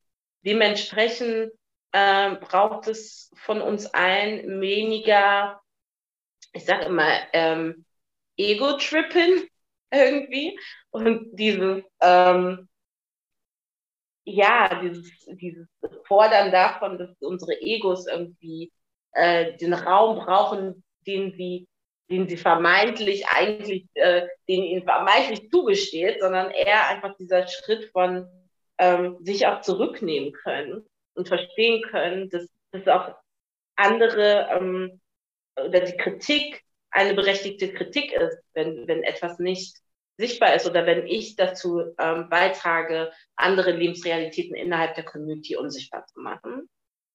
dementsprechend 0.45 1.51
äh, 1.91 2.35
braucht 2.35 2.87
es 2.87 3.31
von 3.35 3.61
uns 3.61 3.85
allen 3.87 4.61
weniger, 4.61 5.61
ich 6.53 6.65
sage 6.65 6.85
immer, 6.85 7.09
ähm, 7.33 7.85
Ego-Tripping 8.37 9.47
irgendwie 9.91 10.57
und 10.91 11.35
dieses, 11.37 11.83
ähm, 12.01 12.69
ja, 14.23 14.81
dieses, 14.81 15.11
dieses 15.27 15.67
Fordern 16.05 16.51
davon, 16.51 16.97
dass 16.97 17.09
unsere 17.21 17.59
Egos 17.61 18.07
irgendwie 18.07 18.71
äh, 19.13 19.57
den 19.57 19.73
Raum 19.73 20.17
brauchen, 20.23 20.83
den 21.07 21.33
sie, 21.33 21.67
den 22.11 22.27
sie 22.27 22.37
vermeintlich 22.37 23.25
eigentlich, 23.27 23.85
äh, 23.93 24.27
den 24.47 24.63
ihnen 24.63 24.83
vermeintlich 24.83 25.49
zugesteht, 25.49 26.19
sondern 26.19 26.51
eher 26.51 26.89
einfach 26.89 27.15
dieser 27.17 27.47
Schritt 27.47 27.85
von 27.91 28.27
ähm, 28.77 29.17
sich 29.21 29.47
auch 29.47 29.61
zurücknehmen 29.61 30.33
können 30.33 30.85
und 31.15 31.27
verstehen 31.27 31.81
können, 31.83 32.29
dass, 32.29 32.47
dass 32.71 32.87
auch 32.87 33.15
andere 33.75 34.47
ähm, 34.51 35.01
oder 35.55 35.79
die 35.79 35.97
Kritik 35.97 36.61
eine 36.91 37.13
berechtigte 37.13 37.73
Kritik 37.73 38.11
ist, 38.11 38.37
wenn, 38.53 38.87
wenn 38.87 39.03
etwas 39.03 39.39
nicht 39.39 39.77
sichtbar 40.17 40.55
ist 40.55 40.67
oder 40.67 40.85
wenn 40.85 41.07
ich 41.07 41.35
dazu 41.35 41.81
ähm, 41.97 42.27
beitrage, 42.29 43.11
andere 43.35 43.71
Lebensrealitäten 43.71 44.55
innerhalb 44.55 44.95
der 44.95 45.05
Community 45.05 45.55
unsichtbar 45.55 46.05
zu 46.07 46.19
machen. 46.19 46.69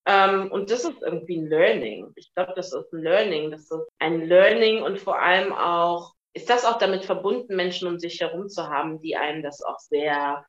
Ähm, 0.06 0.50
und 0.52 0.70
das 0.70 0.84
ist 0.84 1.02
irgendwie 1.02 1.38
ein 1.38 1.48
Learning. 1.48 2.12
Ich 2.14 2.32
glaube, 2.34 2.52
das 2.54 2.72
ist 2.72 2.92
ein 2.92 3.02
Learning. 3.02 3.50
Das 3.50 3.62
ist 3.62 3.72
ein 3.98 4.22
Learning 4.22 4.82
und 4.82 5.00
vor 5.00 5.20
allem 5.20 5.52
auch, 5.52 6.14
ist 6.32 6.48
das 6.48 6.64
auch 6.64 6.78
damit 6.78 7.04
verbunden, 7.04 7.56
Menschen 7.56 7.88
um 7.88 7.98
sich 7.98 8.20
herum 8.20 8.48
zu 8.48 8.68
haben, 8.68 9.00
die 9.00 9.16
einem 9.16 9.42
das 9.42 9.62
auch 9.62 9.78
sehr 9.78 10.46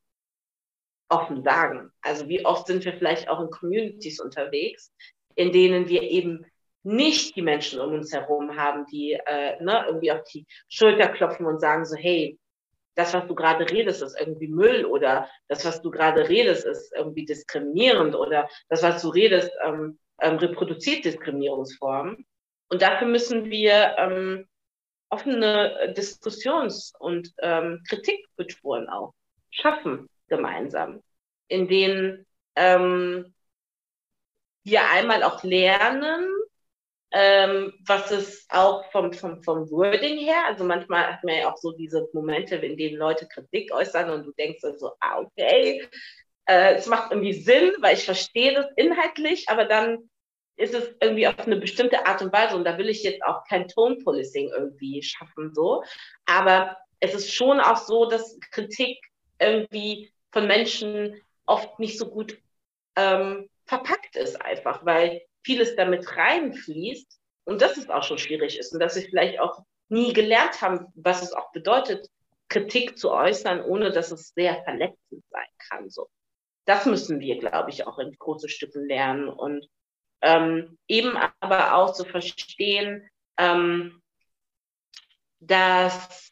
offen 1.10 1.44
sagen. 1.44 1.92
Also 2.02 2.28
wie 2.28 2.46
oft 2.46 2.68
sind 2.68 2.86
wir 2.86 2.94
vielleicht 2.94 3.30
auch 3.30 3.40
in 3.40 3.50
Communities 3.50 4.20
unterwegs, 4.20 4.94
in 5.36 5.52
denen 5.52 5.88
wir 5.88 6.04
eben 6.04 6.46
nicht 6.84 7.36
die 7.36 7.42
Menschen 7.42 7.82
um 7.82 7.94
uns 7.94 8.14
herum 8.14 8.56
haben, 8.56 8.86
die 8.86 9.14
äh, 9.14 9.62
ne, 9.62 9.86
irgendwie 9.88 10.12
auf 10.12 10.24
die 10.24 10.46
Schulter 10.70 11.10
klopfen 11.10 11.46
und 11.46 11.60
sagen 11.60 11.86
so, 11.86 11.96
hey, 11.96 12.38
das, 12.98 13.14
was 13.14 13.28
du 13.28 13.36
gerade 13.36 13.70
redest, 13.70 14.02
ist 14.02 14.20
irgendwie 14.20 14.48
Müll 14.48 14.84
oder 14.86 15.30
das, 15.48 15.64
was 15.66 15.82
du 15.82 15.92
gerade 15.92 16.28
redest, 16.28 16.66
ist 16.66 16.92
irgendwie 16.96 17.26
diskriminierend 17.26 18.16
oder 18.16 18.50
das, 18.70 18.82
was 18.82 19.04
du 19.04 19.10
redest, 19.10 19.52
ähm, 19.64 20.00
ähm, 20.20 20.38
reproduziert 20.38 21.06
Diskriminierungsformen. 21.06 22.26
Und 22.70 22.82
dafür 22.82 23.08
müssen 23.08 23.52
wir 23.52 23.96
ähm, 24.00 24.48
offene 25.10 25.94
Diskussions- 25.96 26.92
und 27.00 27.32
ähm, 27.42 27.84
Kritikkulturen 27.88 28.90
auch 28.90 29.14
schaffen 29.52 30.10
gemeinsam, 30.28 31.04
in 31.50 31.68
denen 31.68 32.26
ähm, 32.56 33.34
wir 34.64 34.90
einmal 34.90 35.22
auch 35.22 35.44
lernen, 35.44 36.28
ähm, 37.12 37.74
was 37.86 38.12
ist 38.12 38.46
auch 38.50 38.90
vom, 38.92 39.14
vom, 39.14 39.42
vom 39.42 39.70
Wording 39.72 40.18
her, 40.18 40.46
also 40.48 40.64
manchmal 40.64 41.14
hat 41.14 41.24
man 41.24 41.36
ja 41.36 41.52
auch 41.52 41.58
so 41.58 41.72
diese 41.72 42.08
Momente, 42.14 42.56
in 42.58 42.78
denen 42.78 42.98
Leute 42.98 43.28
Kritik 43.28 43.74
äußern 43.74 44.10
und 44.10 44.26
du 44.26 44.32
denkst 44.34 44.60
dann 44.62 44.78
so, 44.78 44.92
ah, 45.00 45.20
okay, 45.20 45.88
äh, 46.46 46.76
es 46.76 46.88
macht 46.88 47.12
irgendwie 47.12 47.34
Sinn, 47.34 47.74
weil 47.80 47.96
ich 47.96 48.06
verstehe 48.06 48.54
das 48.54 48.68
inhaltlich, 48.76 49.48
aber 49.48 49.66
dann 49.66 50.10
ist 50.58 50.74
es 50.74 50.96
irgendwie 51.02 51.28
auf 51.28 51.40
eine 51.40 51.58
bestimmte 51.58 52.06
Art 52.06 52.22
und 52.22 52.34
Weise 52.34 52.56
und 52.56 52.66
da 52.66 52.78
will 52.78 52.90
ich 52.90 53.04
jetzt 53.04 53.24
auch 53.24 53.44
kein 53.48 53.68
Tone 53.68 53.98
Policing 54.04 54.50
irgendwie 54.50 55.04
schaffen, 55.04 55.54
so. 55.54 55.84
Aber 56.26 56.76
es 57.00 57.14
ist 57.14 57.32
schon 57.32 57.60
auch 57.60 57.78
so, 57.78 58.10
dass 58.10 58.38
Kritik 58.52 58.98
irgendwie 59.40 60.12
von 60.32 60.48
Menschen 60.48 61.22
oft 61.46 61.80
nicht 61.80 61.98
so 61.98 62.10
gut 62.10 62.38
ähm, 62.96 63.50
verpackt 63.66 64.16
ist 64.16 64.42
einfach, 64.42 64.84
weil 64.86 65.22
vieles 65.48 65.78
damit 65.78 66.18
reinfließt 66.18 67.20
und 67.46 67.62
dass 67.62 67.78
es 67.78 67.90
auch 67.90 68.04
schon 68.04 68.18
schwierig 68.18 68.60
ist 68.60 68.74
und 68.74 68.82
dass 68.82 68.96
sie 68.96 69.08
vielleicht 69.08 69.40
auch 69.40 69.64
nie 69.88 70.12
gelernt 70.12 70.62
haben, 70.62 70.88
was 70.96 71.24
es 71.24 71.32
auch 71.32 71.54
bedeutet, 71.54 72.06
Kritik 72.50 72.98
zu 72.98 73.12
äußern, 73.12 73.64
ohne 73.64 73.92
dass 73.92 74.12
es 74.12 74.34
sehr 74.36 74.62
verletzend 74.66 75.24
sein 75.30 75.48
kann. 75.70 75.90
So. 75.90 76.10
Das 76.66 76.86
müssen 76.86 77.22
wir, 77.22 77.40
glaube 77.40 77.70
ich, 77.70 77.88
auch 77.88 77.98
in 77.98 78.12
großen 78.12 78.50
Stücken 78.50 78.86
lernen 78.88 79.30
und 79.30 79.66
ähm, 80.22 80.78
eben 80.90 81.18
aber 81.40 81.76
auch 81.76 81.94
zu 81.94 82.04
verstehen, 82.04 83.10
ähm, 83.38 84.02
dass 85.40 86.30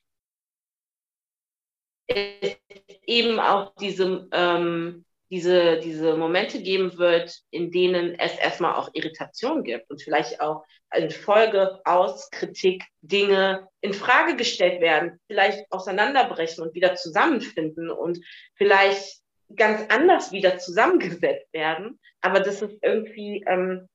es 2.08 2.58
eben 3.04 3.40
auch 3.40 3.74
diese 3.76 4.28
ähm, 4.34 5.06
diese, 5.36 5.80
diese 5.82 6.16
Momente 6.16 6.62
geben 6.62 6.98
wird, 6.98 7.42
in 7.52 7.70
denen 7.70 8.18
es 8.18 8.40
erstmal 8.40 8.76
auch 8.76 8.90
Irritation 8.94 9.66
gibt 9.66 9.90
und 9.92 10.02
vielleicht 10.02 10.40
auch 10.40 10.64
in 10.96 11.12
Folge 11.12 11.82
aus 11.84 12.30
Kritik 12.32 12.86
Dinge 13.02 13.68
in 13.82 13.94
Frage 13.94 14.38
gestellt 14.38 14.80
werden, 14.80 15.20
vielleicht 15.28 15.70
auseinanderbrechen 15.74 16.64
und 16.64 16.74
wieder 16.74 16.96
zusammenfinden 16.96 17.90
und 17.92 18.18
vielleicht 18.54 19.24
ganz 19.54 19.86
anders 19.90 20.32
wieder 20.32 20.58
zusammengesetzt 20.58 21.52
werden, 21.52 22.00
aber 22.22 22.40
dass 22.40 22.62
es 22.62 22.72
irgendwie 22.82 23.44
ähm, 23.46 23.90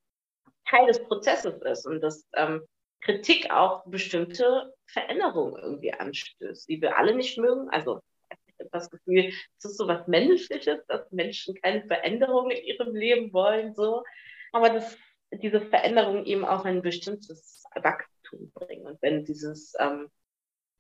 Teil 0.69 0.89
des 0.89 1.03
Prozesses 1.03 1.55
ist 1.63 1.87
und 1.87 2.03
dass 2.03 2.29
ähm, 2.37 2.61
Kritik 3.01 3.51
auch 3.51 3.87
bestimmte 3.87 4.75
Veränderungen 4.85 5.57
irgendwie 5.57 5.95
anstößt, 5.95 6.69
die 6.69 6.83
wir 6.83 6.99
alle 6.99 7.15
nicht 7.15 7.39
mögen. 7.39 7.71
Also 7.71 8.03
das 8.71 8.91
Gefühl, 8.91 9.33
es 9.59 9.65
ist 9.65 9.77
so 9.77 9.87
was 9.89 10.07
Menschliches, 10.07 10.85
dass 10.87 11.11
Menschen 11.13 11.55
keine 11.63 11.87
Veränderung 11.87 12.51
in 12.51 12.65
ihrem 12.65 12.95
Leben 12.95 13.33
wollen, 13.33 13.75
so. 13.75 14.03
Aber 14.53 14.71
dass 14.71 14.97
diese 15.33 15.61
Veränderung 15.61 16.25
eben 16.25 16.45
auch 16.45 16.65
ein 16.65 16.83
bestimmtes 16.83 17.63
Wachstum 17.75 18.51
bringen. 18.53 18.87
Und 18.87 19.01
wenn 19.03 19.25
dieses 19.25 19.75
ähm, 19.79 20.09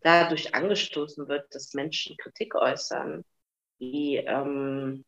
dadurch 0.01 0.55
angestoßen 0.55 1.28
wird, 1.28 1.55
dass 1.55 1.74
Menschen 1.74 2.16
Kritik 2.16 2.55
äußern, 2.55 3.24
die 3.78 4.16
ähm, 4.16 5.05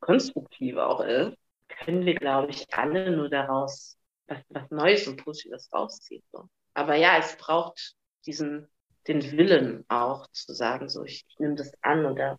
konstruktiv 0.00 0.76
auch 0.76 1.00
ist, 1.00 1.36
können 1.68 2.06
wir, 2.06 2.14
glaube 2.14 2.50
ich, 2.50 2.66
alle 2.72 3.10
nur 3.10 3.28
daraus 3.28 3.96
was, 4.26 4.38
was 4.48 4.70
Neues 4.70 5.06
und 5.06 5.22
Positives 5.22 5.72
rausziehen. 5.72 6.22
So. 6.32 6.48
Aber 6.74 6.94
ja, 6.94 7.18
es 7.18 7.36
braucht 7.36 7.94
diesen 8.26 8.68
den 9.06 9.22
Willen 9.32 9.84
auch 9.88 10.26
zu 10.32 10.52
sagen, 10.52 10.88
so 10.88 11.04
ich, 11.04 11.24
ich 11.28 11.38
nehme 11.38 11.54
das 11.54 11.72
an 11.82 12.04
oder 12.06 12.38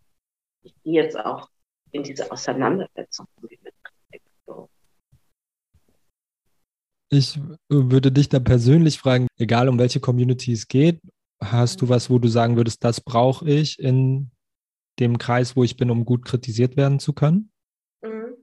ich 0.62 0.74
gehe 0.82 1.02
jetzt 1.02 1.18
auch 1.18 1.48
in 1.92 2.02
diese 2.02 2.30
Auseinandersetzung 2.30 3.26
mit. 3.40 3.58
Ich 7.12 7.40
würde 7.68 8.12
dich 8.12 8.28
da 8.28 8.38
persönlich 8.38 8.98
fragen, 8.98 9.26
egal 9.36 9.68
um 9.68 9.80
welche 9.80 9.98
Community 9.98 10.52
es 10.52 10.68
geht, 10.68 11.00
hast 11.42 11.82
du 11.82 11.88
was, 11.88 12.08
wo 12.08 12.20
du 12.20 12.28
sagen 12.28 12.56
würdest, 12.56 12.84
das 12.84 13.00
brauche 13.00 13.50
ich 13.50 13.80
in 13.80 14.30
dem 15.00 15.18
Kreis, 15.18 15.56
wo 15.56 15.64
ich 15.64 15.76
bin, 15.76 15.90
um 15.90 16.04
gut 16.04 16.24
kritisiert 16.24 16.76
werden 16.76 17.00
zu 17.00 17.12
können? 17.12 17.50
Mhm. 18.02 18.36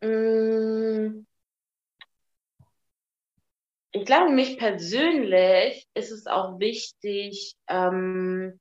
Mm. 0.00 0.31
Ich 3.92 4.04
glaube, 4.06 4.30
mich 4.30 4.58
persönlich 4.58 5.86
ist 5.94 6.10
es 6.10 6.26
auch 6.26 6.58
wichtig, 6.58 7.54
ähm, 7.68 8.58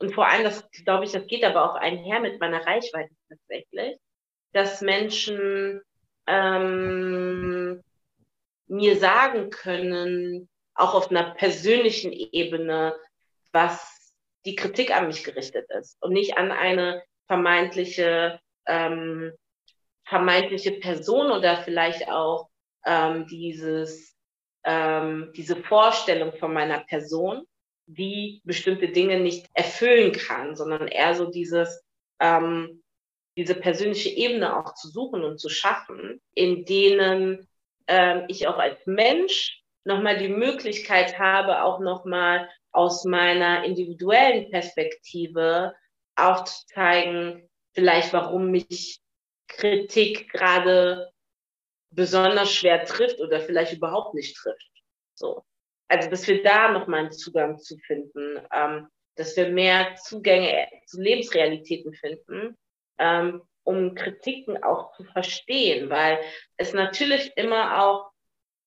und 0.00 0.14
vor 0.14 0.28
allem, 0.28 0.44
das 0.44 0.68
glaube 0.84 1.04
ich, 1.04 1.12
das 1.12 1.26
geht 1.26 1.44
aber 1.44 1.68
auch 1.68 1.74
einher 1.74 2.20
mit 2.20 2.40
meiner 2.40 2.64
Reichweite 2.64 3.12
tatsächlich, 3.28 3.98
dass 4.52 4.80
Menschen 4.80 5.82
ähm, 6.28 7.82
mir 8.68 8.96
sagen 8.96 9.50
können, 9.50 10.48
auch 10.74 10.94
auf 10.94 11.10
einer 11.10 11.34
persönlichen 11.34 12.12
Ebene, 12.12 12.94
was 13.50 14.14
die 14.44 14.54
Kritik 14.54 14.96
an 14.96 15.08
mich 15.08 15.24
gerichtet 15.24 15.68
ist 15.70 16.00
und 16.00 16.12
nicht 16.12 16.38
an 16.38 16.52
eine 16.52 17.02
vermeintliche 17.26 18.38
ähm, 18.66 19.32
vermeintliche 20.04 20.72
Person 20.72 21.30
oder 21.30 21.58
vielleicht 21.58 22.08
auch 22.08 22.48
ähm, 22.86 23.26
dieses 23.26 24.17
ähm, 24.68 25.32
diese 25.34 25.56
Vorstellung 25.56 26.34
von 26.38 26.52
meiner 26.52 26.80
Person, 26.80 27.46
die 27.86 28.42
bestimmte 28.44 28.88
Dinge 28.88 29.18
nicht 29.18 29.46
erfüllen 29.54 30.12
kann, 30.12 30.54
sondern 30.56 30.88
eher 30.88 31.14
so 31.14 31.30
dieses, 31.30 31.82
ähm, 32.20 32.82
diese 33.38 33.54
persönliche 33.54 34.10
Ebene 34.10 34.58
auch 34.58 34.74
zu 34.74 34.88
suchen 34.88 35.24
und 35.24 35.40
zu 35.40 35.48
schaffen, 35.48 36.20
in 36.34 36.66
denen 36.66 37.48
ähm, 37.86 38.24
ich 38.28 38.46
auch 38.46 38.58
als 38.58 38.78
Mensch 38.84 39.62
nochmal 39.84 40.18
die 40.18 40.28
Möglichkeit 40.28 41.18
habe, 41.18 41.62
auch 41.62 41.80
nochmal 41.80 42.50
aus 42.70 43.04
meiner 43.04 43.64
individuellen 43.64 44.50
Perspektive 44.50 45.74
aufzuzeigen, 46.14 47.48
vielleicht 47.72 48.12
warum 48.12 48.50
mich 48.50 49.00
Kritik 49.48 50.30
gerade 50.30 51.10
besonders 51.90 52.52
schwer 52.52 52.84
trifft 52.84 53.20
oder 53.20 53.40
vielleicht 53.40 53.72
überhaupt 53.72 54.14
nicht 54.14 54.36
trifft. 54.36 54.70
So. 55.14 55.44
Also, 55.88 56.10
dass 56.10 56.26
wir 56.26 56.42
da 56.42 56.70
nochmal 56.70 57.00
einen 57.00 57.12
Zugang 57.12 57.58
zu 57.58 57.78
finden, 57.78 58.40
ähm, 58.52 58.88
dass 59.16 59.36
wir 59.36 59.48
mehr 59.48 59.96
Zugänge 59.96 60.68
zu 60.86 61.00
Lebensrealitäten 61.00 61.94
finden, 61.94 62.56
ähm, 62.98 63.42
um 63.64 63.94
Kritiken 63.94 64.62
auch 64.62 64.92
zu 64.96 65.04
verstehen, 65.04 65.90
weil 65.90 66.20
es 66.56 66.72
natürlich 66.72 67.32
immer 67.36 67.82
auch 67.82 68.10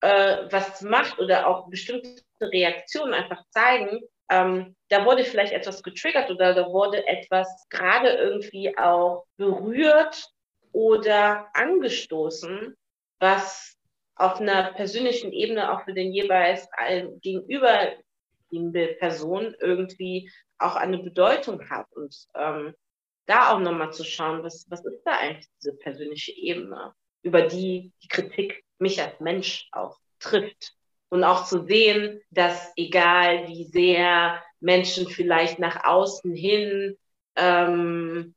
äh, 0.02 0.52
was 0.52 0.82
macht 0.82 1.20
oder 1.20 1.48
auch 1.48 1.70
bestimmte 1.70 2.24
Reaktionen 2.42 3.14
einfach 3.14 3.44
zeigen, 3.50 4.02
ähm, 4.32 4.76
da 4.88 5.06
wurde 5.06 5.26
vielleicht 5.26 5.52
etwas 5.52 5.84
getriggert 5.84 6.32
oder 6.32 6.54
da 6.54 6.68
wurde 6.68 7.06
etwas 7.06 7.68
gerade 7.70 8.10
irgendwie 8.10 8.78
auch 8.78 9.26
berührt 9.36 10.30
oder 10.72 11.50
angestoßen, 11.54 12.78
was 13.22 13.78
auf 14.16 14.42
einer 14.42 14.74
persönlichen 14.74 15.32
Ebene 15.32 15.72
auch 15.72 15.86
für 15.86 15.94
den 15.94 16.12
jeweils 16.12 16.68
gegenüber 17.22 17.94
die 18.52 18.96
Person 19.00 19.56
irgendwie 19.60 20.30
auch 20.58 20.76
eine 20.76 20.98
Bedeutung 20.98 21.70
hat. 21.70 21.88
Und 21.94 22.16
ähm, 22.36 22.74
da 23.26 23.54
auch 23.54 23.60
nochmal 23.60 23.94
zu 23.94 24.04
schauen, 24.04 24.44
was, 24.44 24.66
was 24.70 24.84
ist 24.84 25.04
da 25.06 25.18
eigentlich 25.18 25.48
diese 25.62 25.78
persönliche 25.78 26.34
Ebene, 26.34 26.94
über 27.22 27.44
die 27.44 27.94
die 28.04 28.08
Kritik 28.08 28.64
mich 28.80 29.02
als 29.02 29.20
Mensch 29.20 29.70
auch 29.72 29.98
trifft. 30.20 30.74
Und 31.10 31.24
auch 31.24 31.46
zu 31.46 31.66
sehen, 31.66 32.22
dass 32.30 32.72
egal 32.76 33.48
wie 33.48 33.66
sehr 33.66 34.42
Menschen 34.60 35.08
vielleicht 35.10 35.60
nach 35.60 35.84
außen 35.84 36.34
hin 36.34 36.98
ähm, 37.36 38.34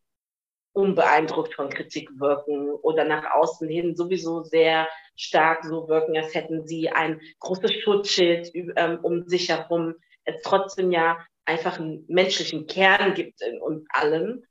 unbeeindruckt 0.75 1.55
von 1.55 1.71
Kritik 1.71 2.11
wirken 2.19 2.71
oder 2.71 3.05
nach 3.05 3.31
außen 3.33 3.69
hin 3.69 3.97
sowieso 3.97 4.43
sehr 4.43 4.89
stark 5.17 5.65
so 5.65 5.89
wirken, 5.89 6.17
als 6.17 6.35
hätten 6.35 6.67
sie 6.67 6.91
ein 6.91 7.21
großes 7.39 7.73
Schutzschild 7.83 8.51
ähm, 8.77 8.99
um 9.03 9.27
sich 9.29 9.49
herum, 9.49 9.95
es 10.25 10.43
trotzdem 10.43 10.91
ja 10.91 11.25
einfach 11.45 11.79
einen 11.79 12.05
menschlichen 12.09 12.67
Kern 12.67 13.15
gibt 13.15 13.41
in 13.43 13.61
uns 13.61 13.87
allen 13.91 14.47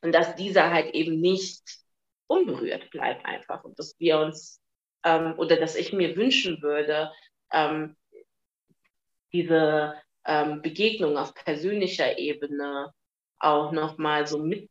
und 0.00 0.14
dass 0.14 0.34
dieser 0.36 0.72
halt 0.72 0.94
eben 0.94 1.20
nicht 1.20 1.62
unberührt 2.26 2.90
bleibt 2.90 3.24
einfach 3.26 3.62
und 3.62 3.78
dass 3.78 3.98
wir 3.98 4.18
uns 4.18 4.60
ähm, 5.04 5.34
oder 5.36 5.56
dass 5.56 5.76
ich 5.76 5.92
mir 5.92 6.16
wünschen 6.16 6.62
würde, 6.62 7.12
ähm, 7.52 7.96
diese 9.32 9.94
ähm, 10.24 10.62
Begegnung 10.62 11.18
auf 11.18 11.34
persönlicher 11.34 12.18
Ebene 12.18 12.92
auch 13.38 13.72
nochmal 13.72 14.26
so 14.26 14.38
mit 14.38 14.70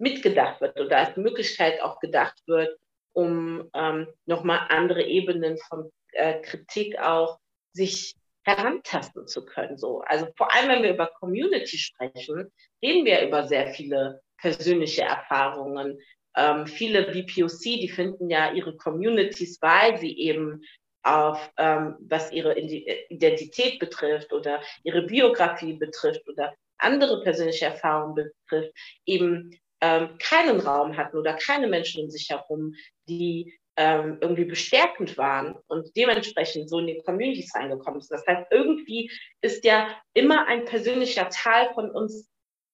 mitgedacht 0.00 0.60
wird 0.60 0.78
oder 0.80 0.98
als 0.98 1.16
Möglichkeit 1.16 1.80
auch 1.82 2.00
gedacht 2.00 2.40
wird, 2.46 2.76
um 3.12 3.70
ähm, 3.74 4.08
nochmal 4.26 4.66
andere 4.68 5.02
Ebenen 5.02 5.58
von 5.68 5.90
äh, 6.12 6.40
Kritik 6.40 6.98
auch 6.98 7.38
sich 7.72 8.14
herantasten 8.44 9.26
zu 9.26 9.44
können. 9.44 9.76
So. 9.76 10.00
Also 10.00 10.26
vor 10.36 10.52
allem, 10.52 10.68
wenn 10.70 10.82
wir 10.82 10.94
über 10.94 11.06
Community 11.18 11.76
sprechen, 11.76 12.50
reden 12.82 13.04
wir 13.04 13.26
über 13.26 13.46
sehr 13.46 13.68
viele 13.68 14.20
persönliche 14.38 15.02
Erfahrungen. 15.02 15.98
Ähm, 16.36 16.66
viele 16.66 17.10
BPOC, 17.10 17.60
die 17.62 17.88
finden 17.88 18.30
ja 18.30 18.52
ihre 18.52 18.76
Communities, 18.76 19.58
weil 19.60 19.98
sie 19.98 20.16
eben 20.18 20.62
auf, 21.02 21.50
ähm, 21.58 21.96
was 22.00 22.32
ihre 22.32 22.58
Identität 22.58 23.78
betrifft 23.78 24.32
oder 24.32 24.62
ihre 24.82 25.02
Biografie 25.02 25.74
betrifft 25.74 26.26
oder 26.28 26.54
andere 26.78 27.22
persönliche 27.22 27.66
Erfahrungen 27.66 28.14
betrifft, 28.14 28.72
eben 29.06 29.50
ähm, 29.80 30.18
keinen 30.18 30.60
Raum 30.60 30.96
hatten 30.96 31.16
oder 31.16 31.34
keine 31.34 31.68
Menschen 31.68 32.04
um 32.04 32.10
sich 32.10 32.28
herum, 32.30 32.74
die 33.08 33.58
ähm, 33.76 34.18
irgendwie 34.20 34.44
bestärkend 34.44 35.16
waren 35.16 35.56
und 35.68 35.96
dementsprechend 35.96 36.68
so 36.68 36.80
in 36.80 36.88
die 36.88 37.02
Communities 37.02 37.54
reingekommen 37.54 38.00
sind. 38.00 38.18
Das 38.18 38.26
heißt, 38.26 38.48
irgendwie 38.50 39.10
ist 39.40 39.64
ja 39.64 39.88
immer 40.12 40.46
ein 40.46 40.64
persönlicher 40.64 41.28
Teil 41.30 41.72
von 41.72 41.90
uns 41.90 42.28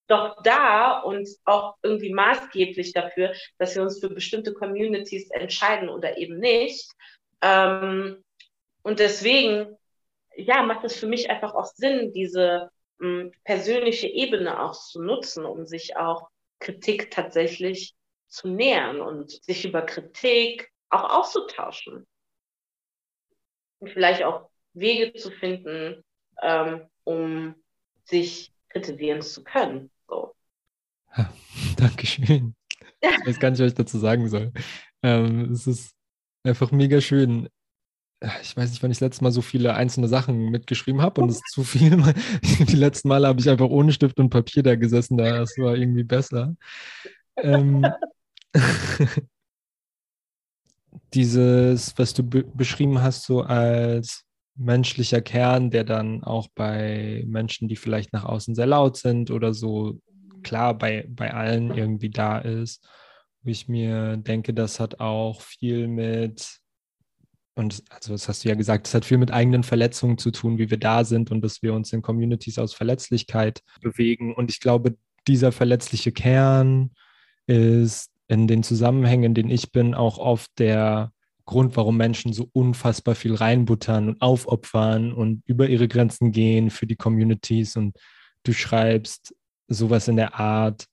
doch 0.09 0.43
da 0.43 1.01
und 1.01 1.29
auch 1.45 1.77
irgendwie 1.83 2.13
maßgeblich 2.13 2.93
dafür, 2.93 3.33
dass 3.59 3.75
wir 3.75 3.83
uns 3.83 4.01
für 4.01 4.09
bestimmte 4.09 4.53
Communities 4.53 5.31
entscheiden 5.31 5.89
oder 5.89 6.17
eben 6.17 6.39
nicht. 6.39 6.91
Ähm, 7.43 8.25
und 8.83 8.99
deswegen, 8.99 9.77
ja, 10.37 10.63
macht 10.63 10.85
es 10.85 10.97
für 10.97 11.07
mich 11.07 11.29
einfach 11.31 11.55
auch 11.55 11.67
Sinn, 11.67 12.13
diese 12.13 12.71
hm, 13.01 13.33
persönliche 13.45 14.07
Ebene 14.07 14.63
auch 14.63 14.73
zu 14.73 15.03
nutzen, 15.03 15.45
um 15.45 15.67
sich 15.67 15.97
auch 15.97 16.29
Kritik 16.59 17.11
tatsächlich 17.11 17.95
zu 18.29 18.49
nähern 18.49 19.01
und 19.01 19.31
sich 19.45 19.65
über 19.65 19.83
Kritik 19.83 20.71
auch 20.91 21.05
auszutauschen. 21.05 22.07
Und 23.79 23.91
vielleicht 23.91 24.23
auch 24.23 24.49
Wege 24.73 25.15
zu 25.15 25.31
finden, 25.31 26.03
ähm, 26.43 26.89
um 27.05 27.55
sich 28.05 28.53
kritisieren 28.69 29.23
zu 29.23 29.43
können. 29.43 29.91
So. 30.09 30.35
Ja, 31.17 31.33
Dankeschön. 31.77 32.55
Ich 33.03 33.27
weiß 33.27 33.39
gar 33.39 33.51
nicht, 33.51 33.61
was 33.61 33.69
ich 33.69 33.75
dazu 33.75 33.99
sagen 33.99 34.29
soll. 34.29 34.53
Ähm, 35.03 35.53
es 35.53 35.67
ist 35.67 35.95
einfach 36.43 36.73
mega 36.73 37.01
schön. 37.01 37.49
Ich 38.41 38.57
weiß 38.57 38.71
nicht, 38.71 38.83
wann 38.83 38.91
ich 38.91 38.97
das 38.99 39.09
letzte 39.09 39.25
Mal 39.25 39.31
so 39.31 39.43
viele 39.43 39.75
einzelne 39.75 40.09
Sachen 40.09 40.51
mitgeschrieben 40.51 41.03
habe 41.03 41.21
und 41.21 41.29
es 41.29 41.37
ist 41.37 41.53
zu 41.53 41.64
viel. 41.64 41.97
Die 42.43 42.77
letzten 42.77 43.09
Male 43.09 43.29
habe 43.29 43.41
ich 43.41 43.51
einfach 43.51 43.69
ohne 43.69 43.93
Stift 43.93 44.19
und 44.19 44.31
Papier 44.31 44.62
da 44.62 44.75
gesessen, 44.75 45.19
das 45.19 45.57
war 45.59 45.77
irgendwie 45.77 46.05
besser. 46.05 46.57
Ähm, 47.37 47.87
dieses, 51.14 51.97
was 51.99 52.14
du 52.14 52.23
be 52.23 52.43
beschrieben 52.43 53.03
hast, 53.03 53.25
so 53.25 53.43
als 53.43 54.25
menschlicher 54.55 55.21
Kern, 55.21 55.71
der 55.71 55.85
dann 55.85 56.25
auch 56.25 56.49
bei 56.55 57.23
Menschen, 57.27 57.69
die 57.69 57.77
vielleicht 57.77 58.12
nach 58.12 58.25
außen 58.25 58.55
sehr 58.55 58.67
laut 58.67 58.97
sind 58.97 59.31
oder 59.31 59.53
so, 59.53 60.01
klar 60.43 60.77
bei, 60.77 61.07
bei 61.09 61.35
allen 61.35 61.75
irgendwie 61.75 62.11
da 62.11 62.39
ist. 62.39 62.87
Wo 63.43 63.51
ich 63.51 63.69
mir 63.69 64.17
denke, 64.17 64.55
das 64.55 64.81
hat 64.81 65.01
auch 65.01 65.43
viel 65.43 65.87
mit, 65.89 66.61
und 67.57 67.83
also 67.89 68.13
das 68.13 68.29
hast 68.29 68.45
du 68.45 68.51
ja 68.51 68.55
gesagt, 68.55 68.87
das 68.87 68.95
hat 68.95 69.07
viel 69.07 69.17
mit 69.17 69.33
eigenen 69.33 69.63
Verletzungen 69.63 70.19
zu 70.19 70.31
tun, 70.31 70.59
wie 70.59 70.71
wir 70.71 70.77
da 70.77 71.05
sind 71.05 71.31
und 71.31 71.41
dass 71.41 71.63
wir 71.63 71.73
uns 71.73 71.91
in 71.93 72.03
Communities 72.03 72.59
aus 72.59 72.75
Verletzlichkeit 72.75 73.63
bewegen. 73.81 74.35
Und 74.35 74.51
ich 74.51 74.61
glaube, 74.61 74.97
dieser 75.27 75.53
verletzliche 75.53 76.13
Kern 76.13 76.91
ist 77.47 78.11
in 78.29 78.47
den 78.47 78.63
Zusammenhängen, 78.63 79.25
in 79.25 79.35
denen 79.35 79.51
ich 79.51 79.73
bin, 79.73 79.95
auch 79.95 80.19
oft 80.19 80.51
der 80.59 81.13
Grund, 81.47 81.77
warum 81.77 81.97
Menschen 81.97 82.35
so 82.35 82.51
unfassbar 82.53 83.15
viel 83.15 83.35
reinbuttern 83.35 84.11
und 84.11 84.21
aufopfern 84.21 85.15
und 85.15 85.43
über 85.47 85.67
ihre 85.67 85.89
Grenzen 85.89 86.33
gehen 86.33 86.69
für 86.69 86.87
die 86.87 86.97
Communities. 86.97 87.77
Und 87.77 87.97
du 88.43 88.53
schreibst 88.53 89.35
sowas 89.67 90.09
in 90.09 90.17
der 90.17 90.35
Art, 90.39 90.87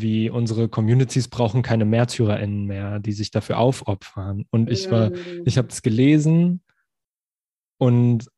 wie 0.00 0.30
unsere 0.30 0.68
Communities 0.68 1.28
brauchen 1.28 1.62
keine 1.62 1.84
MärtyrerInnen 1.84 2.66
mehr, 2.66 2.98
die 3.00 3.12
sich 3.12 3.30
dafür 3.30 3.58
aufopfern. 3.58 4.44
Und 4.50 4.70
ich 4.70 4.90
war, 4.90 5.10
mm. 5.10 5.42
ich 5.44 5.58
habe 5.58 5.68
es 5.68 5.82
gelesen 5.82 6.62
und 7.78 8.28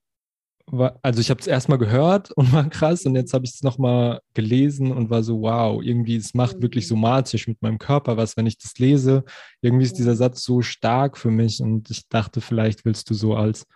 war, 0.66 0.98
also 1.02 1.20
ich 1.20 1.30
habe 1.30 1.40
es 1.40 1.46
erstmal 1.46 1.78
gehört 1.78 2.30
und 2.32 2.52
war 2.52 2.68
krass 2.68 3.06
und 3.06 3.14
jetzt 3.14 3.32
habe 3.32 3.44
ich 3.44 3.52
es 3.54 3.62
nochmal 3.62 4.20
gelesen 4.34 4.92
und 4.92 5.10
war 5.10 5.22
so, 5.22 5.42
wow, 5.42 5.82
irgendwie, 5.82 6.16
es 6.16 6.34
macht 6.34 6.60
wirklich 6.60 6.84
mhm. 6.86 6.88
somatisch 6.88 7.46
mit 7.46 7.62
meinem 7.62 7.78
Körper 7.78 8.16
was, 8.16 8.36
wenn 8.36 8.46
ich 8.46 8.58
das 8.58 8.78
lese. 8.78 9.24
Irgendwie 9.62 9.84
ist 9.84 9.98
dieser 9.98 10.16
Satz 10.16 10.42
so 10.42 10.62
stark 10.62 11.16
für 11.16 11.30
mich 11.30 11.60
und 11.60 11.90
ich 11.90 12.08
dachte, 12.08 12.40
vielleicht 12.40 12.84
willst 12.84 13.08
du 13.10 13.14
so 13.14 13.34
als 13.34 13.66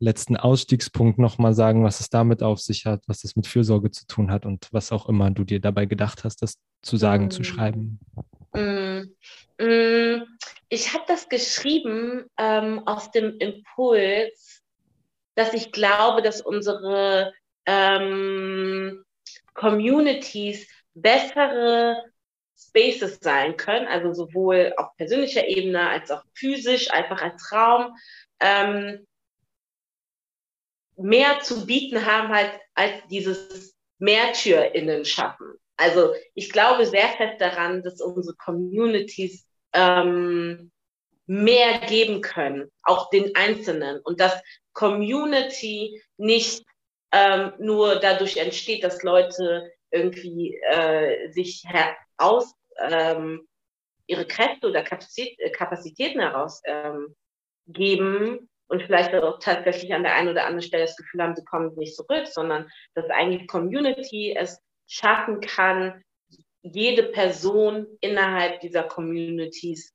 letzten 0.00 0.36
Ausstiegspunkt 0.36 1.18
nochmal 1.18 1.54
sagen, 1.54 1.84
was 1.84 2.00
es 2.00 2.10
damit 2.10 2.42
auf 2.42 2.60
sich 2.60 2.86
hat, 2.86 3.02
was 3.06 3.24
es 3.24 3.36
mit 3.36 3.46
Fürsorge 3.46 3.90
zu 3.90 4.06
tun 4.06 4.30
hat 4.30 4.46
und 4.46 4.68
was 4.72 4.92
auch 4.92 5.08
immer 5.08 5.30
du 5.30 5.44
dir 5.44 5.60
dabei 5.60 5.86
gedacht 5.86 6.24
hast, 6.24 6.42
das 6.42 6.58
zu 6.82 6.96
sagen, 6.96 7.26
mm. 7.26 7.30
zu 7.30 7.44
schreiben? 7.44 8.00
Mm. 8.52 9.00
Mm. 9.58 10.22
Ich 10.68 10.94
habe 10.94 11.04
das 11.08 11.28
geschrieben 11.28 12.26
ähm, 12.36 12.86
aus 12.86 13.10
dem 13.10 13.38
Impuls, 13.38 14.62
dass 15.34 15.54
ich 15.54 15.72
glaube, 15.72 16.22
dass 16.22 16.40
unsere 16.40 17.32
ähm, 17.66 19.04
Communities 19.54 20.68
bessere 20.94 22.04
Spaces 22.56 23.18
sein 23.20 23.56
können, 23.56 23.86
also 23.86 24.12
sowohl 24.12 24.74
auf 24.76 24.96
persönlicher 24.96 25.46
Ebene 25.46 25.88
als 25.88 26.10
auch 26.10 26.22
physisch, 26.34 26.90
einfach 26.92 27.22
als 27.22 27.52
Raum, 27.52 27.96
ähm, 28.40 29.06
mehr 30.98 31.40
zu 31.40 31.66
bieten 31.66 32.04
haben 32.04 32.28
halt 32.28 32.52
als 32.74 32.92
dieses 33.10 33.76
MärtyrInnen 33.98 35.04
schaffen. 35.04 35.54
Also 35.76 36.12
ich 36.34 36.50
glaube 36.50 36.86
sehr 36.86 37.08
fest 37.08 37.40
daran, 37.40 37.82
dass 37.82 38.00
unsere 38.00 38.36
Communities 38.36 39.46
ähm, 39.72 40.70
mehr 41.26 41.78
geben 41.80 42.20
können, 42.20 42.70
auch 42.82 43.10
den 43.10 43.34
Einzelnen. 43.36 44.00
Und 44.00 44.20
dass 44.20 44.40
Community 44.72 46.02
nicht 46.16 46.64
ähm, 47.12 47.52
nur 47.58 47.96
dadurch 47.96 48.36
entsteht, 48.38 48.82
dass 48.82 49.02
Leute 49.02 49.70
irgendwie 49.90 50.58
äh, 50.70 51.30
sich 51.30 51.64
aus 52.16 52.52
ähm, 52.78 53.46
ihre 54.06 54.26
Kräfte 54.26 54.68
oder 54.68 54.82
Kapazitä 54.82 55.50
Kapazitäten 55.50 56.20
herausgeben 56.20 57.14
ähm, 57.66 58.48
und 58.68 58.82
vielleicht 58.82 59.14
auch 59.14 59.38
tatsächlich 59.38 59.92
an 59.94 60.02
der 60.02 60.14
einen 60.14 60.28
oder 60.28 60.44
anderen 60.44 60.62
Stelle 60.62 60.84
das 60.84 60.96
Gefühl 60.96 61.22
haben, 61.22 61.34
sie 61.34 61.44
kommen 61.44 61.74
nicht 61.76 61.96
zurück, 61.96 62.26
sondern 62.26 62.70
dass 62.94 63.08
eigentlich 63.10 63.48
Community 63.48 64.36
es 64.38 64.60
schaffen 64.86 65.40
kann, 65.40 66.02
jede 66.62 67.04
Person 67.04 67.86
innerhalb 68.00 68.60
dieser 68.60 68.84
Communities 68.84 69.94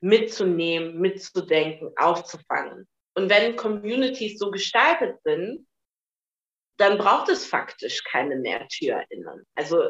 mitzunehmen, 0.00 0.98
mitzudenken, 1.00 1.92
aufzufangen. 1.96 2.86
Und 3.14 3.30
wenn 3.30 3.56
Communities 3.56 4.38
so 4.38 4.50
gestaltet 4.50 5.18
sind, 5.22 5.66
dann 6.76 6.98
braucht 6.98 7.28
es 7.28 7.46
faktisch 7.46 8.02
keine 8.04 8.36
MärtyrInnen. 8.36 9.46
Also 9.54 9.82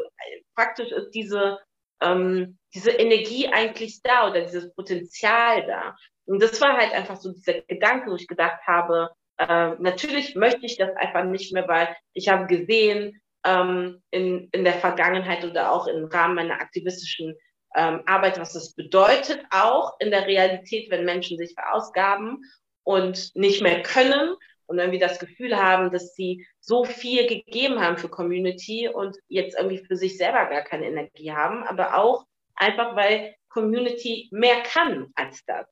praktisch 0.55 0.91
ist 0.93 1.11
diese, 1.11 1.59
ähm, 2.01 2.59
diese 2.75 2.91
Energie 2.91 3.49
eigentlich 3.49 4.03
da 4.03 4.29
oder 4.29 4.43
dieses 4.43 4.73
Potenzial 4.75 5.67
da. 5.67 5.97
Und 6.27 6.43
das 6.43 6.61
war 6.61 6.77
halt 6.77 6.93
einfach 6.93 7.17
so 7.17 7.33
dieser 7.33 7.61
Gedanke, 7.63 8.11
wo 8.11 8.17
ich 8.17 8.27
gedacht 8.27 8.61
habe, 8.67 9.11
äh, 9.39 9.73
natürlich 9.79 10.35
möchte 10.35 10.65
ich 10.65 10.77
das 10.77 10.95
einfach 10.97 11.25
nicht 11.25 11.53
mehr, 11.53 11.69
weil 11.69 11.95
ich 12.13 12.29
habe 12.29 12.47
gesehen 12.47 13.21
ähm, 13.45 14.03
in, 14.11 14.49
in 14.53 14.65
der 14.65 14.75
Vergangenheit 14.75 15.45
oder 15.45 15.73
auch 15.73 15.87
im 15.87 16.07
Rahmen 16.07 16.37
meiner 16.37 16.61
aktivistischen 16.61 17.37
ähm, 17.75 18.03
Arbeit, 18.07 18.39
was 18.39 18.53
das 18.53 18.75
bedeutet, 18.75 19.45
auch 19.51 19.95
in 19.99 20.11
der 20.11 20.27
Realität, 20.27 20.91
wenn 20.91 21.05
Menschen 21.05 21.37
sich 21.37 21.55
verausgaben 21.55 22.43
und 22.85 23.35
nicht 23.35 23.63
mehr 23.63 23.83
können 23.83 24.35
und 24.67 24.79
irgendwie 24.79 24.99
das 24.99 25.19
Gefühl 25.19 25.57
haben, 25.57 25.91
dass 25.91 26.15
sie 26.15 26.47
so 26.61 26.85
viel 26.85 27.27
gegeben 27.27 27.81
haben 27.81 27.99
für 27.99 28.09
Community 28.09 28.89
und 28.89 29.17
jetzt 29.29 29.59
irgendwie 29.59 29.85
für 29.85 29.97
sich 29.97 30.17
selber 30.17 30.47
gar 30.47 30.63
keine 30.63 30.87
Energie 30.87 31.33
haben, 31.33 31.65
aber 31.65 31.99
auch 31.99 32.25
einfach, 32.55 32.97
weil 32.97 33.35
Community 33.49 34.29
mehr 34.33 34.63
kann 34.63 35.13
als 35.15 35.45
das. 35.45 35.67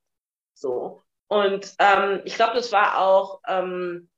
So. 0.55 1.03
Und 1.29 1.75
ähm, 1.79 2.21
ich 2.25 2.35
glaube, 2.35 2.55
das 2.55 2.73
war 2.73 2.99
auch, 2.99 3.41
ähm, 3.49 4.11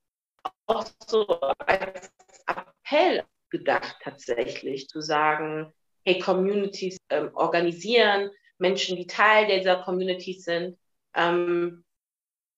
auch 0.67 0.85
so 1.07 1.27
als 1.59 2.11
Appell 2.47 3.25
gedacht 3.51 3.97
tatsächlich, 4.03 4.89
zu 4.89 5.01
sagen, 5.01 5.73
hey, 6.05 6.19
Communities 6.19 6.99
ähm, 7.11 7.31
organisieren, 7.35 8.31
Menschen, 8.59 8.97
die 8.97 9.07
Teil 9.07 9.47
dieser 9.47 9.83
Communities 9.83 10.45
sind. 10.45 10.79
Ähm, 11.15 11.85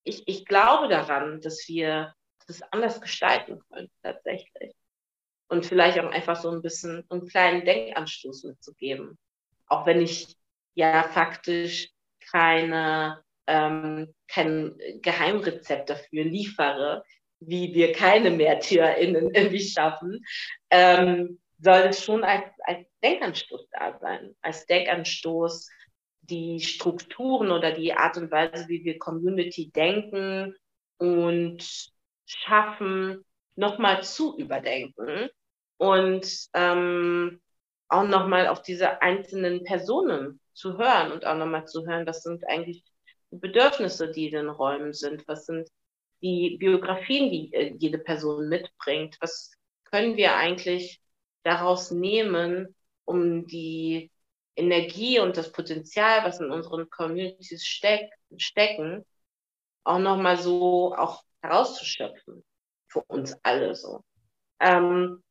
ich, 0.05 0.27
ich 0.27 0.47
glaube 0.47 0.89
daran, 0.89 1.41
dass 1.41 1.66
wir 1.68 2.14
das 2.47 2.62
anders 2.72 3.01
gestalten 3.01 3.61
können, 3.68 3.91
tatsächlich. 4.03 4.74
Und 5.49 5.66
vielleicht 5.66 5.99
auch 5.99 6.11
einfach 6.11 6.37
so 6.37 6.51
ein 6.51 6.62
bisschen 6.62 7.05
einen 7.09 7.27
kleinen 7.27 7.64
Denkanstoß 7.64 8.45
mitzugeben. 8.45 9.18
Auch 9.66 9.87
wenn 9.87 10.01
ich 10.01 10.37
ja 10.74 11.03
faktisch 11.05 11.91
keine, 12.31 13.22
ähm, 13.47 14.14
kein 14.28 14.76
Geheimrezept 15.03 15.90
dafür 15.90 16.24
liefere, 16.24 17.05
wie 17.40 17.74
wir 17.74 17.92
keine 17.92 18.30
MärtyrerInnen 18.30 19.34
irgendwie 19.34 19.61
schaffen, 19.61 20.24
ähm, 20.70 21.38
soll 21.59 21.86
es 21.88 22.05
schon 22.05 22.24
als, 22.24 22.44
als 22.64 22.86
Denkanstoß 23.03 23.68
da 23.70 23.99
sein. 23.99 24.34
Als 24.42 24.66
Denkanstoß, 24.66 25.68
die 26.22 26.61
Strukturen 26.61 27.51
oder 27.51 27.72
die 27.72 27.92
Art 27.92 28.16
und 28.16 28.30
Weise, 28.30 28.68
wie 28.68 28.84
wir 28.84 28.99
Community 28.99 29.70
denken 29.70 30.55
und 30.99 31.90
schaffen, 32.26 33.24
nochmal 33.55 34.03
zu 34.03 34.36
überdenken 34.36 35.28
und 35.78 36.26
ähm, 36.55 37.40
auch 37.88 38.05
nochmal 38.05 38.49
auf 38.49 38.62
diese 38.62 39.01
einzelnen 39.03 39.64
Personen 39.64 40.40
zu 40.53 40.76
hören 40.78 41.12
und 41.12 41.24
auch 41.24 41.36
nochmal 41.36 41.66
zu 41.66 41.86
hören, 41.86 42.07
was 42.07 42.22
sind 42.22 42.47
eigentlich 42.49 42.82
Bedürfnisse, 43.31 44.11
die 44.11 44.27
in 44.27 44.35
den 44.35 44.49
Räumen 44.49 44.93
sind, 44.93 45.27
was 45.29 45.47
sind 45.47 45.68
die 46.22 46.57
Biografien, 46.59 47.31
die 47.31 47.53
äh, 47.53 47.74
jede 47.79 47.99
Person 47.99 48.49
mitbringt, 48.49 49.16
was 49.20 49.53
können 49.85 50.16
wir 50.16 50.35
eigentlich 50.35 51.01
daraus 51.43 51.91
nehmen, 51.91 52.74
um 53.05 53.47
die 53.47 54.11
Energie 54.57 55.20
und 55.20 55.37
das 55.37 55.53
Potenzial, 55.53 56.24
was 56.24 56.41
in 56.41 56.51
unseren 56.51 56.89
Communities 56.91 57.64
steck, 57.64 58.11
stecken, 58.37 59.05
auch 59.85 59.99
nochmal 59.99 60.39
so 60.39 60.95
auch 60.97 61.22
herauszuschöpfen. 61.43 62.45
Für 62.89 63.03
uns 63.09 63.37
alle 63.43 63.74
so. 63.74 64.03
Ähm, 64.61 65.22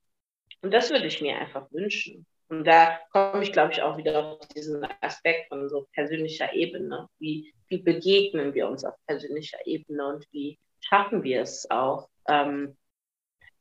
und 0.61 0.71
das 0.71 0.91
würde 0.91 1.07
ich 1.07 1.21
mir 1.21 1.37
einfach 1.37 1.71
wünschen. 1.71 2.25
Und 2.47 2.65
da 2.65 2.99
komme 3.11 3.43
ich, 3.43 3.51
glaube 3.51 3.73
ich, 3.73 3.81
auch 3.81 3.97
wieder 3.97 4.23
auf 4.23 4.47
diesen 4.49 4.85
Aspekt 5.01 5.47
von 5.49 5.67
so 5.67 5.87
persönlicher 5.93 6.53
Ebene. 6.53 7.09
Wie, 7.17 7.53
wie 7.67 7.79
begegnen 7.79 8.53
wir 8.53 8.67
uns 8.67 8.85
auf 8.85 8.95
persönlicher 9.07 9.57
Ebene 9.65 10.07
und 10.07 10.27
wie 10.31 10.59
schaffen 10.79 11.23
wir 11.23 11.41
es 11.41 11.69
auch, 11.71 12.07
ähm, 12.27 12.77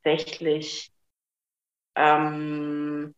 tatsächlich 0.03 0.91
ähm, 1.95 3.15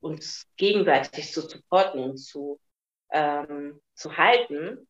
uns 0.00 0.46
gegenseitig 0.56 1.32
zu 1.32 1.42
supporten 1.42 2.02
und 2.02 2.16
zu, 2.18 2.58
ähm, 3.12 3.80
zu 3.94 4.16
halten 4.16 4.88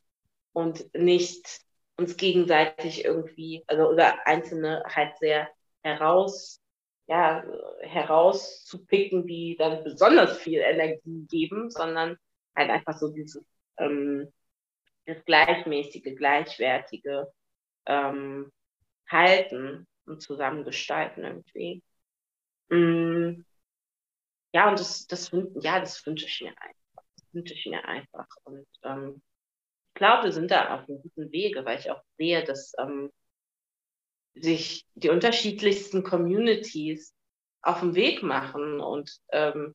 und 0.52 0.92
nicht 0.94 1.60
uns 1.96 2.16
gegenseitig 2.16 3.04
irgendwie, 3.04 3.62
also 3.66 3.88
oder 3.90 4.26
Einzelne 4.26 4.82
halt 4.88 5.16
sehr 5.18 5.48
heraus, 5.82 6.60
ja, 7.06 7.44
herauszupicken, 7.80 9.26
die 9.26 9.56
dann 9.58 9.84
besonders 9.84 10.38
viel 10.38 10.60
Energie 10.60 11.26
geben, 11.30 11.70
sondern 11.70 12.16
halt 12.56 12.70
einfach 12.70 12.96
so 12.96 13.08
dieses 13.12 13.44
ähm, 13.78 14.32
das 15.06 15.24
gleichmäßige, 15.24 16.16
gleichwertige 16.16 17.30
ähm, 17.86 18.50
halten 19.08 19.86
und 20.06 20.22
zusammen 20.22 20.64
gestalten 20.64 21.24
irgendwie. 21.24 21.82
Mm, 22.70 23.44
ja, 24.52 24.68
und 24.70 24.78
das, 24.78 25.06
das, 25.06 25.30
ja, 25.60 25.80
das 25.80 26.04
wünsche 26.06 26.26
ich 26.26 26.40
mir 26.40 26.54
einfach. 26.60 27.04
Das 27.16 27.34
wünsche 27.34 27.54
ich 27.54 27.66
mir 27.66 27.84
einfach. 27.84 28.26
Und 28.44 28.66
ähm, 28.82 29.22
ich 29.88 29.94
glaube, 29.94 30.24
wir 30.24 30.32
sind 30.32 30.50
da 30.50 30.74
auf 30.74 30.88
einem 30.88 31.02
guten 31.02 31.30
Wege, 31.32 31.64
weil 31.64 31.78
ich 31.78 31.90
auch 31.90 32.02
sehe, 32.16 32.44
dass 32.44 32.72
ähm, 32.78 33.10
sich 34.34 34.86
die 34.94 35.10
unterschiedlichsten 35.10 36.02
Communities 36.02 37.14
auf 37.62 37.80
den 37.80 37.94
Weg 37.94 38.22
machen 38.22 38.80
und 38.80 39.18
ähm, 39.32 39.74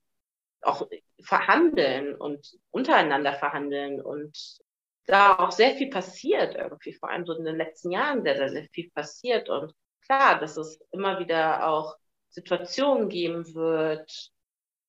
auch 0.61 0.87
verhandeln 1.21 2.15
und 2.15 2.57
untereinander 2.71 3.33
verhandeln 3.33 4.01
und 4.01 4.59
da 5.05 5.37
auch 5.39 5.51
sehr 5.51 5.75
viel 5.75 5.89
passiert 5.89 6.55
irgendwie, 6.55 6.93
vor 6.93 7.09
allem 7.09 7.25
so 7.25 7.33
in 7.33 7.45
den 7.45 7.57
letzten 7.57 7.91
Jahren 7.91 8.21
sehr, 8.23 8.37
sehr, 8.37 8.49
sehr 8.49 8.67
viel 8.71 8.91
passiert. 8.91 9.49
Und 9.49 9.73
klar, 10.05 10.39
dass 10.39 10.55
es 10.55 10.79
immer 10.91 11.19
wieder 11.19 11.67
auch 11.67 11.95
Situationen 12.29 13.09
geben 13.09 13.55
wird, 13.55 14.31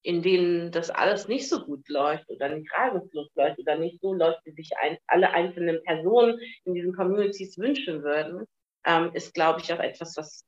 in 0.02 0.22
denen 0.22 0.72
das 0.72 0.90
alles 0.90 1.28
nicht 1.28 1.48
so 1.48 1.64
gut 1.64 1.88
läuft 1.88 2.28
oder 2.28 2.48
nicht 2.50 2.70
reibungslos 2.72 3.28
läuft 3.34 3.58
oder 3.58 3.76
nicht 3.76 4.00
so 4.00 4.12
läuft, 4.12 4.44
wie 4.44 4.52
sich 4.52 4.70
ein, 4.78 4.98
alle 5.06 5.30
einzelnen 5.30 5.82
Personen 5.84 6.38
in 6.64 6.74
diesen 6.74 6.94
Communities 6.94 7.56
wünschen 7.58 8.02
würden, 8.02 8.46
ähm, 8.84 9.12
ist, 9.14 9.34
glaube 9.34 9.60
ich, 9.60 9.72
auch 9.72 9.78
etwas, 9.78 10.16
was, 10.16 10.44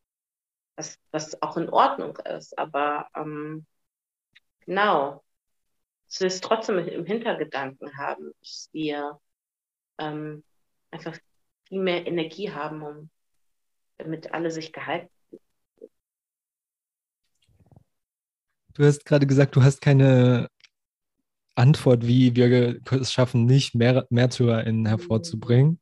was, 0.77 0.99
was 1.11 1.43
auch 1.43 1.57
in 1.57 1.69
Ordnung 1.69 2.17
ist. 2.19 2.59
Aber 2.59 3.09
ähm, 3.15 3.67
genau, 4.61 5.23
dass 6.07 6.21
wir 6.21 6.27
es 6.27 6.41
trotzdem 6.41 6.79
im 6.79 7.07
Hintergedanken 7.07 7.97
haben, 7.97 8.33
dass 8.41 8.69
wir 8.73 9.21
ähm, 9.99 10.45
einfach 10.91 11.17
viel 11.69 11.83
mehr 11.83 12.07
Energie 12.07 12.51
haben, 12.53 12.83
um 12.83 13.11
damit 13.99 14.33
alle 14.33 14.51
sich 14.51 14.73
gehalten 14.73 15.11
Du 18.75 18.85
hast 18.85 19.05
gerade 19.05 19.27
gesagt, 19.27 19.55
du 19.55 19.63
hast 19.63 19.83
keine 19.83 20.49
Antwort, 21.55 22.07
wie 22.07 22.35
wir 22.35 22.81
es 22.91 23.13
schaffen, 23.13 23.45
nicht 23.45 23.75
mehr 23.75 24.07
MärtyrerInnen 24.09 24.87
hervorzubringen. 24.87 25.81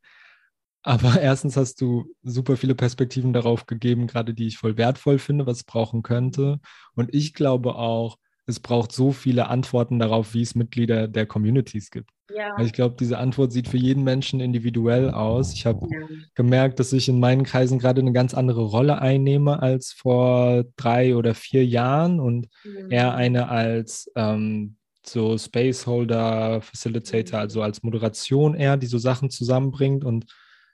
Aber 0.83 1.19
erstens 1.21 1.57
hast 1.57 1.81
du 1.81 2.05
super 2.23 2.57
viele 2.57 2.75
Perspektiven 2.75 3.33
darauf 3.33 3.65
gegeben, 3.65 4.07
gerade 4.07 4.33
die 4.33 4.47
ich 4.47 4.57
voll 4.57 4.77
wertvoll 4.77 5.19
finde, 5.19 5.45
was 5.45 5.57
es 5.57 5.63
brauchen 5.63 6.03
könnte. 6.03 6.59
Und 6.95 7.13
ich 7.13 7.33
glaube 7.33 7.75
auch, 7.75 8.17
es 8.47 8.59
braucht 8.59 8.91
so 8.91 9.11
viele 9.11 9.49
Antworten 9.49 9.99
darauf, 9.99 10.33
wie 10.33 10.41
es 10.41 10.55
Mitglieder 10.55 11.07
der 11.07 11.25
Communities 11.25 11.91
gibt. 11.91 12.09
Ja. 12.35 12.57
ich 12.59 12.71
glaube, 12.71 12.95
diese 12.97 13.17
Antwort 13.17 13.51
sieht 13.51 13.67
für 13.67 13.77
jeden 13.77 14.03
Menschen 14.03 14.39
individuell 14.39 15.11
aus. 15.11 15.53
Ich 15.53 15.65
habe 15.65 15.85
ja. 15.91 16.07
gemerkt, 16.33 16.79
dass 16.79 16.93
ich 16.93 17.09
in 17.09 17.19
meinen 17.19 17.43
Kreisen 17.43 17.77
gerade 17.77 17.99
eine 17.99 18.13
ganz 18.13 18.33
andere 18.33 18.63
Rolle 18.63 19.01
einnehme 19.01 19.61
als 19.61 19.91
vor 19.91 20.63
drei 20.77 21.15
oder 21.15 21.35
vier 21.35 21.65
Jahren 21.65 22.19
und 22.19 22.47
mhm. 22.63 22.89
eher 22.89 23.15
eine 23.15 23.49
als 23.49 24.09
ähm, 24.15 24.77
so 25.05 25.37
Spaceholder, 25.37 26.61
Facilitator, 26.61 27.39
also 27.39 27.61
als 27.61 27.83
Moderation 27.83 28.53
eher, 28.53 28.77
die 28.77 28.87
so 28.87 28.97
Sachen 28.97 29.29
zusammenbringt 29.29 30.05
und 30.05 30.25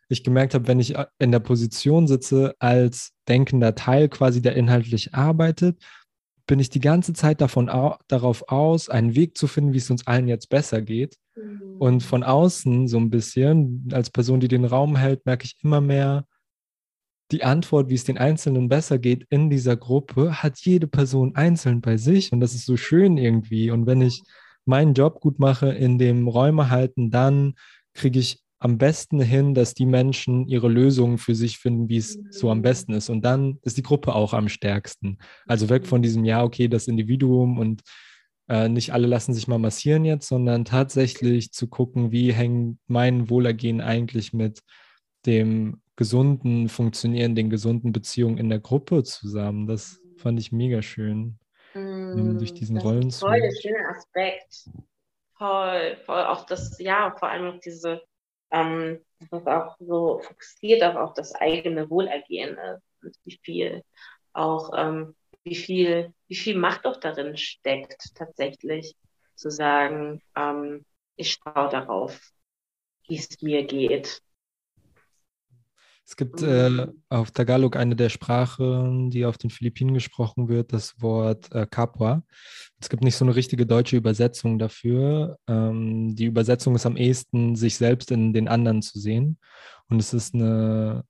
ich 0.10 0.24
gemerkt 0.24 0.54
habe, 0.54 0.68
wenn 0.68 0.80
ich 0.80 0.96
äh, 0.96 1.06
in 1.20 1.32
der 1.32 1.40
Position 1.40 2.08
sitze 2.08 2.56
als 2.60 3.14
denkender 3.28 3.76
Teil 3.76 4.10
quasi, 4.10 4.42
der 4.42 4.56
inhaltlich 4.56 5.14
arbeitet, 5.14 5.82
bin 6.48 6.60
ich 6.60 6.70
die 6.70 6.80
ganze 6.80 7.14
Zeit 7.14 7.42
davon 7.42 7.70
au 7.70 7.98
darauf 8.08 8.50
aus, 8.50 8.90
einen 8.90 9.16
Weg 9.16 9.38
zu 9.38 9.48
finden, 9.48 9.74
wie 9.74 9.80
es 9.80 9.90
uns 9.92 10.08
allen 10.08 10.28
jetzt 10.28 10.50
besser 10.50 10.82
geht. 10.82 11.18
Mhm. 11.36 11.76
Und 11.78 12.04
von 12.04 12.24
außen 12.24 12.88
so 12.88 12.98
ein 12.98 13.10
bisschen, 13.10 13.90
als 13.92 14.10
Person, 14.10 14.40
die 14.40 14.48
den 14.48 14.66
Raum 14.66 14.96
hält, 14.96 15.26
merke 15.26 15.46
ich 15.46 15.58
immer 15.62 15.82
mehr, 15.82 16.26
die 17.32 17.44
Antwort, 17.44 17.90
wie 17.90 17.96
es 17.96 18.06
den 18.06 18.18
Einzelnen 18.18 18.70
besser 18.70 19.00
geht 19.00 19.26
in 19.30 19.50
dieser 19.50 19.76
Gruppe, 19.76 20.42
hat 20.42 20.60
jede 20.60 20.88
Person 20.88 21.36
einzeln 21.36 21.82
bei 21.82 21.98
sich. 21.98 22.32
Und 22.32 22.40
das 22.40 22.54
ist 22.54 22.66
so 22.66 22.78
schön 22.78 23.18
irgendwie. 23.18 23.70
Und 23.70 23.86
wenn 23.86 24.02
ich 24.02 24.24
meinen 24.64 24.94
Job 24.94 25.20
gut 25.20 25.38
mache 25.38 25.70
in 25.70 25.98
dem 25.98 26.30
Räume 26.30 26.70
halten, 26.70 27.12
dann 27.12 27.56
kriege 27.94 28.20
ich 28.20 28.42
am 28.60 28.78
besten 28.78 29.20
hin, 29.20 29.54
dass 29.54 29.74
die 29.74 29.86
Menschen 29.86 30.48
ihre 30.48 30.68
Lösungen 30.68 31.18
für 31.18 31.36
sich 31.36 31.60
finden, 31.60 31.90
wie 31.90 31.98
es 31.98 32.20
so 32.32 32.50
am 32.50 32.62
besten 32.62 32.94
ist. 32.94 33.10
Und 33.10 33.24
dann 33.24 33.60
ist 33.62 33.78
die 33.78 33.84
Gruppe 33.84 34.16
auch 34.16 34.34
am 34.34 34.50
stärksten. 34.50 35.20
Also 35.46 35.70
weg 35.70 35.86
von 35.86 36.02
diesem, 36.02 36.26
ja, 36.26 36.44
okay, 36.44 36.68
das 36.68 36.88
Individuum 36.88 37.60
und 37.60 37.84
äh, 38.50 38.68
nicht 38.70 38.94
alle 38.94 39.08
lassen 39.08 39.34
sich 39.34 39.48
mal 39.48 39.60
massieren 39.60 40.06
jetzt, 40.06 40.28
sondern 40.28 40.66
tatsächlich 40.66 41.52
zu 41.52 41.68
gucken, 41.68 42.12
wie 42.12 42.34
hängt 42.34 42.80
mein 42.88 43.30
Wohlergehen 43.30 43.82
eigentlich 43.82 44.34
mit 44.34 44.62
dem 45.26 45.82
gesunden 45.96 46.70
Funktionieren, 46.70 47.36
den 47.36 47.50
gesunden 47.50 47.92
Beziehungen 47.92 48.38
in 48.38 48.50
der 48.50 48.60
Gruppe 48.60 49.04
zusammen. 49.04 49.68
Das 49.68 50.00
fand 50.16 50.40
ich 50.40 50.52
mega 50.52 50.82
schön. 50.82 51.38
Mm, 51.74 52.38
durch 52.38 52.54
diesen 52.54 52.78
Rollen 52.78 53.12
Voll 53.12 53.42
der 53.42 53.52
schöne 53.52 53.90
Aspekt. 53.90 54.70
Voll, 55.38 55.98
voll. 56.06 56.24
Auch 56.26 56.46
das, 56.46 56.80
ja, 56.80 57.14
vor 57.20 57.30
allem 57.30 57.54
auch 57.56 57.60
diese 57.60 58.02
ähm, 58.52 59.00
es 59.20 59.48
auch 59.48 59.76
so 59.80 60.20
fokussiert 60.20 60.84
auf, 60.84 60.96
auf 60.96 61.14
das 61.14 61.34
eigene 61.36 61.90
Wohlergehen 61.90 62.58
ist 62.58 62.84
und 63.04 63.16
wie 63.26 63.40
viel 63.44 63.84
auch, 64.34 64.72
ähm, 64.76 65.16
wie 65.44 65.56
viel, 65.56 66.14
wie 66.28 66.36
viel 66.36 66.58
Macht 66.58 66.86
auch 66.86 66.98
darin 66.98 67.38
steckt, 67.38 68.16
tatsächlich 68.16 68.96
zu 69.36 69.50
sagen, 69.50 70.22
ähm, 70.36 70.86
ich 71.16 71.34
schaue 71.34 71.70
darauf, 71.70 72.20
wie 73.08 73.18
es 73.18 73.42
mir 73.42 73.66
geht 73.66 74.22
es 76.08 76.16
gibt 76.16 76.42
äh, 76.42 76.88
auf 77.10 77.32
Tagalog 77.32 77.76
eine 77.76 77.98
der 77.98 78.08
Sprachen, 78.08 79.12
die 79.12 79.26
auf 79.26 79.38
den 79.38 79.50
Philippinen 79.50 79.94
gesprochen 79.94 80.48
wird, 80.48 80.72
das 80.72 81.02
Wort 81.02 81.54
äh, 81.54 81.68
Capua. 81.70 82.24
Es 82.80 82.88
gibt 82.88 83.04
nicht 83.04 83.18
so 83.18 83.26
eine 83.26 83.36
richtige 83.36 83.66
deutsche 83.66 83.98
Übersetzung 83.98 84.58
dafür. 84.58 85.38
Ähm, 85.48 86.16
die 86.16 86.24
Übersetzung 86.24 86.76
ist 86.76 86.86
am 86.86 86.96
ehesten, 86.96 87.58
sich 87.58 87.76
selbst 87.76 88.12
in 88.12 88.32
den 88.32 88.48
anderen 88.48 88.82
zu 88.82 89.00
sehen. 89.00 89.38
Und 89.90 90.00
es 90.00 90.14
ist 90.14 90.34
eine, 90.34 91.04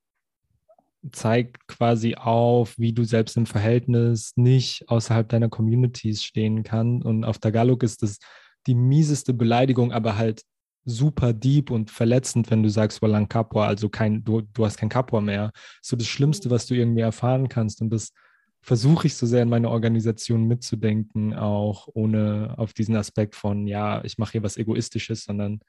zeigt 1.11 1.67
quasi 1.67 2.15
auf, 2.15 2.73
wie 2.79 2.91
du 2.91 3.03
selbst 3.03 3.37
im 3.37 3.45
Verhältnis 3.45 4.33
nicht 4.35 4.83
außerhalb 4.87 5.29
deiner 5.29 5.49
Communities 5.49 6.23
stehen 6.23 6.63
kann. 6.63 7.03
Und 7.03 7.23
auf 7.23 7.37
Tagalog 7.37 7.83
ist 7.83 8.01
es 8.01 8.17
die 8.65 8.75
mieseste 8.75 9.35
Beleidigung, 9.35 9.91
aber 9.91 10.17
halt 10.17 10.41
super 10.87 11.33
deep 11.33 11.69
und 11.69 11.91
verletzend, 11.91 12.49
wenn 12.49 12.63
du 12.63 12.69
sagst, 12.69 13.01
Walang 13.01 13.27
Kapwa, 13.27 13.67
also 13.67 13.89
kein, 13.89 14.23
du, 14.23 14.41
du 14.41 14.65
hast 14.65 14.77
kein 14.77 14.89
Kapwa 14.89 15.21
mehr. 15.21 15.51
So 15.81 15.95
das 15.97 16.07
Schlimmste, 16.07 16.49
was 16.49 16.65
du 16.65 16.75
irgendwie 16.75 17.01
erfahren 17.01 17.49
kannst. 17.49 17.81
Und 17.81 17.89
das 17.89 18.13
versuche 18.61 19.07
ich 19.07 19.15
so 19.15 19.25
sehr 19.25 19.43
in 19.43 19.49
meine 19.49 19.69
Organisation 19.69 20.45
mitzudenken, 20.45 21.33
auch 21.33 21.89
ohne 21.93 22.55
auf 22.57 22.73
diesen 22.73 22.95
Aspekt 22.95 23.35
von, 23.35 23.67
ja, 23.67 24.03
ich 24.03 24.17
mache 24.17 24.33
hier 24.33 24.43
was 24.43 24.57
Egoistisches, 24.57 25.25
sondern 25.25 25.59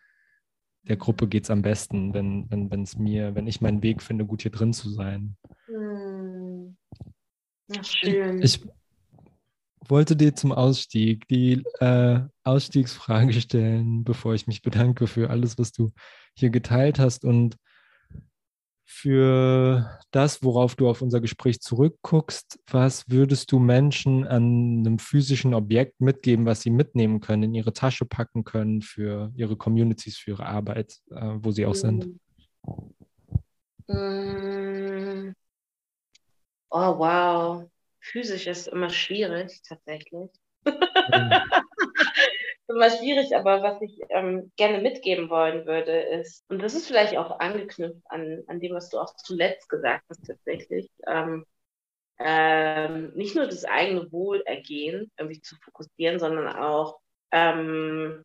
der 0.82 0.96
Gruppe 0.96 1.26
geht 1.28 1.44
es 1.44 1.50
am 1.50 1.62
besten, 1.62 2.14
wenn, 2.14 2.46
wenn 2.50 2.82
es 2.82 2.96
mir, 2.96 3.34
wenn 3.34 3.46
ich 3.46 3.60
meinen 3.60 3.82
Weg 3.82 4.02
finde, 4.02 4.24
gut 4.24 4.42
hier 4.42 4.52
drin 4.52 4.72
zu 4.72 4.88
sein. 4.88 5.36
Hm. 5.66 6.76
Ach, 7.76 7.84
schön. 7.84 8.40
Ich, 8.40 8.64
wollte 9.86 10.16
dir 10.16 10.34
zum 10.34 10.52
Ausstieg 10.52 11.26
die 11.28 11.64
äh, 11.80 12.20
Ausstiegsfrage 12.44 13.32
stellen, 13.32 14.04
bevor 14.04 14.34
ich 14.34 14.46
mich 14.46 14.62
bedanke 14.62 15.06
für 15.06 15.30
alles, 15.30 15.58
was 15.58 15.72
du 15.72 15.92
hier 16.34 16.50
geteilt 16.50 16.98
hast 16.98 17.24
und 17.24 17.56
für 18.84 19.98
das, 20.10 20.42
worauf 20.42 20.74
du 20.74 20.88
auf 20.88 21.02
unser 21.02 21.20
Gespräch 21.20 21.60
zurückguckst. 21.60 22.58
Was 22.70 23.08
würdest 23.10 23.52
du 23.52 23.58
Menschen 23.58 24.26
an 24.26 24.78
einem 24.78 24.98
physischen 24.98 25.52
Objekt 25.52 26.00
mitgeben, 26.00 26.46
was 26.46 26.62
sie 26.62 26.70
mitnehmen 26.70 27.20
können, 27.20 27.44
in 27.44 27.54
ihre 27.54 27.74
Tasche 27.74 28.06
packen 28.06 28.44
können 28.44 28.80
für 28.80 29.30
ihre 29.36 29.56
Communities, 29.56 30.16
für 30.16 30.32
ihre 30.32 30.46
Arbeit, 30.46 30.98
äh, 31.10 31.34
wo 31.36 31.50
sie 31.50 31.66
auch 31.66 31.74
sind? 31.74 32.18
Mm. 33.86 35.32
Oh, 36.70 36.98
wow 36.98 37.70
physisch 38.10 38.46
ist 38.46 38.68
immer 38.68 38.90
schwierig, 38.90 39.62
tatsächlich. 39.62 40.30
Mhm. 40.64 40.72
immer 42.68 42.90
schwierig, 42.90 43.34
aber 43.34 43.62
was 43.62 43.80
ich 43.80 43.98
ähm, 44.10 44.52
gerne 44.56 44.78
mitgeben 44.80 45.30
wollen 45.30 45.66
würde, 45.66 45.92
ist, 45.92 46.44
und 46.50 46.62
das 46.62 46.74
ist 46.74 46.86
vielleicht 46.86 47.16
auch 47.16 47.40
angeknüpft 47.40 48.02
an, 48.10 48.42
an 48.46 48.60
dem, 48.60 48.74
was 48.74 48.90
du 48.90 48.98
auch 48.98 49.14
zuletzt 49.16 49.68
gesagt 49.68 50.04
hast, 50.08 50.26
tatsächlich, 50.26 50.90
ähm, 51.06 51.46
ähm, 52.18 53.12
nicht 53.14 53.36
nur 53.36 53.46
das 53.46 53.64
eigene 53.64 54.10
Wohlergehen 54.12 55.10
irgendwie 55.16 55.40
zu 55.40 55.56
fokussieren, 55.64 56.18
sondern 56.18 56.48
auch 56.48 56.98
ähm, 57.30 58.22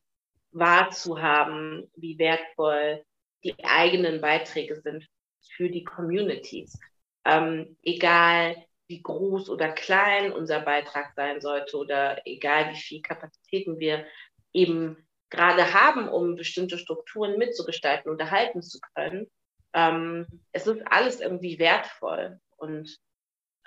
wahrzuhaben, 0.51 1.89
wie 1.95 2.17
wertvoll 2.17 3.03
die 3.43 3.55
eigenen 3.63 4.19
Beiträge 4.19 4.81
sind 4.81 5.07
für 5.55 5.69
die 5.69 5.83
Communities. 5.83 6.79
Ähm, 7.25 7.77
egal 7.83 8.55
wie 8.87 9.01
groß 9.01 9.49
oder 9.49 9.71
klein 9.71 10.31
unser 10.31 10.59
Beitrag 10.59 11.13
sein 11.15 11.41
sollte 11.41 11.77
oder 11.77 12.21
egal 12.25 12.71
wie 12.71 12.79
viel 12.79 13.01
Kapazitäten 13.01 13.79
wir 13.79 14.05
eben 14.51 15.07
gerade 15.29 15.73
haben, 15.73 16.07
um 16.07 16.35
bestimmte 16.35 16.77
Strukturen 16.77 17.37
mitzugestalten 17.37 18.11
und 18.11 18.19
erhalten 18.19 18.61
zu 18.61 18.79
können. 18.93 19.29
Ähm, 19.73 20.27
es 20.51 20.67
ist 20.67 20.81
alles 20.85 21.19
irgendwie 21.19 21.57
wertvoll. 21.57 22.39
Und 22.57 22.97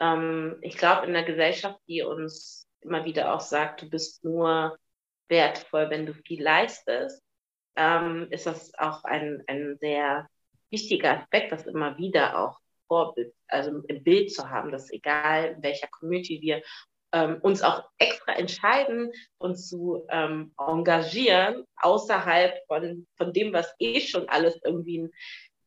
ähm, 0.00 0.58
ich 0.60 0.76
glaube, 0.76 1.06
in 1.06 1.16
einer 1.16 1.26
Gesellschaft, 1.26 1.80
die 1.88 2.02
uns 2.02 2.68
immer 2.82 3.04
wieder 3.04 3.34
auch 3.34 3.40
sagt, 3.40 3.82
du 3.82 3.90
bist 3.90 4.24
nur 4.24 4.78
wertvoll, 5.28 5.90
wenn 5.90 6.06
du 6.06 6.14
viel 6.14 6.42
leistest, 6.42 7.22
ähm, 7.74 8.28
ist 8.30 8.46
das 8.46 8.72
auch 8.78 9.02
ein, 9.04 9.42
ein 9.48 9.76
sehr 9.80 10.28
wichtiger 10.70 11.20
Aspekt, 11.20 11.52
das 11.52 11.66
immer 11.66 11.98
wieder 11.98 12.38
auch 12.38 12.60
Vorbild, 12.86 13.34
also 13.48 13.82
im 13.86 14.02
Bild 14.02 14.32
zu 14.32 14.48
haben, 14.48 14.70
dass 14.70 14.90
egal 14.90 15.54
in 15.56 15.62
welcher 15.62 15.88
Community 15.88 16.40
wir 16.40 16.62
ähm, 17.12 17.38
uns 17.40 17.62
auch 17.62 17.84
extra 17.98 18.32
entscheiden, 18.32 19.12
uns 19.38 19.68
zu 19.68 20.06
ähm, 20.10 20.52
engagieren, 20.58 21.64
außerhalb 21.76 22.54
von, 22.66 23.06
von 23.16 23.32
dem, 23.32 23.52
was 23.52 23.74
eh 23.78 24.00
schon 24.00 24.28
alles 24.28 24.58
irgendwie 24.64 24.96
in, 24.96 25.12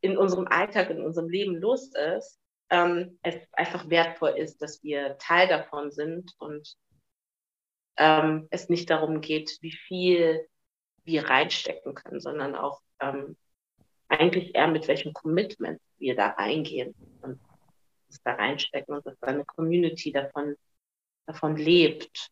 in 0.01 0.17
unserem 0.17 0.47
Alltag, 0.47 0.89
in 0.89 1.01
unserem 1.01 1.29
Leben 1.29 1.55
los 1.55 1.91
ist, 2.15 2.39
ähm, 2.69 3.19
es 3.23 3.35
einfach 3.53 3.89
wertvoll 3.89 4.31
ist, 4.37 4.61
dass 4.61 4.83
wir 4.83 5.17
Teil 5.17 5.47
davon 5.47 5.91
sind 5.91 6.31
und 6.37 6.75
ähm, 7.97 8.47
es 8.51 8.69
nicht 8.69 8.89
darum 8.89 9.21
geht, 9.21 9.57
wie 9.61 9.71
viel 9.71 10.47
wir 11.03 11.29
reinstecken 11.29 11.95
können, 11.95 12.19
sondern 12.19 12.55
auch 12.55 12.81
ähm, 13.01 13.35
eigentlich 14.09 14.55
eher 14.55 14.67
mit 14.67 14.87
welchem 14.87 15.13
Commitment 15.13 15.79
wir 15.97 16.15
da 16.15 16.29
reingehen 16.29 16.95
und 17.21 17.39
es 18.09 18.21
da 18.23 18.33
reinstecken 18.33 18.95
und 18.95 19.05
dass 19.05 19.21
eine 19.21 19.45
Community 19.45 20.11
davon, 20.11 20.55
davon 21.25 21.55
lebt. 21.55 22.29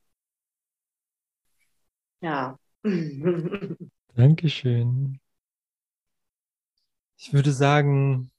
Ja. 2.22 2.58
Dankeschön. 4.16 5.20
Ich 7.18 7.34
würde 7.34 7.52
sagen, 7.52 8.32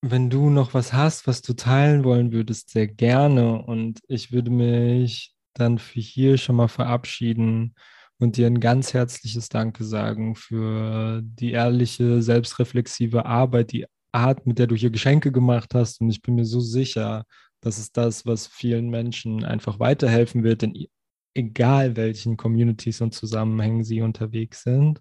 wenn 0.00 0.30
du 0.30 0.50
noch 0.50 0.74
was 0.74 0.92
hast, 0.92 1.28
was 1.28 1.42
du 1.42 1.54
teilen 1.54 2.04
wollen 2.04 2.32
würdest, 2.32 2.70
sehr 2.70 2.88
gerne. 2.88 3.62
Und 3.62 4.00
ich 4.08 4.32
würde 4.32 4.50
mich 4.50 5.34
dann 5.54 5.78
für 5.78 6.00
hier 6.00 6.38
schon 6.38 6.56
mal 6.56 6.68
verabschieden 6.68 7.74
und 8.22 8.36
dir 8.36 8.46
ein 8.46 8.60
ganz 8.60 8.94
herzliches 8.94 9.48
Danke 9.48 9.84
sagen 9.84 10.36
für 10.36 11.20
die 11.22 11.52
ehrliche, 11.52 12.22
selbstreflexive 12.22 13.26
Arbeit, 13.26 13.72
die 13.72 13.86
Art, 14.12 14.46
mit 14.46 14.58
der 14.58 14.66
du 14.66 14.76
hier 14.76 14.90
Geschenke 14.90 15.32
gemacht 15.32 15.74
hast. 15.74 16.00
Und 16.00 16.10
ich 16.10 16.22
bin 16.22 16.36
mir 16.36 16.44
so 16.44 16.60
sicher, 16.60 17.24
das 17.60 17.78
ist 17.78 17.96
das, 17.96 18.24
was 18.24 18.46
vielen 18.46 18.90
Menschen 18.90 19.44
einfach 19.44 19.80
weiterhelfen 19.80 20.44
wird, 20.44 20.62
in 20.62 20.86
egal 21.34 21.96
welchen 21.96 22.36
Communities 22.36 23.00
und 23.00 23.12
Zusammenhängen 23.12 23.84
sie 23.84 24.02
unterwegs 24.02 24.62
sind 24.62 25.00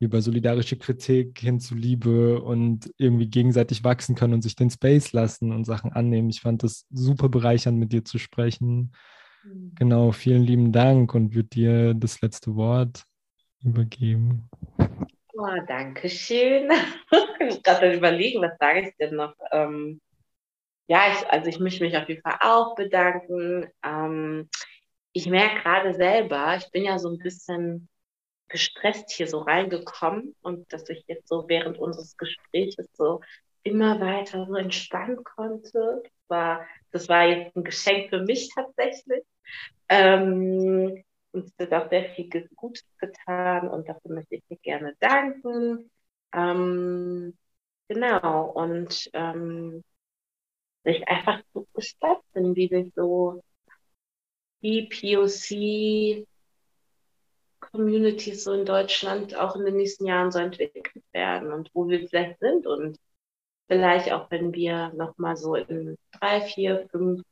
über 0.00 0.22
solidarische 0.22 0.76
Kritik 0.76 1.40
hin 1.40 1.58
zu 1.58 1.74
Liebe 1.74 2.40
und 2.40 2.88
irgendwie 2.98 3.28
gegenseitig 3.28 3.82
wachsen 3.82 4.14
können 4.14 4.34
und 4.34 4.42
sich 4.42 4.54
den 4.54 4.70
Space 4.70 5.12
lassen 5.12 5.50
und 5.50 5.64
Sachen 5.64 5.92
annehmen. 5.92 6.30
Ich 6.30 6.40
fand 6.40 6.62
das 6.62 6.86
super 6.90 7.28
bereichernd, 7.28 7.78
mit 7.78 7.92
dir 7.92 8.04
zu 8.04 8.18
sprechen. 8.18 8.92
Genau, 9.76 10.12
vielen 10.12 10.42
lieben 10.42 10.72
Dank 10.72 11.14
und 11.14 11.34
würde 11.34 11.48
dir 11.48 11.94
das 11.94 12.20
letzte 12.20 12.56
Wort 12.56 13.04
übergeben. 13.62 14.48
Oh, 15.34 15.56
danke 15.66 16.08
schön. 16.08 16.70
ich 17.40 17.62
gerade 17.62 17.94
überlegen, 17.94 18.42
was 18.42 18.58
sage 18.58 18.88
ich 18.88 18.96
denn 18.96 19.14
noch? 19.14 19.34
Ähm, 19.52 20.00
ja, 20.88 21.12
ich, 21.12 21.30
also 21.30 21.48
ich 21.48 21.60
möchte 21.60 21.84
mich 21.84 21.96
auf 21.96 22.08
jeden 22.08 22.22
Fall 22.22 22.38
auch 22.40 22.74
bedanken. 22.74 23.66
Ähm, 23.84 24.48
ich 25.12 25.26
merke 25.26 25.62
gerade 25.62 25.94
selber, 25.94 26.56
ich 26.56 26.70
bin 26.70 26.84
ja 26.84 26.98
so 26.98 27.10
ein 27.10 27.18
bisschen 27.18 27.88
gestresst 28.48 29.10
hier 29.10 29.28
so 29.28 29.40
reingekommen 29.40 30.34
und 30.40 30.72
dass 30.72 30.88
ich 30.88 31.04
jetzt 31.06 31.28
so 31.28 31.48
während 31.48 31.78
unseres 31.78 32.16
Gesprächs 32.16 32.76
so 32.94 33.20
immer 33.62 34.00
weiter 34.00 34.46
so 34.46 34.54
entspannen 34.54 35.22
konnte. 35.22 36.02
War, 36.28 36.66
das 36.92 37.08
war 37.08 37.26
jetzt 37.26 37.56
ein 37.56 37.64
Geschenk 37.64 38.10
für 38.10 38.22
mich 38.22 38.50
tatsächlich. 38.54 39.22
Ähm, 39.88 41.02
und 41.32 41.52
es 41.56 41.58
hat 41.58 41.72
auch 41.72 41.90
sehr 41.90 42.10
viel 42.14 42.28
Gutes 42.56 42.86
getan 42.98 43.68
und 43.68 43.88
dafür 43.88 44.14
möchte 44.14 44.36
ich 44.36 44.44
dir 44.48 44.58
gerne 44.58 44.94
danken. 45.00 45.90
Ähm, 46.32 47.36
genau, 47.88 48.50
und 48.50 49.10
ähm, 49.12 49.82
ich 50.84 51.06
einfach 51.08 51.42
so 51.52 51.66
gespannt 51.74 52.22
bin, 52.32 52.54
wie 52.56 52.68
sich 52.68 52.92
so 52.94 53.42
die 54.62 54.88
POC 54.88 56.26
Communities 57.60 58.44
so 58.44 58.52
in 58.52 58.64
Deutschland 58.64 59.36
auch 59.36 59.56
in 59.56 59.64
den 59.64 59.76
nächsten 59.76 60.06
Jahren 60.06 60.32
so 60.32 60.38
entwickelt 60.38 61.04
werden 61.12 61.52
und 61.52 61.70
wo 61.74 61.88
wir 61.88 62.08
vielleicht 62.08 62.38
sind 62.40 62.66
und 62.66 62.98
vielleicht 63.68 64.12
auch, 64.12 64.30
wenn 64.30 64.52
wir 64.52 64.92
nochmal 64.94 65.36
so 65.36 65.54
in 65.54 65.96
drei, 66.18 66.40
vier, 66.40 66.88
fünf, 66.90 67.22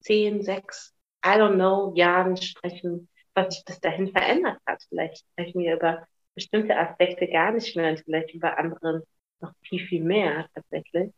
zehn, 0.00 0.42
sechs, 0.42 0.94
I 1.24 1.30
don't 1.30 1.54
know, 1.54 1.92
Jahren 1.94 2.36
sprechen, 2.36 3.08
was 3.34 3.54
sich 3.54 3.64
bis 3.64 3.80
dahin 3.80 4.08
verändert 4.08 4.58
hat. 4.66 4.82
Vielleicht 4.88 5.26
sprechen 5.32 5.60
wir 5.60 5.76
über 5.76 6.06
bestimmte 6.34 6.76
Aspekte 6.76 7.26
gar 7.28 7.52
nicht 7.52 7.76
mehr 7.76 7.90
und 7.90 8.00
vielleicht 8.00 8.32
über 8.34 8.56
andere 8.58 9.02
noch 9.40 9.52
viel, 9.62 9.84
viel 9.86 10.04
mehr 10.04 10.46
tatsächlich. 10.54 11.12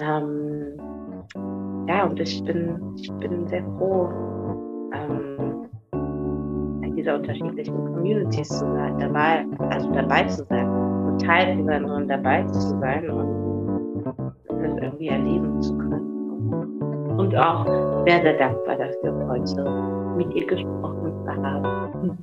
Ähm, 0.00 0.76
ja, 1.88 2.04
und 2.04 2.20
ich 2.20 2.42
bin, 2.44 2.96
ich 2.96 3.10
bin 3.14 3.46
sehr 3.48 3.64
froh, 3.64 4.08
ähm, 4.94 5.68
dieser 6.96 7.16
unterschiedlichen 7.16 7.74
Communities 7.74 8.48
zu 8.48 8.64
sein, 8.64 8.98
dabei, 8.98 9.44
also 9.70 9.90
dabei 9.92 10.24
zu 10.24 10.44
sein 10.44 10.68
und 10.68 11.20
Teil 11.20 11.56
dieser 11.56 11.84
und 11.84 12.08
dabei 12.08 12.44
zu 12.44 12.60
sein 12.80 13.10
und 13.10 13.45
das 14.66 14.82
irgendwie 14.82 15.08
erleben 15.08 15.62
zu 15.62 15.76
können. 15.78 17.18
Und 17.18 17.34
auch 17.36 17.66
sehr, 18.06 18.22
sehr 18.22 18.38
dankbar 18.38 18.76
dafür, 18.76 19.28
heute 19.28 20.16
mit 20.16 20.34
ihr 20.34 20.46
gesprochen 20.46 21.12
haben. 21.26 22.18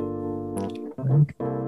Danke. 0.97 1.62